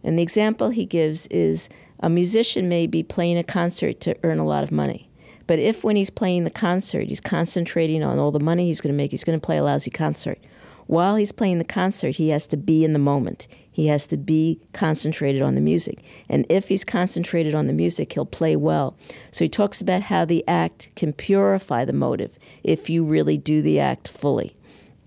And 0.04 0.18
the 0.18 0.24
example 0.24 0.70
he 0.70 0.86
gives 0.86 1.28
is 1.28 1.70
a 2.00 2.10
musician 2.10 2.70
may 2.70 2.88
be 2.88 3.04
playing 3.04 3.38
a 3.38 3.44
concert 3.44 4.00
to 4.02 4.16
earn 4.24 4.40
a 4.40 4.46
lot 4.46 4.64
of 4.64 4.72
money. 4.72 5.10
But 5.46 5.60
if 5.60 5.84
when 5.84 5.96
he's 5.96 6.10
playing 6.10 6.44
the 6.44 6.50
concert, 6.50 7.08
he's 7.08 7.22
concentrating 7.22 8.04
on 8.04 8.20
all 8.20 8.32
the 8.32 8.40
money 8.40 8.66
he's 8.66 8.82
going 8.82 8.94
to 8.94 8.98
make, 8.98 9.12
he's 9.12 9.24
going 9.24 9.40
to 9.40 9.46
play 9.46 9.58
a 9.58 9.64
lousy 9.64 9.92
concert. 9.92 10.40
While 10.88 11.18
he's 11.18 11.32
playing 11.32 11.58
the 11.58 11.64
concert, 11.64 12.16
he 12.16 12.30
has 12.30 12.48
to 12.48 12.58
be 12.58 12.84
in 12.84 12.94
the 12.94 13.00
moment. 13.00 13.48
He 13.72 13.88
has 13.88 14.08
to 14.08 14.18
be 14.18 14.60
concentrated 14.74 15.42
on 15.42 15.56
the 15.56 15.62
music. 15.62 16.00
And 16.28 16.46
if 16.50 16.70
he's 16.70 16.84
concentrated 16.84 17.54
on 17.54 17.68
the 17.68 17.74
music, 17.74 18.14
he'll 18.14 18.26
play 18.26 18.56
well. 18.56 18.98
So 19.30 19.46
he 19.46 19.50
talks 19.50 19.82
about 19.82 20.04
how 20.04 20.26
the 20.26 20.44
act 20.48 20.90
can 20.96 21.14
purify 21.14 21.86
the 21.86 21.94
motive 21.94 22.40
if 22.64 22.90
you 22.90 23.04
really 23.04 23.38
do 23.38 23.62
the 23.62 23.80
act 23.80 24.08
fully. 24.08 24.56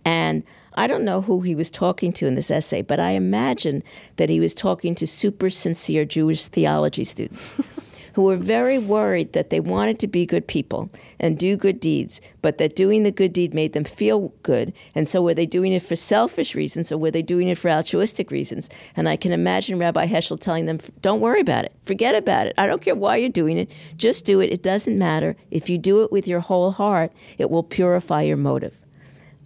And 0.05 0.45
I 0.75 0.87
don't 0.87 1.05
know 1.05 1.23
who 1.23 1.41
he 1.41 1.55
was 1.55 1.71
talking 1.71 2.13
to 2.15 2.27
in 2.27 2.37
this 2.37 2.51
essay, 2.51 2.83
but 2.83 3.01
I 3.01 3.11
imagine 3.11 3.83
that 4.17 4.31
he 4.31 4.39
was 4.39 4.55
talking 4.55 4.95
to 4.97 5.07
super 5.07 5.51
sincere 5.51 6.05
Jewish 6.05 6.47
theology 6.47 7.05
students. 7.05 7.55
who 8.21 8.27
were 8.27 8.37
very 8.37 8.79
worried 8.79 9.33
that 9.33 9.49
they 9.49 9.61
wanted 9.61 9.99
to 9.99 10.07
be 10.07 10.27
good 10.27 10.47
people 10.47 10.91
and 11.19 11.39
do 11.39 11.57
good 11.57 11.81
deeds, 11.81 12.21
but 12.43 12.59
that 12.59 12.77
doing 12.77 13.03
the 13.03 13.11
good 13.11 13.33
deed 13.33 13.55
made 13.55 13.73
them 13.73 13.83
feel 13.83 14.29
good. 14.43 14.75
And 14.95 15.09
so, 15.09 15.23
were 15.23 15.33
they 15.33 15.47
doing 15.47 15.73
it 15.73 15.81
for 15.81 15.97
selfish 15.97 16.55
reasons 16.55 16.93
or 16.93 16.99
were 16.99 17.11
they 17.11 17.23
doing 17.23 17.49
it 17.49 17.57
for 17.57 17.71
altruistic 17.71 18.31
reasons? 18.31 18.69
And 18.95 19.09
I 19.09 19.17
can 19.17 19.33
imagine 19.33 19.79
Rabbi 19.79 20.07
Heschel 20.07 20.39
telling 20.39 20.67
them, 20.67 20.81
Don't 21.01 21.21
worry 21.21 21.41
about 21.41 21.65
it, 21.65 21.73
forget 21.83 22.15
about 22.15 22.47
it. 22.47 22.53
I 22.59 22.67
don't 22.67 22.83
care 22.83 22.95
why 22.95 23.17
you're 23.17 23.31
doing 23.31 23.57
it, 23.57 23.73
just 23.97 24.27
do 24.27 24.41
it. 24.41 24.53
It 24.53 24.63
doesn't 24.63 24.99
matter. 24.99 25.35
If 25.51 25.71
you 25.71 25.79
do 25.79 26.03
it 26.03 26.13
with 26.13 26.29
your 26.29 26.41
whole 26.41 26.73
heart, 26.73 27.15
it 27.39 27.49
will 27.49 27.63
purify 27.63 28.21
your 28.21 28.37
motive. 28.37 28.77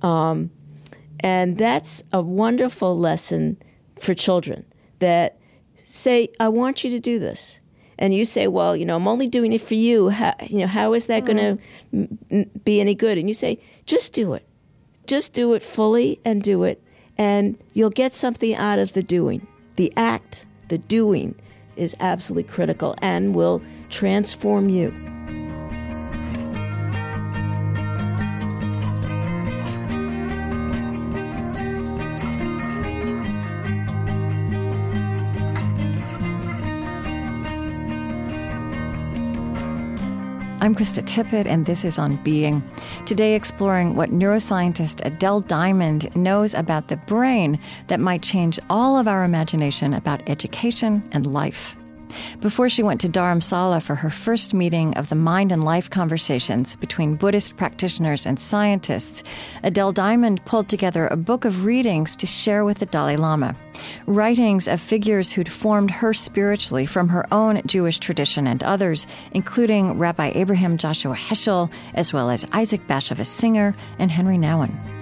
Um, 0.03 0.51
and 1.21 1.59
that's 1.59 2.03
a 2.13 2.21
wonderful 2.21 2.99
lesson 2.99 3.57
for 4.01 4.15
children 4.15 4.65
that 4.99 5.39
say, 5.77 6.31
I 6.41 6.49
want 6.49 6.83
you 6.83 6.91
to 6.91 6.99
do 6.99 7.21
this 7.21 7.61
and 7.99 8.15
you 8.15 8.25
say, 8.25 8.49
well, 8.49 8.77
you 8.77 8.85
know, 8.85 8.97
I'm 8.97 9.09
only 9.09 9.29
doing 9.29 9.53
it 9.53 9.61
for 9.61 9.75
you. 9.75 10.09
How, 10.09 10.35
you 10.49 10.59
know, 10.59 10.67
how 10.67 10.95
is 10.95 11.07
that 11.07 11.25
going 11.25 11.37
to 11.37 11.59
mm. 11.95 12.19
m- 12.31 12.51
be 12.65 12.81
any 12.81 12.95
good? 12.95 13.19
And 13.19 13.29
you 13.29 13.35
say, 13.35 13.59
just 13.87 14.13
do 14.13 14.35
it. 14.35 14.47
Just 15.07 15.33
do 15.33 15.55
it 15.55 15.63
fully 15.63 16.21
and 16.25 16.43
do 16.43 16.65
it. 16.65 16.83
And 17.17 17.57
you'll 17.73 17.91
get 17.91 18.13
something 18.13 18.55
out 18.55 18.79
of 18.79 18.95
the 18.95 19.03
doing. 19.03 19.47
The 19.77 19.93
act, 19.97 20.47
the 20.69 20.79
doing 20.79 21.35
is 21.77 21.95
absolutely 22.01 22.51
critical 22.51 22.95
and 22.99 23.35
will 23.35 23.63
transform 23.91 24.69
you. 24.69 24.93
I'm 40.65 40.75
Krista 40.75 41.03
Tippett, 41.03 41.45
and 41.45 41.67
this 41.67 41.85
is 41.85 41.99
On 41.99 42.17
Being. 42.25 42.63
Today, 43.05 43.35
exploring 43.35 43.97
what 43.97 44.13
neuroscientist 44.13 45.05
Adele 45.05 45.41
Diamond 45.41 46.17
knows 46.17 46.55
about 46.55 46.89
the 46.89 46.97
brain 46.97 47.61
that 47.89 48.01
might 48.01 48.23
change 48.23 48.59
all 48.71 48.97
of 48.97 49.07
our 49.07 49.25
imagination 49.25 49.93
about 49.93 50.27
education 50.27 51.07
and 51.13 51.27
life. 51.27 51.77
Before 52.41 52.69
she 52.69 52.83
went 52.83 53.01
to 53.03 53.09
Dharamsala 53.09 53.83
for 53.83 53.95
her 53.95 54.11
first 54.11 54.55
meeting 54.55 54.97
of 54.97 55.09
the 55.09 55.15
mind 55.15 55.53
and 55.53 55.65
life 55.65 55.91
conversations 55.91 56.77
between 56.77 57.17
Buddhist 57.17 57.57
practitioners 57.57 58.27
and 58.27 58.39
scientists, 58.39 59.23
Adele 59.63 59.93
Diamond 59.93 60.45
pulled 60.45 60.69
together 60.69 61.07
a 61.07 61.17
book 61.17 61.45
of 61.45 61.65
readings 61.65 62.17
to 62.17 62.27
share 62.27 62.65
with 62.65 62.79
the 62.79 62.87
Dalai 62.87 63.17
Lama. 63.17 63.57
Writings 64.07 64.69
of 64.69 64.81
figures 64.81 65.33
who'd 65.33 65.49
formed 65.49 65.91
her 65.91 66.15
spiritually 66.15 66.87
from 66.87 67.09
her 67.09 67.27
own 67.33 67.63
Jewish 67.67 67.99
tradition 67.99 68.47
and 68.47 68.63
others, 68.63 69.07
including 69.33 69.99
Rabbi 69.99 70.33
Abraham 70.35 70.77
Joshua 70.77 71.17
Heschel, 71.17 71.71
as 71.95 72.13
well 72.13 72.31
as 72.31 72.47
Isaac 72.53 72.87
Bashevis 72.87 73.27
Singer 73.27 73.75
and 73.99 74.11
Henri 74.11 74.37
Nouwen. 74.37 74.94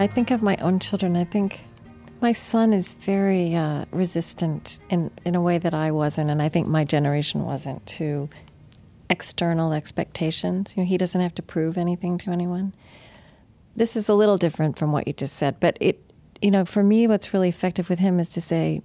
I 0.00 0.06
think 0.06 0.30
of 0.30 0.40
my 0.40 0.56
own 0.56 0.80
children. 0.80 1.14
I 1.14 1.24
think 1.24 1.60
my 2.22 2.32
son 2.32 2.72
is 2.72 2.94
very 2.94 3.54
uh, 3.54 3.84
resistant 3.90 4.78
in, 4.88 5.10
in 5.26 5.34
a 5.34 5.42
way 5.42 5.58
that 5.58 5.74
I 5.74 5.90
wasn't, 5.90 6.30
and 6.30 6.40
I 6.40 6.48
think 6.48 6.66
my 6.66 6.84
generation 6.84 7.44
wasn't 7.44 7.84
to 7.98 8.30
external 9.10 9.74
expectations. 9.74 10.74
You 10.74 10.84
know, 10.84 10.86
he 10.86 10.96
doesn't 10.96 11.20
have 11.20 11.34
to 11.34 11.42
prove 11.42 11.76
anything 11.76 12.16
to 12.16 12.30
anyone. 12.30 12.72
This 13.76 13.94
is 13.94 14.08
a 14.08 14.14
little 14.14 14.38
different 14.38 14.78
from 14.78 14.90
what 14.90 15.06
you 15.06 15.12
just 15.12 15.36
said, 15.36 15.60
but 15.60 15.76
it, 15.82 16.00
you 16.40 16.50
know, 16.50 16.64
for 16.64 16.82
me, 16.82 17.06
what's 17.06 17.34
really 17.34 17.50
effective 17.50 17.90
with 17.90 17.98
him 17.98 18.18
is 18.18 18.30
to 18.30 18.40
say, 18.40 18.80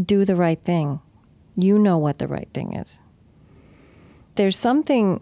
do 0.00 0.24
the 0.24 0.36
right 0.36 0.62
thing. 0.62 1.00
You 1.56 1.80
know 1.80 1.98
what 1.98 2.20
the 2.20 2.28
right 2.28 2.48
thing 2.54 2.74
is. 2.74 3.00
There's 4.36 4.56
something 4.56 5.20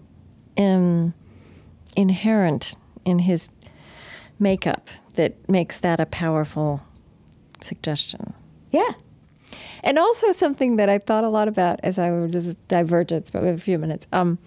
um, 0.58 1.14
inherent 1.96 2.74
in 3.06 3.20
his 3.20 3.48
makeup 4.38 4.88
that 5.14 5.48
makes 5.48 5.80
that 5.80 6.00
a 6.00 6.06
powerful 6.06 6.82
suggestion. 7.60 8.34
Yeah. 8.70 8.92
And 9.82 9.98
also 9.98 10.32
something 10.32 10.76
that 10.76 10.88
I 10.88 10.98
thought 10.98 11.24
a 11.24 11.28
lot 11.28 11.48
about 11.48 11.80
as 11.82 11.98
I 11.98 12.10
was 12.10 12.32
this 12.32 12.54
divergence, 12.66 13.30
but 13.30 13.42
we 13.42 13.48
have 13.48 13.56
a 13.56 13.60
few 13.60 13.78
minutes. 13.78 14.06
Um, 14.12 14.38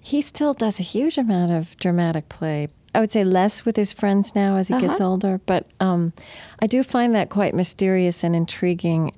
he 0.00 0.22
still 0.22 0.54
does 0.54 0.78
a 0.78 0.82
huge 0.82 1.18
amount 1.18 1.52
of 1.52 1.76
dramatic 1.78 2.28
play. 2.28 2.68
I 2.94 3.00
would 3.00 3.12
say 3.12 3.24
less 3.24 3.64
with 3.64 3.76
his 3.76 3.92
friends 3.92 4.34
now 4.34 4.56
as 4.56 4.68
he 4.68 4.74
uh-huh. 4.74 4.86
gets 4.86 5.00
older, 5.00 5.40
but 5.44 5.66
um, 5.80 6.12
I 6.60 6.66
do 6.66 6.82
find 6.82 7.14
that 7.14 7.28
quite 7.28 7.54
mysterious 7.54 8.24
and 8.24 8.34
intriguing. 8.34 9.12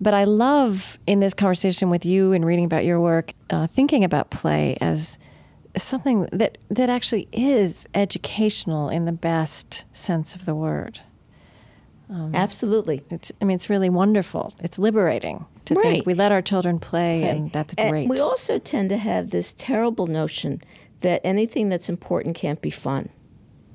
But 0.00 0.14
I 0.14 0.24
love 0.24 0.98
in 1.06 1.20
this 1.20 1.32
conversation 1.32 1.88
with 1.88 2.04
you 2.04 2.32
and 2.32 2.44
reading 2.44 2.64
about 2.64 2.84
your 2.84 2.98
work, 3.00 3.34
uh, 3.50 3.68
thinking 3.68 4.02
about 4.02 4.30
play 4.30 4.76
as 4.80 5.18
something 5.76 6.28
that 6.32 6.58
that 6.68 6.90
actually 6.90 7.28
is 7.32 7.86
educational 7.94 8.88
in 8.88 9.04
the 9.04 9.12
best 9.12 9.84
sense 9.94 10.34
of 10.34 10.44
the 10.44 10.54
word. 10.54 11.00
Um, 12.10 12.34
Absolutely. 12.34 13.02
It's 13.10 13.32
I 13.40 13.44
mean 13.44 13.54
it's 13.54 13.70
really 13.70 13.88
wonderful. 13.88 14.54
It's 14.60 14.78
liberating 14.78 15.46
to 15.66 15.74
right. 15.74 15.82
think 15.82 16.06
we 16.06 16.14
let 16.14 16.32
our 16.32 16.42
children 16.42 16.78
play, 16.78 17.20
play. 17.20 17.28
and 17.28 17.52
that's 17.52 17.74
great. 17.74 18.02
And 18.02 18.10
we 18.10 18.18
also 18.18 18.58
tend 18.58 18.90
to 18.90 18.98
have 18.98 19.30
this 19.30 19.54
terrible 19.54 20.06
notion 20.06 20.60
that 21.00 21.20
anything 21.24 21.68
that's 21.68 21.88
important 21.88 22.36
can't 22.36 22.60
be 22.60 22.70
fun. 22.70 23.08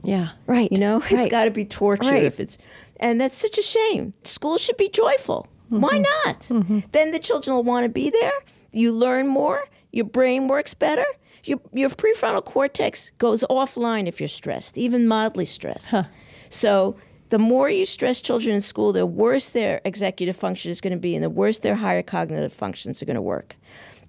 Yeah, 0.03 0.29
right. 0.45 0.71
You 0.71 0.77
know, 0.77 0.99
right. 0.99 1.11
it's 1.13 1.27
got 1.27 1.45
to 1.45 1.51
be 1.51 1.65
torture 1.65 2.11
right. 2.11 2.23
if 2.23 2.39
it's 2.39 2.57
and 2.97 3.19
that's 3.19 3.35
such 3.35 3.57
a 3.57 3.63
shame. 3.63 4.13
School 4.23 4.57
should 4.57 4.77
be 4.77 4.89
joyful. 4.89 5.47
Mm-hmm. 5.71 5.81
Why 5.81 5.97
not? 5.97 6.39
Mm-hmm. 6.41 6.79
Then 6.91 7.11
the 7.11 7.19
children 7.19 7.55
will 7.55 7.63
want 7.63 7.85
to 7.85 7.89
be 7.89 8.09
there. 8.09 8.31
You 8.71 8.91
learn 8.91 9.27
more, 9.27 9.65
your 9.91 10.05
brain 10.05 10.47
works 10.47 10.73
better 10.73 11.05
your, 11.47 11.59
your 11.73 11.89
prefrontal 11.89 12.43
cortex 12.43 13.11
goes 13.17 13.43
offline 13.49 14.07
if 14.07 14.19
you're 14.19 14.27
stressed, 14.27 14.77
even 14.77 15.07
mildly 15.07 15.45
stressed. 15.45 15.91
Huh. 15.91 16.03
So 16.49 16.95
the 17.29 17.39
more 17.39 17.69
you 17.69 17.85
stress 17.85 18.21
children 18.21 18.55
in 18.55 18.61
school, 18.61 18.93
the 18.93 19.05
worse 19.05 19.49
their 19.49 19.81
executive 19.83 20.35
function 20.35 20.71
is 20.71 20.81
going 20.81 20.91
to 20.91 20.99
be, 20.99 21.15
and 21.15 21.23
the 21.23 21.29
worse 21.29 21.59
their 21.59 21.75
higher 21.75 22.03
cognitive 22.03 22.53
functions 22.53 23.01
are 23.01 23.05
going 23.05 23.15
to 23.15 23.21
work. 23.21 23.57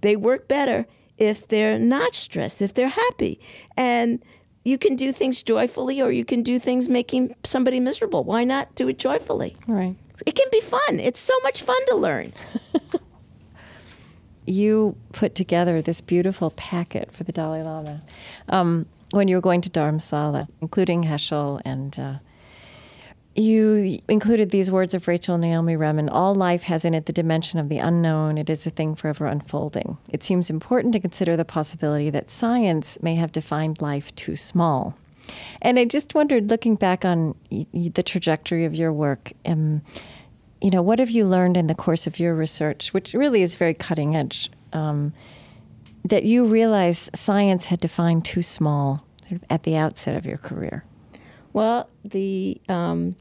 They 0.00 0.16
work 0.16 0.48
better 0.48 0.86
if 1.16 1.48
they're 1.48 1.78
not 1.78 2.14
stressed, 2.14 2.62
if 2.62 2.74
they're 2.74 2.88
happy. 2.88 3.40
And 3.76 4.22
you 4.64 4.78
can 4.78 4.94
do 4.96 5.12
things 5.12 5.42
joyfully 5.42 6.00
or 6.00 6.12
you 6.12 6.24
can 6.24 6.42
do 6.42 6.58
things 6.58 6.88
making 6.88 7.34
somebody 7.44 7.80
miserable. 7.80 8.22
Why 8.22 8.44
not 8.44 8.74
do 8.74 8.88
it 8.88 8.98
joyfully? 8.98 9.56
Right. 9.66 9.96
It 10.26 10.34
can 10.34 10.46
be 10.50 10.60
fun. 10.60 11.00
It's 11.00 11.20
so 11.20 11.34
much 11.42 11.62
fun 11.62 11.78
to 11.86 11.96
learn. 11.96 12.32
you 14.48 14.96
put 15.12 15.34
together 15.34 15.82
this 15.82 16.00
beautiful 16.00 16.50
packet 16.52 17.12
for 17.12 17.24
the 17.24 17.32
Dalai 17.32 17.62
Lama 17.62 18.02
um, 18.48 18.86
when 19.10 19.28
you 19.28 19.36
were 19.36 19.42
going 19.42 19.60
to 19.62 19.70
Dharamsala, 19.70 20.48
including 20.60 21.04
Heschel 21.04 21.60
and. 21.64 21.98
Uh, 21.98 22.14
you 23.34 24.00
included 24.08 24.50
these 24.50 24.68
words 24.68 24.94
of 24.94 25.06
Rachel 25.06 25.38
Naomi 25.38 25.76
Remen 25.76 26.08
All 26.10 26.34
life 26.34 26.64
has 26.64 26.84
in 26.84 26.92
it 26.92 27.06
the 27.06 27.12
dimension 27.12 27.60
of 27.60 27.68
the 27.68 27.78
unknown. 27.78 28.36
It 28.36 28.50
is 28.50 28.66
a 28.66 28.70
thing 28.70 28.96
forever 28.96 29.26
unfolding. 29.26 29.96
It 30.08 30.24
seems 30.24 30.50
important 30.50 30.92
to 30.94 30.98
consider 30.98 31.36
the 31.36 31.44
possibility 31.44 32.10
that 32.10 32.30
science 32.30 33.00
may 33.00 33.14
have 33.14 33.30
defined 33.30 33.80
life 33.80 34.12
too 34.16 34.34
small. 34.34 34.96
And 35.62 35.78
I 35.78 35.84
just 35.84 36.16
wondered, 36.16 36.50
looking 36.50 36.74
back 36.74 37.04
on 37.04 37.36
the 37.50 38.02
trajectory 38.02 38.64
of 38.64 38.74
your 38.74 38.92
work, 38.92 39.32
um, 39.46 39.82
you 40.60 40.70
know, 40.70 40.82
what 40.82 40.98
have 40.98 41.10
you 41.10 41.26
learned 41.26 41.56
in 41.56 41.66
the 41.66 41.74
course 41.74 42.06
of 42.06 42.18
your 42.18 42.34
research, 42.34 42.92
which 42.92 43.14
really 43.14 43.42
is 43.42 43.56
very 43.56 43.74
cutting 43.74 44.16
edge, 44.16 44.50
um, 44.72 45.12
that 46.04 46.24
you 46.24 46.44
realize 46.44 47.10
science 47.14 47.66
had 47.66 47.80
defined 47.80 48.24
too 48.24 48.42
small 48.42 49.04
sort 49.22 49.42
of 49.42 49.44
at 49.50 49.62
the 49.62 49.76
outset 49.76 50.16
of 50.16 50.26
your 50.26 50.38
career? 50.38 50.84
Well, 51.52 51.88
the 52.04 52.60
um, 52.68 53.16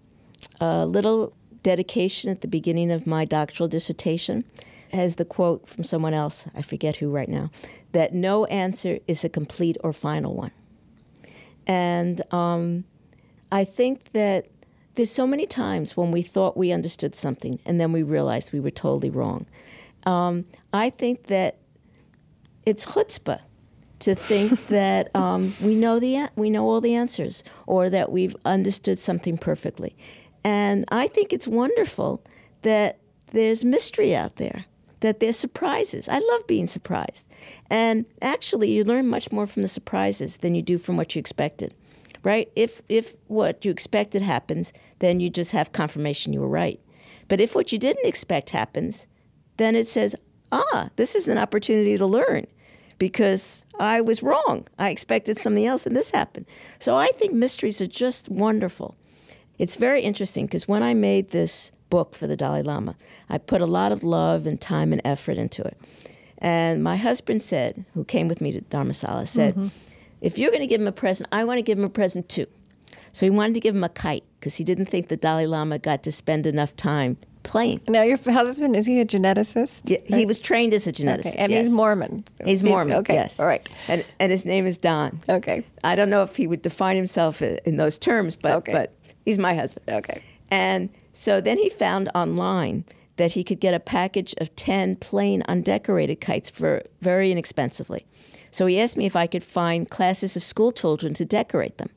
uh, 0.60 0.86
little 0.86 1.34
dedication 1.64 2.32
at 2.32 2.42
the 2.42 2.48
beginning 2.48 2.92
of 2.92 3.06
my 3.06 3.26
doctoral 3.26 3.68
dissertation 3.68 4.44
has 4.92 5.16
the 5.16 5.26
quote 5.26 5.68
from 5.68 5.84
someone 5.84 6.14
else, 6.14 6.48
I 6.56 6.62
forget 6.62 6.98
who 6.98 7.10
right 7.10 7.30
now, 7.30 7.52
that 7.92 8.14
no 8.14 8.46
answer 8.46 9.00
is 9.08 9.24
a 9.24 9.30
complete 9.30 9.78
or 9.84 9.92
final 9.92 10.34
one. 10.34 10.52
And 11.66 12.22
um, 12.34 12.86
I 13.52 13.66
think 13.66 14.12
that 14.14 14.46
there's 14.98 15.12
so 15.12 15.28
many 15.28 15.46
times 15.46 15.96
when 15.96 16.12
we 16.12 16.24
thought 16.24 16.58
we 16.58 16.72
understood 16.72 17.14
something 17.14 17.60
and 17.66 17.80
then 17.80 17.92
we 17.92 18.02
realized 18.02 18.52
we 18.52 18.60
were 18.60 18.72
totally 18.72 19.12
wrong. 19.12 19.46
Um, 20.06 20.46
I 20.74 20.90
think 20.90 21.28
that 21.28 21.60
it's 22.66 22.86
chutzpah 22.86 23.40
to 24.00 24.16
think 24.16 24.68
that 24.68 25.16
um, 25.16 25.56
we 25.62 25.76
know 25.76 26.00
the 26.00 26.30
we 26.36 26.50
know 26.50 26.68
all 26.68 26.82
the 26.82 26.96
answers 26.96 27.44
or 27.68 27.90
that 27.92 28.12
we've 28.12 28.36
understood 28.44 28.98
something 28.98 29.38
perfectly. 29.38 29.96
And 30.44 30.84
I 30.90 31.08
think 31.08 31.32
it's 31.32 31.48
wonderful 31.48 32.24
that 32.64 32.98
there's 33.32 33.64
mystery 33.64 34.16
out 34.16 34.38
there, 34.38 34.66
that 35.02 35.20
there's 35.20 35.38
surprises. 35.38 36.10
I 36.10 36.20
love 36.20 36.48
being 36.48 36.66
surprised. 36.66 37.28
And 37.70 38.06
actually, 38.22 38.72
you 38.72 38.84
learn 38.84 39.08
much 39.08 39.32
more 39.32 39.46
from 39.46 39.62
the 39.62 39.68
surprises 39.68 40.38
than 40.38 40.56
you 40.56 40.64
do 40.64 40.80
from 40.80 40.98
what 40.98 41.16
you 41.16 41.20
expected 41.20 41.76
right? 42.28 42.52
If 42.58 42.82
if 42.90 43.16
what 43.28 43.64
you 43.64 43.72
expected 43.72 44.22
happens, 44.22 44.74
then 45.00 45.22
you 45.22 45.30
just 45.30 45.54
have 45.54 45.72
confirmation 45.72 46.34
you 46.34 46.42
were 46.42 46.48
right. 46.64 46.80
But 47.30 47.40
if 47.40 47.56
what 47.56 47.72
you 47.72 47.80
didn't 47.80 48.06
expect 48.06 48.50
happens, 48.50 49.08
then 49.56 49.76
it 49.76 49.88
says, 49.88 50.14
"Ah, 50.52 50.90
this 50.98 51.16
is 51.16 51.30
an 51.30 51.38
opportunity 51.38 51.98
to 51.98 52.06
learn." 52.06 52.46
Because 53.00 53.66
I 53.80 54.02
was 54.02 54.24
wrong. 54.24 54.66
I 54.78 54.90
expected 54.90 55.38
something 55.38 55.66
else 55.66 55.86
and 55.86 55.96
this 55.96 56.12
happened. 56.12 56.48
So 56.80 56.96
I 56.96 57.08
think 57.18 57.32
mysteries 57.32 57.80
are 57.80 57.88
just 58.06 58.28
wonderful. 58.28 58.96
It's 59.60 59.76
very 59.76 60.02
interesting 60.02 60.48
because 60.48 60.68
when 60.68 60.82
I 60.82 60.96
made 60.96 61.30
this 61.30 61.72
book 61.92 62.16
for 62.16 62.26
the 62.26 62.36
Dalai 62.36 62.64
Lama, 62.64 62.96
I 63.30 63.38
put 63.38 63.62
a 63.62 63.68
lot 63.68 63.92
of 63.92 64.04
love 64.04 64.48
and 64.48 64.60
time 64.60 64.92
and 64.94 65.02
effort 65.06 65.38
into 65.38 65.62
it. 65.62 65.78
And 66.40 66.84
my 66.84 66.98
husband 66.98 67.44
said, 67.44 67.86
who 67.94 68.04
came 68.04 68.28
with 68.28 68.42
me 68.42 68.52
to 68.52 68.62
Dharamsala, 68.62 69.28
said, 69.28 69.54
mm-hmm 69.54 69.87
if 70.22 70.38
you're 70.38 70.52
going 70.52 70.62
to 70.62 70.68
give 70.68 70.82
him 70.82 70.88
a 70.88 70.92
present, 70.92 71.30
I 71.32 71.44
want 71.44 71.58
to 71.58 71.62
give 71.62 71.78
him 71.78 71.86
a 71.86 71.90
present 71.90 72.30
too. 72.30 72.48
So 73.14 73.26
he 73.26 73.30
wanted 73.30 73.56
to 73.56 73.60
give 73.60 73.76
him 73.76 73.84
a 73.84 73.90
kite 73.90 74.24
because 74.40 74.58
he 74.58 74.64
didn't 74.64 74.88
think 74.88 75.08
the 75.08 75.18
Dalai 75.18 75.48
Lama 75.48 75.80
got 75.80 76.04
to 76.04 76.12
spend 76.12 76.46
enough 76.46 76.76
time 76.76 77.18
playing. 77.44 77.82
Now, 77.88 78.04
your 78.04 78.18
husband, 78.18 78.76
is 78.76 78.86
he 78.86 79.00
a 79.00 79.06
geneticist? 79.06 79.90
Yeah, 79.90 80.16
he 80.16 80.26
was 80.26 80.40
trained 80.40 80.74
as 80.74 80.86
a 80.86 80.92
geneticist. 80.92 81.30
Okay. 81.30 81.38
And 81.38 81.52
yes. 81.52 81.66
he's 81.66 81.74
Mormon. 81.74 82.26
He's 82.44 82.64
Mormon, 82.64 82.94
okay. 82.98 83.14
yes. 83.14 83.40
All 83.40 83.48
right. 83.48 83.68
And, 83.88 84.06
and 84.20 84.32
his 84.32 84.46
name 84.46 84.68
is 84.68 84.78
Don. 84.78 85.22
Okay. 85.28 85.66
I 85.84 85.96
don't 85.96 86.10
know 86.10 86.24
if 86.24 86.36
he 86.36 86.46
would 86.46 86.62
define 86.62 86.96
himself 86.96 87.42
uh, 87.42 87.58
in 87.66 87.78
those 87.78 87.98
terms, 87.98 88.36
but, 88.36 88.54
okay. 88.58 88.74
but 88.74 88.94
he's 89.26 89.40
my 89.40 89.56
husband. 89.56 89.90
Okay. 89.90 90.22
And 90.52 90.90
so 91.14 91.42
then 91.42 91.58
he 91.58 91.70
found 91.70 92.10
online 92.14 92.86
that 93.16 93.32
he 93.32 93.44
could 93.44 93.60
get 93.60 93.74
a 93.74 93.80
package 93.80 94.36
of 94.38 94.56
10 94.56 94.98
plain 94.98 95.44
undecorated 95.48 96.22
kites 96.22 96.50
for 96.50 96.84
very 97.02 97.32
inexpensively. 97.32 98.06
So 98.52 98.66
he 98.66 98.80
asked 98.80 98.98
me 98.98 99.06
if 99.06 99.16
I 99.16 99.28
could 99.28 99.44
find 99.44 99.90
classes 99.90 100.36
of 100.36 100.44
school 100.44 100.72
children 100.72 101.14
to 101.16 101.26
decorate 101.26 101.78
them. 101.78 101.90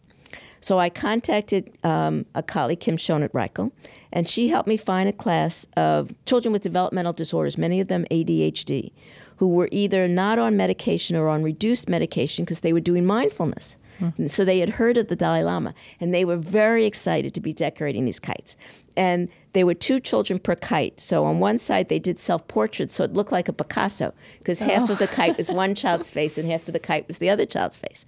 So 0.60 0.78
I 0.78 0.90
contacted 0.90 1.72
um, 1.84 2.26
a 2.34 2.42
colleague, 2.42 2.80
Kim 2.80 2.96
Schonert 2.96 3.30
Reichl, 3.30 3.72
and 4.12 4.28
she 4.28 4.48
helped 4.48 4.68
me 4.68 4.76
find 4.76 5.08
a 5.08 5.12
class 5.12 5.66
of 5.76 6.12
children 6.26 6.52
with 6.52 6.62
developmental 6.62 7.14
disorders, 7.14 7.56
many 7.56 7.80
of 7.80 7.88
them 7.88 8.04
ADHD, 8.10 8.92
who 9.36 9.48
were 9.48 9.70
either 9.72 10.06
not 10.06 10.38
on 10.38 10.56
medication 10.56 11.16
or 11.16 11.28
on 11.28 11.42
reduced 11.42 11.88
medication 11.88 12.44
because 12.44 12.60
they 12.60 12.74
were 12.74 12.80
doing 12.80 13.06
mindfulness. 13.06 13.78
And 14.18 14.30
so 14.30 14.44
they 14.44 14.60
had 14.60 14.70
heard 14.70 14.96
of 14.96 15.08
the 15.08 15.16
Dalai 15.16 15.42
Lama, 15.42 15.74
and 15.98 16.12
they 16.12 16.24
were 16.24 16.36
very 16.36 16.86
excited 16.86 17.34
to 17.34 17.40
be 17.40 17.52
decorating 17.52 18.04
these 18.06 18.18
kites. 18.18 18.56
And 18.96 19.28
they 19.52 19.64
were 19.64 19.74
two 19.74 19.98
children 19.98 20.38
per 20.38 20.54
kite. 20.54 21.00
So 21.00 21.24
on 21.24 21.40
one 21.40 21.58
side, 21.58 21.88
they 21.88 21.98
did 21.98 22.18
self 22.18 22.46
portraits, 22.48 22.94
so 22.94 23.04
it 23.04 23.14
looked 23.14 23.32
like 23.32 23.48
a 23.48 23.52
Picasso, 23.52 24.14
because 24.38 24.60
half 24.60 24.88
of 24.90 24.98
the 24.98 25.08
kite 25.08 25.36
was 25.36 25.50
one 25.50 25.74
child's 25.74 26.10
face 26.16 26.38
and 26.38 26.50
half 26.50 26.68
of 26.68 26.72
the 26.72 26.80
kite 26.80 27.06
was 27.06 27.18
the 27.18 27.30
other 27.30 27.46
child's 27.46 27.76
face. 27.76 28.06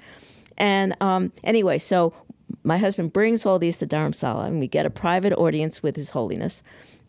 And 0.57 0.95
um, 1.01 1.33
anyway, 1.43 1.79
so 1.79 2.15
my 2.63 2.79
husband 2.79 3.13
brings 3.13 3.45
all 3.45 3.59
these 3.59 3.77
to 3.79 3.87
Dharamsala, 3.87 4.47
and 4.47 4.61
we 4.61 4.69
get 4.69 4.87
a 4.87 4.91
private 4.91 5.33
audience 5.33 5.83
with 5.83 5.97
His 5.97 6.11
Holiness. 6.11 6.63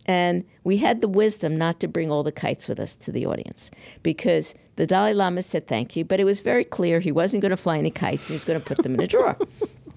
And 0.06 0.44
we 0.66 0.78
had 0.78 1.00
the 1.00 1.08
wisdom 1.08 1.56
not 1.56 1.80
to 1.80 1.88
bring 1.88 2.12
all 2.12 2.24
the 2.24 2.32
kites 2.32 2.68
with 2.68 2.78
us 2.78 2.96
to 2.98 3.12
the 3.12 3.26
audience 3.26 3.72
because 4.02 4.54
the 4.76 4.86
Dalai 4.86 5.14
Lama 5.14 5.42
said 5.42 5.66
thank 5.66 5.96
you, 5.96 6.04
but 6.04 6.20
it 6.20 6.26
was 6.26 6.42
very 6.42 6.66
clear 6.66 7.00
he 7.00 7.12
wasn't 7.12 7.42
going 7.42 7.52
to 7.52 7.58
fly 7.58 7.78
any 7.78 7.90
kites 7.90 8.28
and 8.28 8.34
he 8.34 8.34
was 8.34 8.44
going 8.44 8.60
to 8.60 8.66
put 8.66 8.84
them 8.84 8.96
in 8.96 9.00
a 9.00 9.08
drawer. 9.08 9.38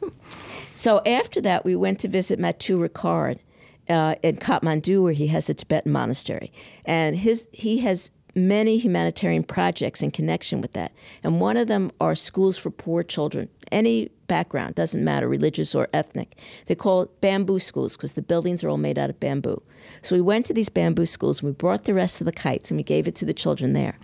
so 0.75 1.03
after 1.05 1.41
that, 1.41 1.65
we 1.65 1.75
went 1.75 1.99
to 2.01 2.09
visit 2.09 2.39
Matthieu 2.39 2.79
Ricard 2.79 3.41
uh, 3.89 4.17
in 4.23 4.37
Kathmandu, 4.37 5.03
where 5.03 5.13
he 5.13 5.29
has 5.29 5.49
a 5.49 5.55
Tibetan 5.55 5.93
monastery. 5.93 6.53
And 6.85 7.17
his, 7.17 7.49
he 7.53 7.79
has 7.79 8.11
many 8.37 8.77
humanitarian 8.77 9.43
projects 9.43 10.03
in 10.03 10.11
connection 10.11 10.61
with 10.61 10.73
that. 10.73 10.93
And 11.25 11.41
one 11.41 11.57
of 11.57 11.69
them 11.69 11.91
are 12.01 12.15
schools 12.15 12.59
for 12.59 12.71
poor 12.71 13.03
children, 13.03 13.49
any 13.73 14.11
background, 14.27 14.75
doesn't 14.75 15.03
matter, 15.03 15.29
religious 15.29 15.75
or 15.75 15.89
ethnic. 15.93 16.39
They 16.67 16.75
call 16.75 17.03
it 17.03 17.21
bamboo 17.21 17.59
schools 17.59 17.97
because 17.97 18.13
the 18.13 18.23
buildings 18.23 18.63
are 18.63 18.69
all 18.69 18.77
made 18.77 18.99
out 18.99 19.09
of 19.09 19.19
bamboo. 19.21 19.63
So 20.03 20.17
we 20.17 20.23
went 20.23 20.47
to 20.47 20.55
these 20.55 20.69
bamboo 20.69 21.07
schools 21.07 21.41
and 21.41 21.49
we 21.49 21.55
brought 21.55 21.85
the 21.85 21.95
rest 21.95 22.21
of 22.21 22.25
the 22.27 22.33
kites 22.33 22.71
and 22.71 22.77
we 22.77 22.85
gave 22.85 23.09
it 23.09 23.15
to 23.17 23.25
the 23.25 23.33
children 23.33 23.73
there. 23.73 23.99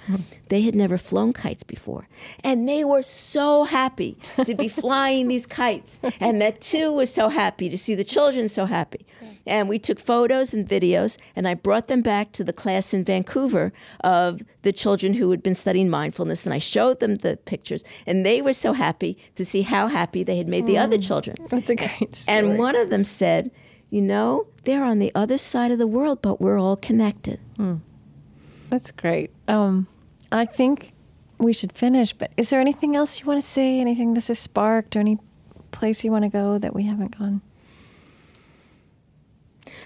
They 0.48 0.62
had 0.62 0.74
never 0.74 0.96
flown 0.96 1.32
kites 1.32 1.62
before. 1.62 2.08
And 2.42 2.68
they 2.68 2.84
were 2.84 3.02
so 3.02 3.64
happy 3.64 4.16
to 4.44 4.54
be 4.54 4.68
flying 4.82 5.28
these 5.28 5.46
kites. 5.46 6.00
And 6.20 6.38
Matthieu 6.38 6.92
was 6.92 7.12
so 7.12 7.28
happy 7.28 7.68
to 7.68 7.76
see 7.76 7.94
the 7.94 8.04
children 8.04 8.48
so 8.48 8.64
happy. 8.66 9.06
And 9.46 9.68
we 9.68 9.78
took 9.78 9.98
photos 9.98 10.54
and 10.54 10.66
videos, 10.66 11.18
and 11.34 11.48
I 11.48 11.54
brought 11.54 11.88
them 11.88 12.02
back 12.02 12.32
to 12.32 12.44
the 12.44 12.52
class 12.52 12.94
in 12.94 13.04
Vancouver 13.04 13.72
of 14.04 14.42
the 14.62 14.72
children 14.72 15.14
who 15.14 15.30
had 15.30 15.42
been 15.42 15.54
studying 15.54 15.90
mindfulness, 15.90 16.46
and 16.46 16.54
I 16.54 16.58
showed 16.58 17.00
them 17.00 17.16
the 17.16 17.36
pictures, 17.36 17.84
and 18.06 18.24
they 18.24 18.40
were 18.40 18.52
so 18.52 18.72
happy 18.72 19.18
to 19.36 19.44
see 19.44 19.62
how 19.62 19.88
happy 19.88 20.22
they 20.22 20.36
had 20.36 20.48
made 20.48 20.66
the 20.66 20.78
other 20.78 20.98
children. 20.98 21.36
That's 21.48 21.70
a 21.70 21.74
great 21.76 22.14
story. 22.14 22.38
And 22.38 22.58
one 22.58 22.76
of 22.76 22.90
them 22.90 23.04
said, 23.04 23.50
You 23.90 24.02
know, 24.02 24.46
they're 24.64 24.84
on 24.84 24.98
the 25.00 25.12
other 25.14 25.38
side 25.38 25.70
of 25.70 25.78
the 25.78 25.86
world, 25.86 26.22
but 26.22 26.40
we're 26.40 26.58
all 26.58 26.76
connected. 26.76 27.40
That's 28.70 28.90
great. 28.90 29.30
Um, 29.48 29.86
I 30.30 30.46
think 30.46 30.92
we 31.38 31.52
should 31.52 31.72
finish, 31.72 32.12
but 32.12 32.30
is 32.36 32.50
there 32.50 32.60
anything 32.60 32.96
else 32.96 33.20
you 33.20 33.26
want 33.26 33.42
to 33.42 33.46
say? 33.48 33.80
Anything 33.80 34.14
this 34.14 34.28
has 34.28 34.38
sparked, 34.38 34.96
or 34.96 35.00
any 35.00 35.18
place 35.72 36.04
you 36.04 36.10
want 36.12 36.24
to 36.24 36.30
go 36.30 36.58
that 36.58 36.74
we 36.74 36.84
haven't 36.84 37.18
gone? 37.18 37.42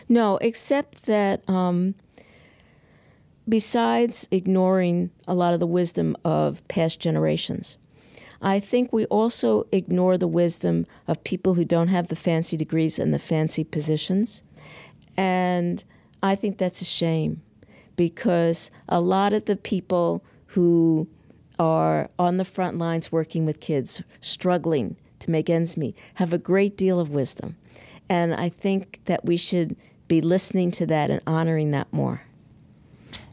No, 0.08 0.36
except 0.38 1.02
that 1.06 1.48
um, 1.48 1.94
besides 3.48 4.28
ignoring 4.30 5.10
a 5.26 5.34
lot 5.34 5.54
of 5.54 5.60
the 5.60 5.66
wisdom 5.66 6.16
of 6.24 6.66
past 6.68 7.00
generations, 7.00 7.76
I 8.42 8.60
think 8.60 8.92
we 8.92 9.06
also 9.06 9.66
ignore 9.72 10.18
the 10.18 10.28
wisdom 10.28 10.86
of 11.08 11.24
people 11.24 11.54
who 11.54 11.64
don't 11.64 11.88
have 11.88 12.08
the 12.08 12.16
fancy 12.16 12.56
degrees 12.56 12.98
and 12.98 13.12
the 13.12 13.18
fancy 13.18 13.64
positions. 13.64 14.42
And 15.16 15.82
I 16.22 16.34
think 16.34 16.58
that's 16.58 16.82
a 16.82 16.84
shame 16.84 17.42
because 17.96 18.70
a 18.88 19.00
lot 19.00 19.32
of 19.32 19.46
the 19.46 19.56
people 19.56 20.22
who 20.48 21.08
are 21.58 22.10
on 22.18 22.36
the 22.36 22.44
front 22.44 22.76
lines 22.76 23.10
working 23.10 23.46
with 23.46 23.60
kids, 23.60 24.02
struggling 24.20 24.96
to 25.20 25.30
make 25.30 25.48
ends 25.48 25.76
meet, 25.76 25.96
have 26.14 26.32
a 26.32 26.38
great 26.38 26.76
deal 26.76 27.00
of 27.00 27.10
wisdom. 27.10 27.56
And 28.08 28.34
I 28.34 28.50
think 28.50 29.00
that 29.06 29.24
we 29.24 29.36
should 29.36 29.76
be 30.08 30.20
listening 30.20 30.70
to 30.72 30.86
that 30.86 31.10
and 31.10 31.20
honoring 31.26 31.70
that 31.72 31.92
more. 31.92 32.22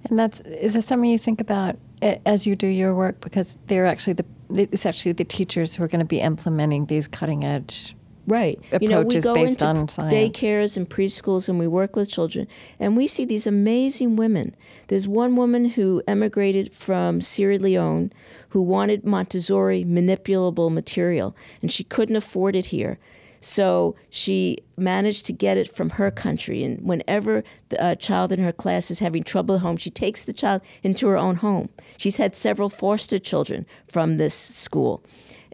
And 0.05 0.19
that's 0.19 0.41
is 0.41 0.73
that 0.73 0.81
something 0.83 1.09
you 1.09 1.17
think 1.17 1.39
about 1.39 1.77
as 2.01 2.45
you 2.45 2.55
do 2.55 2.67
your 2.67 2.93
work 2.93 3.21
because 3.21 3.57
they're 3.67 3.85
actually 3.85 4.13
the 4.13 4.25
it's 4.49 4.85
actually 4.85 5.13
the 5.13 5.23
teachers 5.23 5.75
who 5.75 5.83
are 5.83 5.87
going 5.87 5.99
to 5.99 6.05
be 6.05 6.19
implementing 6.19 6.85
these 6.85 7.07
cutting 7.07 7.43
edge. 7.43 7.95
Right. 8.25 8.57
you 8.79 8.87
know, 8.87 9.01
we 9.01 9.17
Approaches 9.17 9.25
go 9.25 9.33
based 9.33 9.61
into 9.61 9.65
on 9.65 9.87
science. 9.89 10.13
daycares 10.13 10.77
and 10.77 10.89
preschools 10.89 11.49
and 11.49 11.59
we 11.59 11.67
work 11.67 11.97
with 11.97 12.09
children 12.09 12.47
and 12.79 12.95
we 12.95 13.05
see 13.05 13.25
these 13.25 13.45
amazing 13.45 14.15
women. 14.15 14.55
There's 14.87 15.09
one 15.09 15.35
woman 15.35 15.65
who 15.65 16.01
emigrated 16.07 16.73
from 16.73 17.19
Sierra 17.19 17.57
Leone 17.57 18.13
who 18.49 18.61
wanted 18.61 19.03
Montessori 19.03 19.83
manipulable 19.83 20.71
material 20.71 21.35
and 21.61 21.69
she 21.69 21.83
couldn't 21.83 22.15
afford 22.15 22.55
it 22.55 22.67
here. 22.67 22.97
So 23.43 23.95
she 24.09 24.57
managed 24.77 25.25
to 25.25 25.33
get 25.33 25.57
it 25.57 25.69
from 25.69 25.91
her 25.91 26.09
country. 26.09 26.63
And 26.63 26.79
whenever 26.81 27.43
the 27.69 27.83
uh, 27.83 27.95
child 27.95 28.31
in 28.31 28.39
her 28.39 28.53
class 28.53 28.89
is 28.89 28.99
having 28.99 29.23
trouble 29.23 29.55
at 29.55 29.61
home, 29.61 29.77
she 29.77 29.89
takes 29.89 30.23
the 30.23 30.33
child 30.33 30.61
into 30.81 31.07
her 31.07 31.17
own 31.17 31.35
home. 31.35 31.69
She's 31.97 32.17
had 32.17 32.35
several 32.35 32.69
foster 32.69 33.19
children 33.19 33.65
from 33.87 34.17
this 34.17 34.33
school 34.33 35.03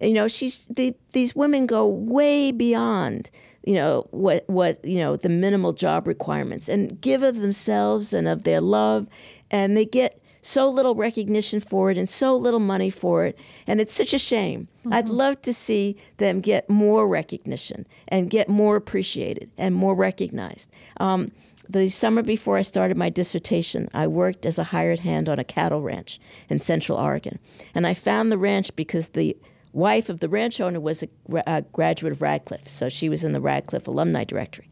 you 0.01 0.13
know 0.13 0.27
she's 0.27 0.65
the, 0.65 0.95
these 1.11 1.35
women 1.35 1.65
go 1.65 1.85
way 1.85 2.51
beyond 2.51 3.29
you 3.65 3.73
know 3.73 4.07
what 4.11 4.43
what 4.47 4.83
you 4.85 4.97
know 4.97 5.15
the 5.15 5.29
minimal 5.29 5.73
job 5.73 6.07
requirements 6.07 6.69
and 6.69 7.01
give 7.01 7.23
of 7.23 7.37
themselves 7.37 8.13
and 8.13 8.27
of 8.27 8.43
their 8.43 8.61
love 8.61 9.07
and 9.51 9.75
they 9.75 9.85
get 9.85 10.21
so 10.41 10.69
little 10.69 10.95
recognition 10.95 11.59
for 11.59 11.91
it 11.91 11.97
and 11.97 12.07
so 12.07 12.35
little 12.35 12.59
money 12.59 12.89
for 12.89 13.25
it 13.25 13.37
and 13.67 13.81
it's 13.81 13.93
such 13.93 14.13
a 14.13 14.19
shame 14.19 14.67
i'd 14.91 15.09
love 15.09 15.41
to 15.41 15.53
see 15.53 15.95
them 16.17 16.39
get 16.39 16.69
more 16.69 17.07
recognition 17.07 17.85
and 18.07 18.29
get 18.29 18.47
more 18.47 18.75
appreciated 18.75 19.49
and 19.57 19.75
more 19.75 19.95
recognized 19.95 20.69
um, 20.99 21.31
the 21.69 21.87
summer 21.87 22.23
before 22.23 22.57
I 22.57 22.63
started 22.63 22.97
my 22.97 23.11
dissertation, 23.11 23.89
I 23.93 24.07
worked 24.07 24.47
as 24.47 24.57
a 24.57 24.65
hired 24.65 24.99
hand 24.99 25.29
on 25.29 25.37
a 25.37 25.43
cattle 25.43 25.83
ranch 25.83 26.19
in 26.49 26.57
Central 26.57 26.97
Oregon. 26.97 27.37
And 27.75 27.85
I 27.85 27.93
found 27.93 28.31
the 28.31 28.39
ranch 28.39 28.75
because 28.75 29.09
the 29.09 29.37
wife 29.71 30.09
of 30.09 30.19
the 30.19 30.29
ranch 30.29 30.59
owner 30.59 30.79
was 30.79 31.03
a, 31.03 31.09
a 31.45 31.61
graduate 31.61 32.11
of 32.11 32.23
Radcliffe, 32.23 32.67
so 32.67 32.89
she 32.89 33.07
was 33.07 33.23
in 33.23 33.33
the 33.33 33.39
Radcliffe 33.39 33.87
alumni 33.87 34.23
directory. 34.23 34.67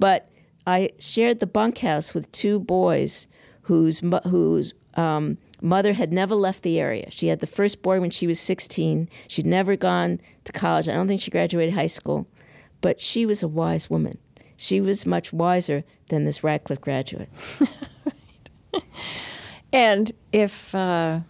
But 0.00 0.28
I 0.66 0.90
shared 0.98 1.38
the 1.38 1.46
bunkhouse 1.46 2.14
with 2.14 2.32
two 2.32 2.58
boys 2.58 3.28
whose 3.62 4.02
whose 4.24 4.74
um, 4.94 5.38
mother 5.60 5.94
had 5.94 6.12
never 6.12 6.34
left 6.34 6.62
the 6.62 6.78
area. 6.78 7.10
She 7.10 7.28
had 7.28 7.40
the 7.40 7.46
first 7.46 7.82
boy 7.82 8.00
when 8.00 8.10
she 8.10 8.26
was 8.26 8.40
16. 8.40 9.08
She'd 9.28 9.46
never 9.46 9.76
gone 9.76 10.20
to 10.44 10.52
college. 10.52 10.88
I 10.88 10.92
don't 10.92 11.08
think 11.08 11.20
she 11.20 11.30
graduated 11.30 11.74
high 11.74 11.86
school, 11.86 12.26
but 12.80 13.00
she 13.00 13.26
was 13.26 13.42
a 13.42 13.48
wise 13.48 13.90
woman. 13.90 14.18
She 14.56 14.80
was 14.80 15.04
much 15.04 15.32
wiser 15.32 15.84
than 16.08 16.24
this 16.24 16.44
Radcliffe 16.44 16.80
graduate. 16.80 17.28
And 19.74 20.12
if, 20.30 20.72
uh, 20.72 21.20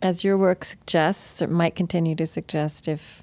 as 0.00 0.24
your 0.24 0.38
work 0.38 0.64
suggests, 0.64 1.42
or 1.42 1.46
might 1.46 1.76
continue 1.76 2.14
to 2.14 2.24
suggest, 2.24 2.88
if 2.88 3.22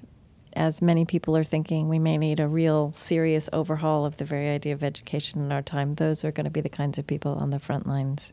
as 0.52 0.80
many 0.80 1.04
people 1.04 1.36
are 1.36 1.42
thinking 1.42 1.88
we 1.88 1.98
may 1.98 2.16
need 2.16 2.38
a 2.38 2.46
real 2.46 2.92
serious 2.92 3.50
overhaul 3.52 4.06
of 4.06 4.18
the 4.18 4.24
very 4.24 4.48
idea 4.48 4.74
of 4.74 4.84
education 4.84 5.40
in 5.42 5.50
our 5.50 5.60
time, 5.60 5.94
those 5.94 6.24
are 6.24 6.30
going 6.30 6.44
to 6.44 6.50
be 6.50 6.60
the 6.60 6.68
kinds 6.68 6.98
of 6.98 7.06
people 7.06 7.32
on 7.32 7.50
the 7.50 7.58
front 7.58 7.84
lines 7.84 8.32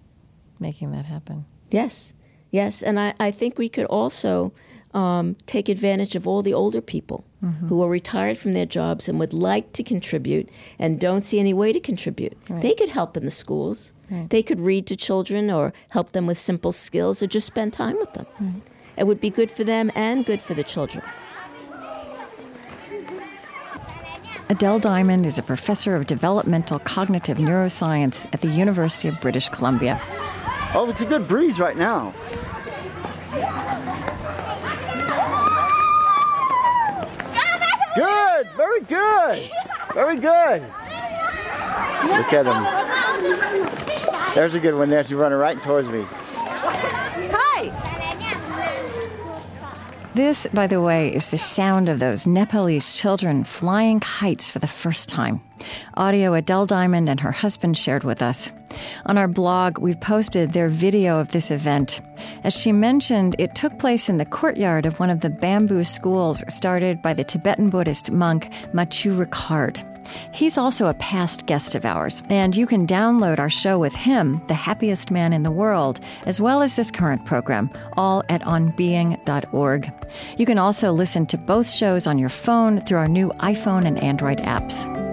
making 0.60 0.91
that 0.91 1.05
happen. 1.05 1.45
Yes, 1.72 2.14
yes. 2.51 2.82
And 2.82 2.99
I, 2.99 3.14
I 3.20 3.32
think 3.32 3.57
we 3.57 3.70
could 3.70 3.86
also 3.86 4.51
um, 4.93 5.36
take 5.45 5.70
advantage 5.70 6.16
of 6.16 6.28
all 6.28 6.41
the 6.41 6.53
older 6.53 6.82
people 6.82 7.24
who 7.70 7.82
are 7.82 7.88
retired 7.88 8.38
from 8.38 8.51
their 8.51 8.66
jobs 8.66 9.07
and 9.07 9.18
would 9.18 9.32
like 9.32 9.72
to 9.72 9.82
contribute 9.82 10.49
and 10.78 10.99
don't 10.99 11.24
see 11.24 11.39
any 11.39 11.53
way 11.53 11.72
to 11.72 11.80
contribute. 11.80 12.38
Right. 12.49 12.62
They 12.62 12.74
could 12.74 12.89
help 12.89 13.16
in 13.16 13.24
the 13.24 13.32
schools. 13.32 13.93
Right. 14.12 14.30
They 14.30 14.43
could 14.43 14.60
read 14.60 14.88
to 14.88 14.97
children 14.97 15.49
or 15.49 15.72
help 15.89 16.12
them 16.12 16.28
with 16.28 16.38
simple 16.38 16.74
skills 16.74 17.24
or 17.24 17.28
just 17.28 17.47
spend 17.47 17.72
time 17.72 17.97
with 17.97 18.12
them. 18.14 18.26
It 18.97 19.07
would 19.07 19.22
be 19.22 19.30
good 19.30 19.49
for 19.49 19.64
them 19.64 19.89
and 19.95 20.26
good 20.26 20.41
for 20.41 20.53
the 20.53 20.64
children. 20.64 21.01
Adele 24.49 24.80
Diamond 24.80 25.26
is 25.26 25.38
a 25.38 25.43
professor 25.43 25.95
of 25.95 26.07
developmental 26.07 26.80
cognitive 26.80 27.38
neuroscience 27.38 28.26
at 28.34 28.41
the 28.41 28.49
University 28.49 29.07
of 29.07 29.22
British 29.22 29.47
Columbia. 29.47 30.01
Oh, 30.72 30.88
it's 30.89 31.01
a 31.01 31.05
good 31.05 31.28
breeze 31.28 31.59
right 31.59 31.76
now. 31.76 32.13
Good, 37.95 38.49
very 38.55 38.82
good, 38.82 39.51
very 39.93 40.15
good. 40.15 40.61
Look 42.03 42.34
at 42.34 42.45
him. 42.45 44.36
There's 44.36 44.53
a 44.53 44.59
good 44.59 44.76
one 44.76 44.89
there. 44.89 45.03
She's 45.03 45.15
running 45.15 45.39
right 45.39 45.61
towards 45.61 45.89
me. 45.89 46.05
This, 50.20 50.47
by 50.53 50.67
the 50.67 50.82
way, 50.82 51.15
is 51.15 51.28
the 51.28 51.38
sound 51.38 51.88
of 51.88 51.99
those 51.99 52.28
Nepalese 52.28 52.91
children 52.91 53.45
flying 53.45 54.01
kites 54.01 54.51
for 54.51 54.59
the 54.59 54.67
first 54.67 55.07
time. 55.07 55.39
Audio 55.93 56.34
Adele 56.34 56.65
Diamond 56.65 57.07
and 57.07 57.22
her 57.22 57.32
husband 57.32 57.78
shared 57.78 58.03
with 58.03 58.22
us. 58.22 58.51
On 59.05 59.17
our 59.17 59.30
blog, 59.30 59.78
we've 59.78 60.01
posted 60.01 60.51
their 60.51 60.67
video 60.67 61.22
of 61.22 61.30
this 61.30 61.51
event. 61.51 62.01
As 62.43 62.53
she 62.53 62.74
mentioned, 62.74 63.38
it 63.39 63.55
took 63.55 63.80
place 63.80 64.09
in 64.09 64.17
the 64.17 64.26
courtyard 64.26 64.86
of 64.86 64.99
one 64.99 65.09
of 65.09 65.22
the 65.22 65.30
bamboo 65.30 65.86
schools 65.86 66.43
started 66.49 67.01
by 67.01 67.13
the 67.13 67.24
Tibetan 67.24 67.70
Buddhist 67.70 68.11
monk 68.11 68.51
Matthieu 68.74 69.13
Ricard. 69.13 69.86
He's 70.34 70.57
also 70.57 70.88
a 70.88 70.93
past 70.95 71.45
guest 71.45 71.76
of 71.76 71.86
ours, 71.86 72.24
and 72.30 72.55
you 72.55 72.66
can 72.66 72.88
download 72.88 73.39
our 73.39 73.49
show 73.49 73.80
with 73.80 73.93
him, 73.93 74.41
The 74.47 74.53
Happiest 74.53 75.12
Man 75.12 75.34
in 75.34 75.43
the 75.43 75.51
World, 75.51 75.99
as 76.26 76.39
well 76.39 76.62
as 76.62 76.76
this 76.76 76.91
current 76.91 77.26
program, 77.26 77.70
all 77.97 78.24
at 78.30 78.41
onbeing.org. 78.41 79.91
You 80.38 80.45
can 80.45 80.57
also 80.57 80.91
listen 80.91 81.26
to 81.28 81.38
both 81.38 81.70
shows 81.70 82.07
on 82.07 82.20
your 82.20 82.30
phone 82.30 82.82
through 82.82 82.99
our 82.99 83.07
new 83.07 83.30
iPhone 83.39 83.86
and 83.86 84.01
Android 84.03 84.39
apps. 84.39 85.09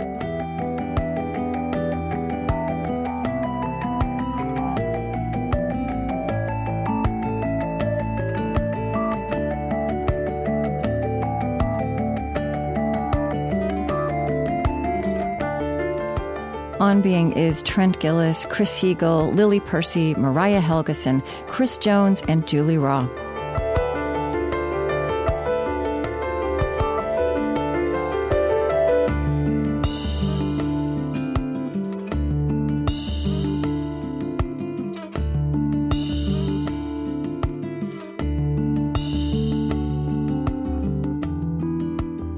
Being 17.06 17.30
is 17.34 17.62
Trent 17.62 18.00
Gilliss, 18.00 18.50
Chris 18.50 18.80
Heagle, 18.80 19.32
Lily 19.32 19.60
Percy, 19.60 20.16
Mariah 20.16 20.60
Helgeson, 20.60 21.24
Chris 21.46 21.78
Jones, 21.78 22.20
and 22.26 22.48
Julie 22.48 22.78
Rawe. 22.78 23.08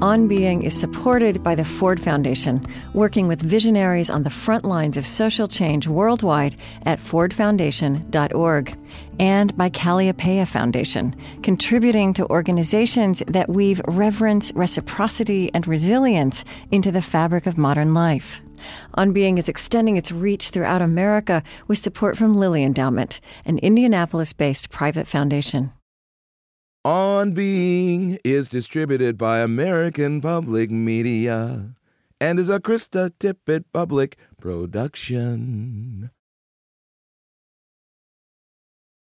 On 0.02 0.28
Being 0.28 0.62
is 0.62 0.78
supported 0.78 0.97
by 1.09 1.54
the 1.54 1.64
Ford 1.64 1.98
Foundation, 1.98 2.62
working 2.92 3.28
with 3.28 3.40
visionaries 3.40 4.11
on 4.11 4.24
the 4.24 4.30
front 4.30 4.66
lines 4.66 4.98
of 4.98 5.06
social 5.06 5.48
change 5.48 5.88
worldwide 5.88 6.54
at 6.84 7.00
fordfoundation.org, 7.00 8.78
and 9.18 9.56
by 9.56 9.70
Kalliopeia 9.70 10.46
Foundation, 10.46 11.16
contributing 11.42 12.12
to 12.12 12.28
organizations 12.28 13.22
that 13.26 13.48
weave 13.48 13.80
reverence, 13.88 14.52
reciprocity, 14.52 15.50
and 15.54 15.66
resilience 15.66 16.44
into 16.72 16.90
the 16.90 17.00
fabric 17.00 17.46
of 17.46 17.56
modern 17.56 17.94
life. 17.94 18.42
On 18.92 19.14
Being 19.14 19.38
is 19.38 19.48
extending 19.48 19.96
its 19.96 20.12
reach 20.12 20.50
throughout 20.50 20.82
America 20.82 21.42
with 21.68 21.78
support 21.78 22.18
from 22.18 22.36
Lilly 22.36 22.62
Endowment, 22.62 23.22
an 23.46 23.56
Indianapolis 23.61 24.34
based 24.34 24.68
private 24.68 25.06
foundation. 25.06 25.72
On 26.84 27.32
Being 27.32 28.20
is 28.22 28.48
distributed 28.48 29.18
by 29.18 29.40
American 29.40 30.20
Public 30.20 30.70
Media 30.70 31.74
and 32.20 32.38
is 32.38 32.48
a 32.48 32.60
Krista 32.60 33.10
Tippett 33.18 33.64
Public 33.72 34.16
production. 34.40 36.10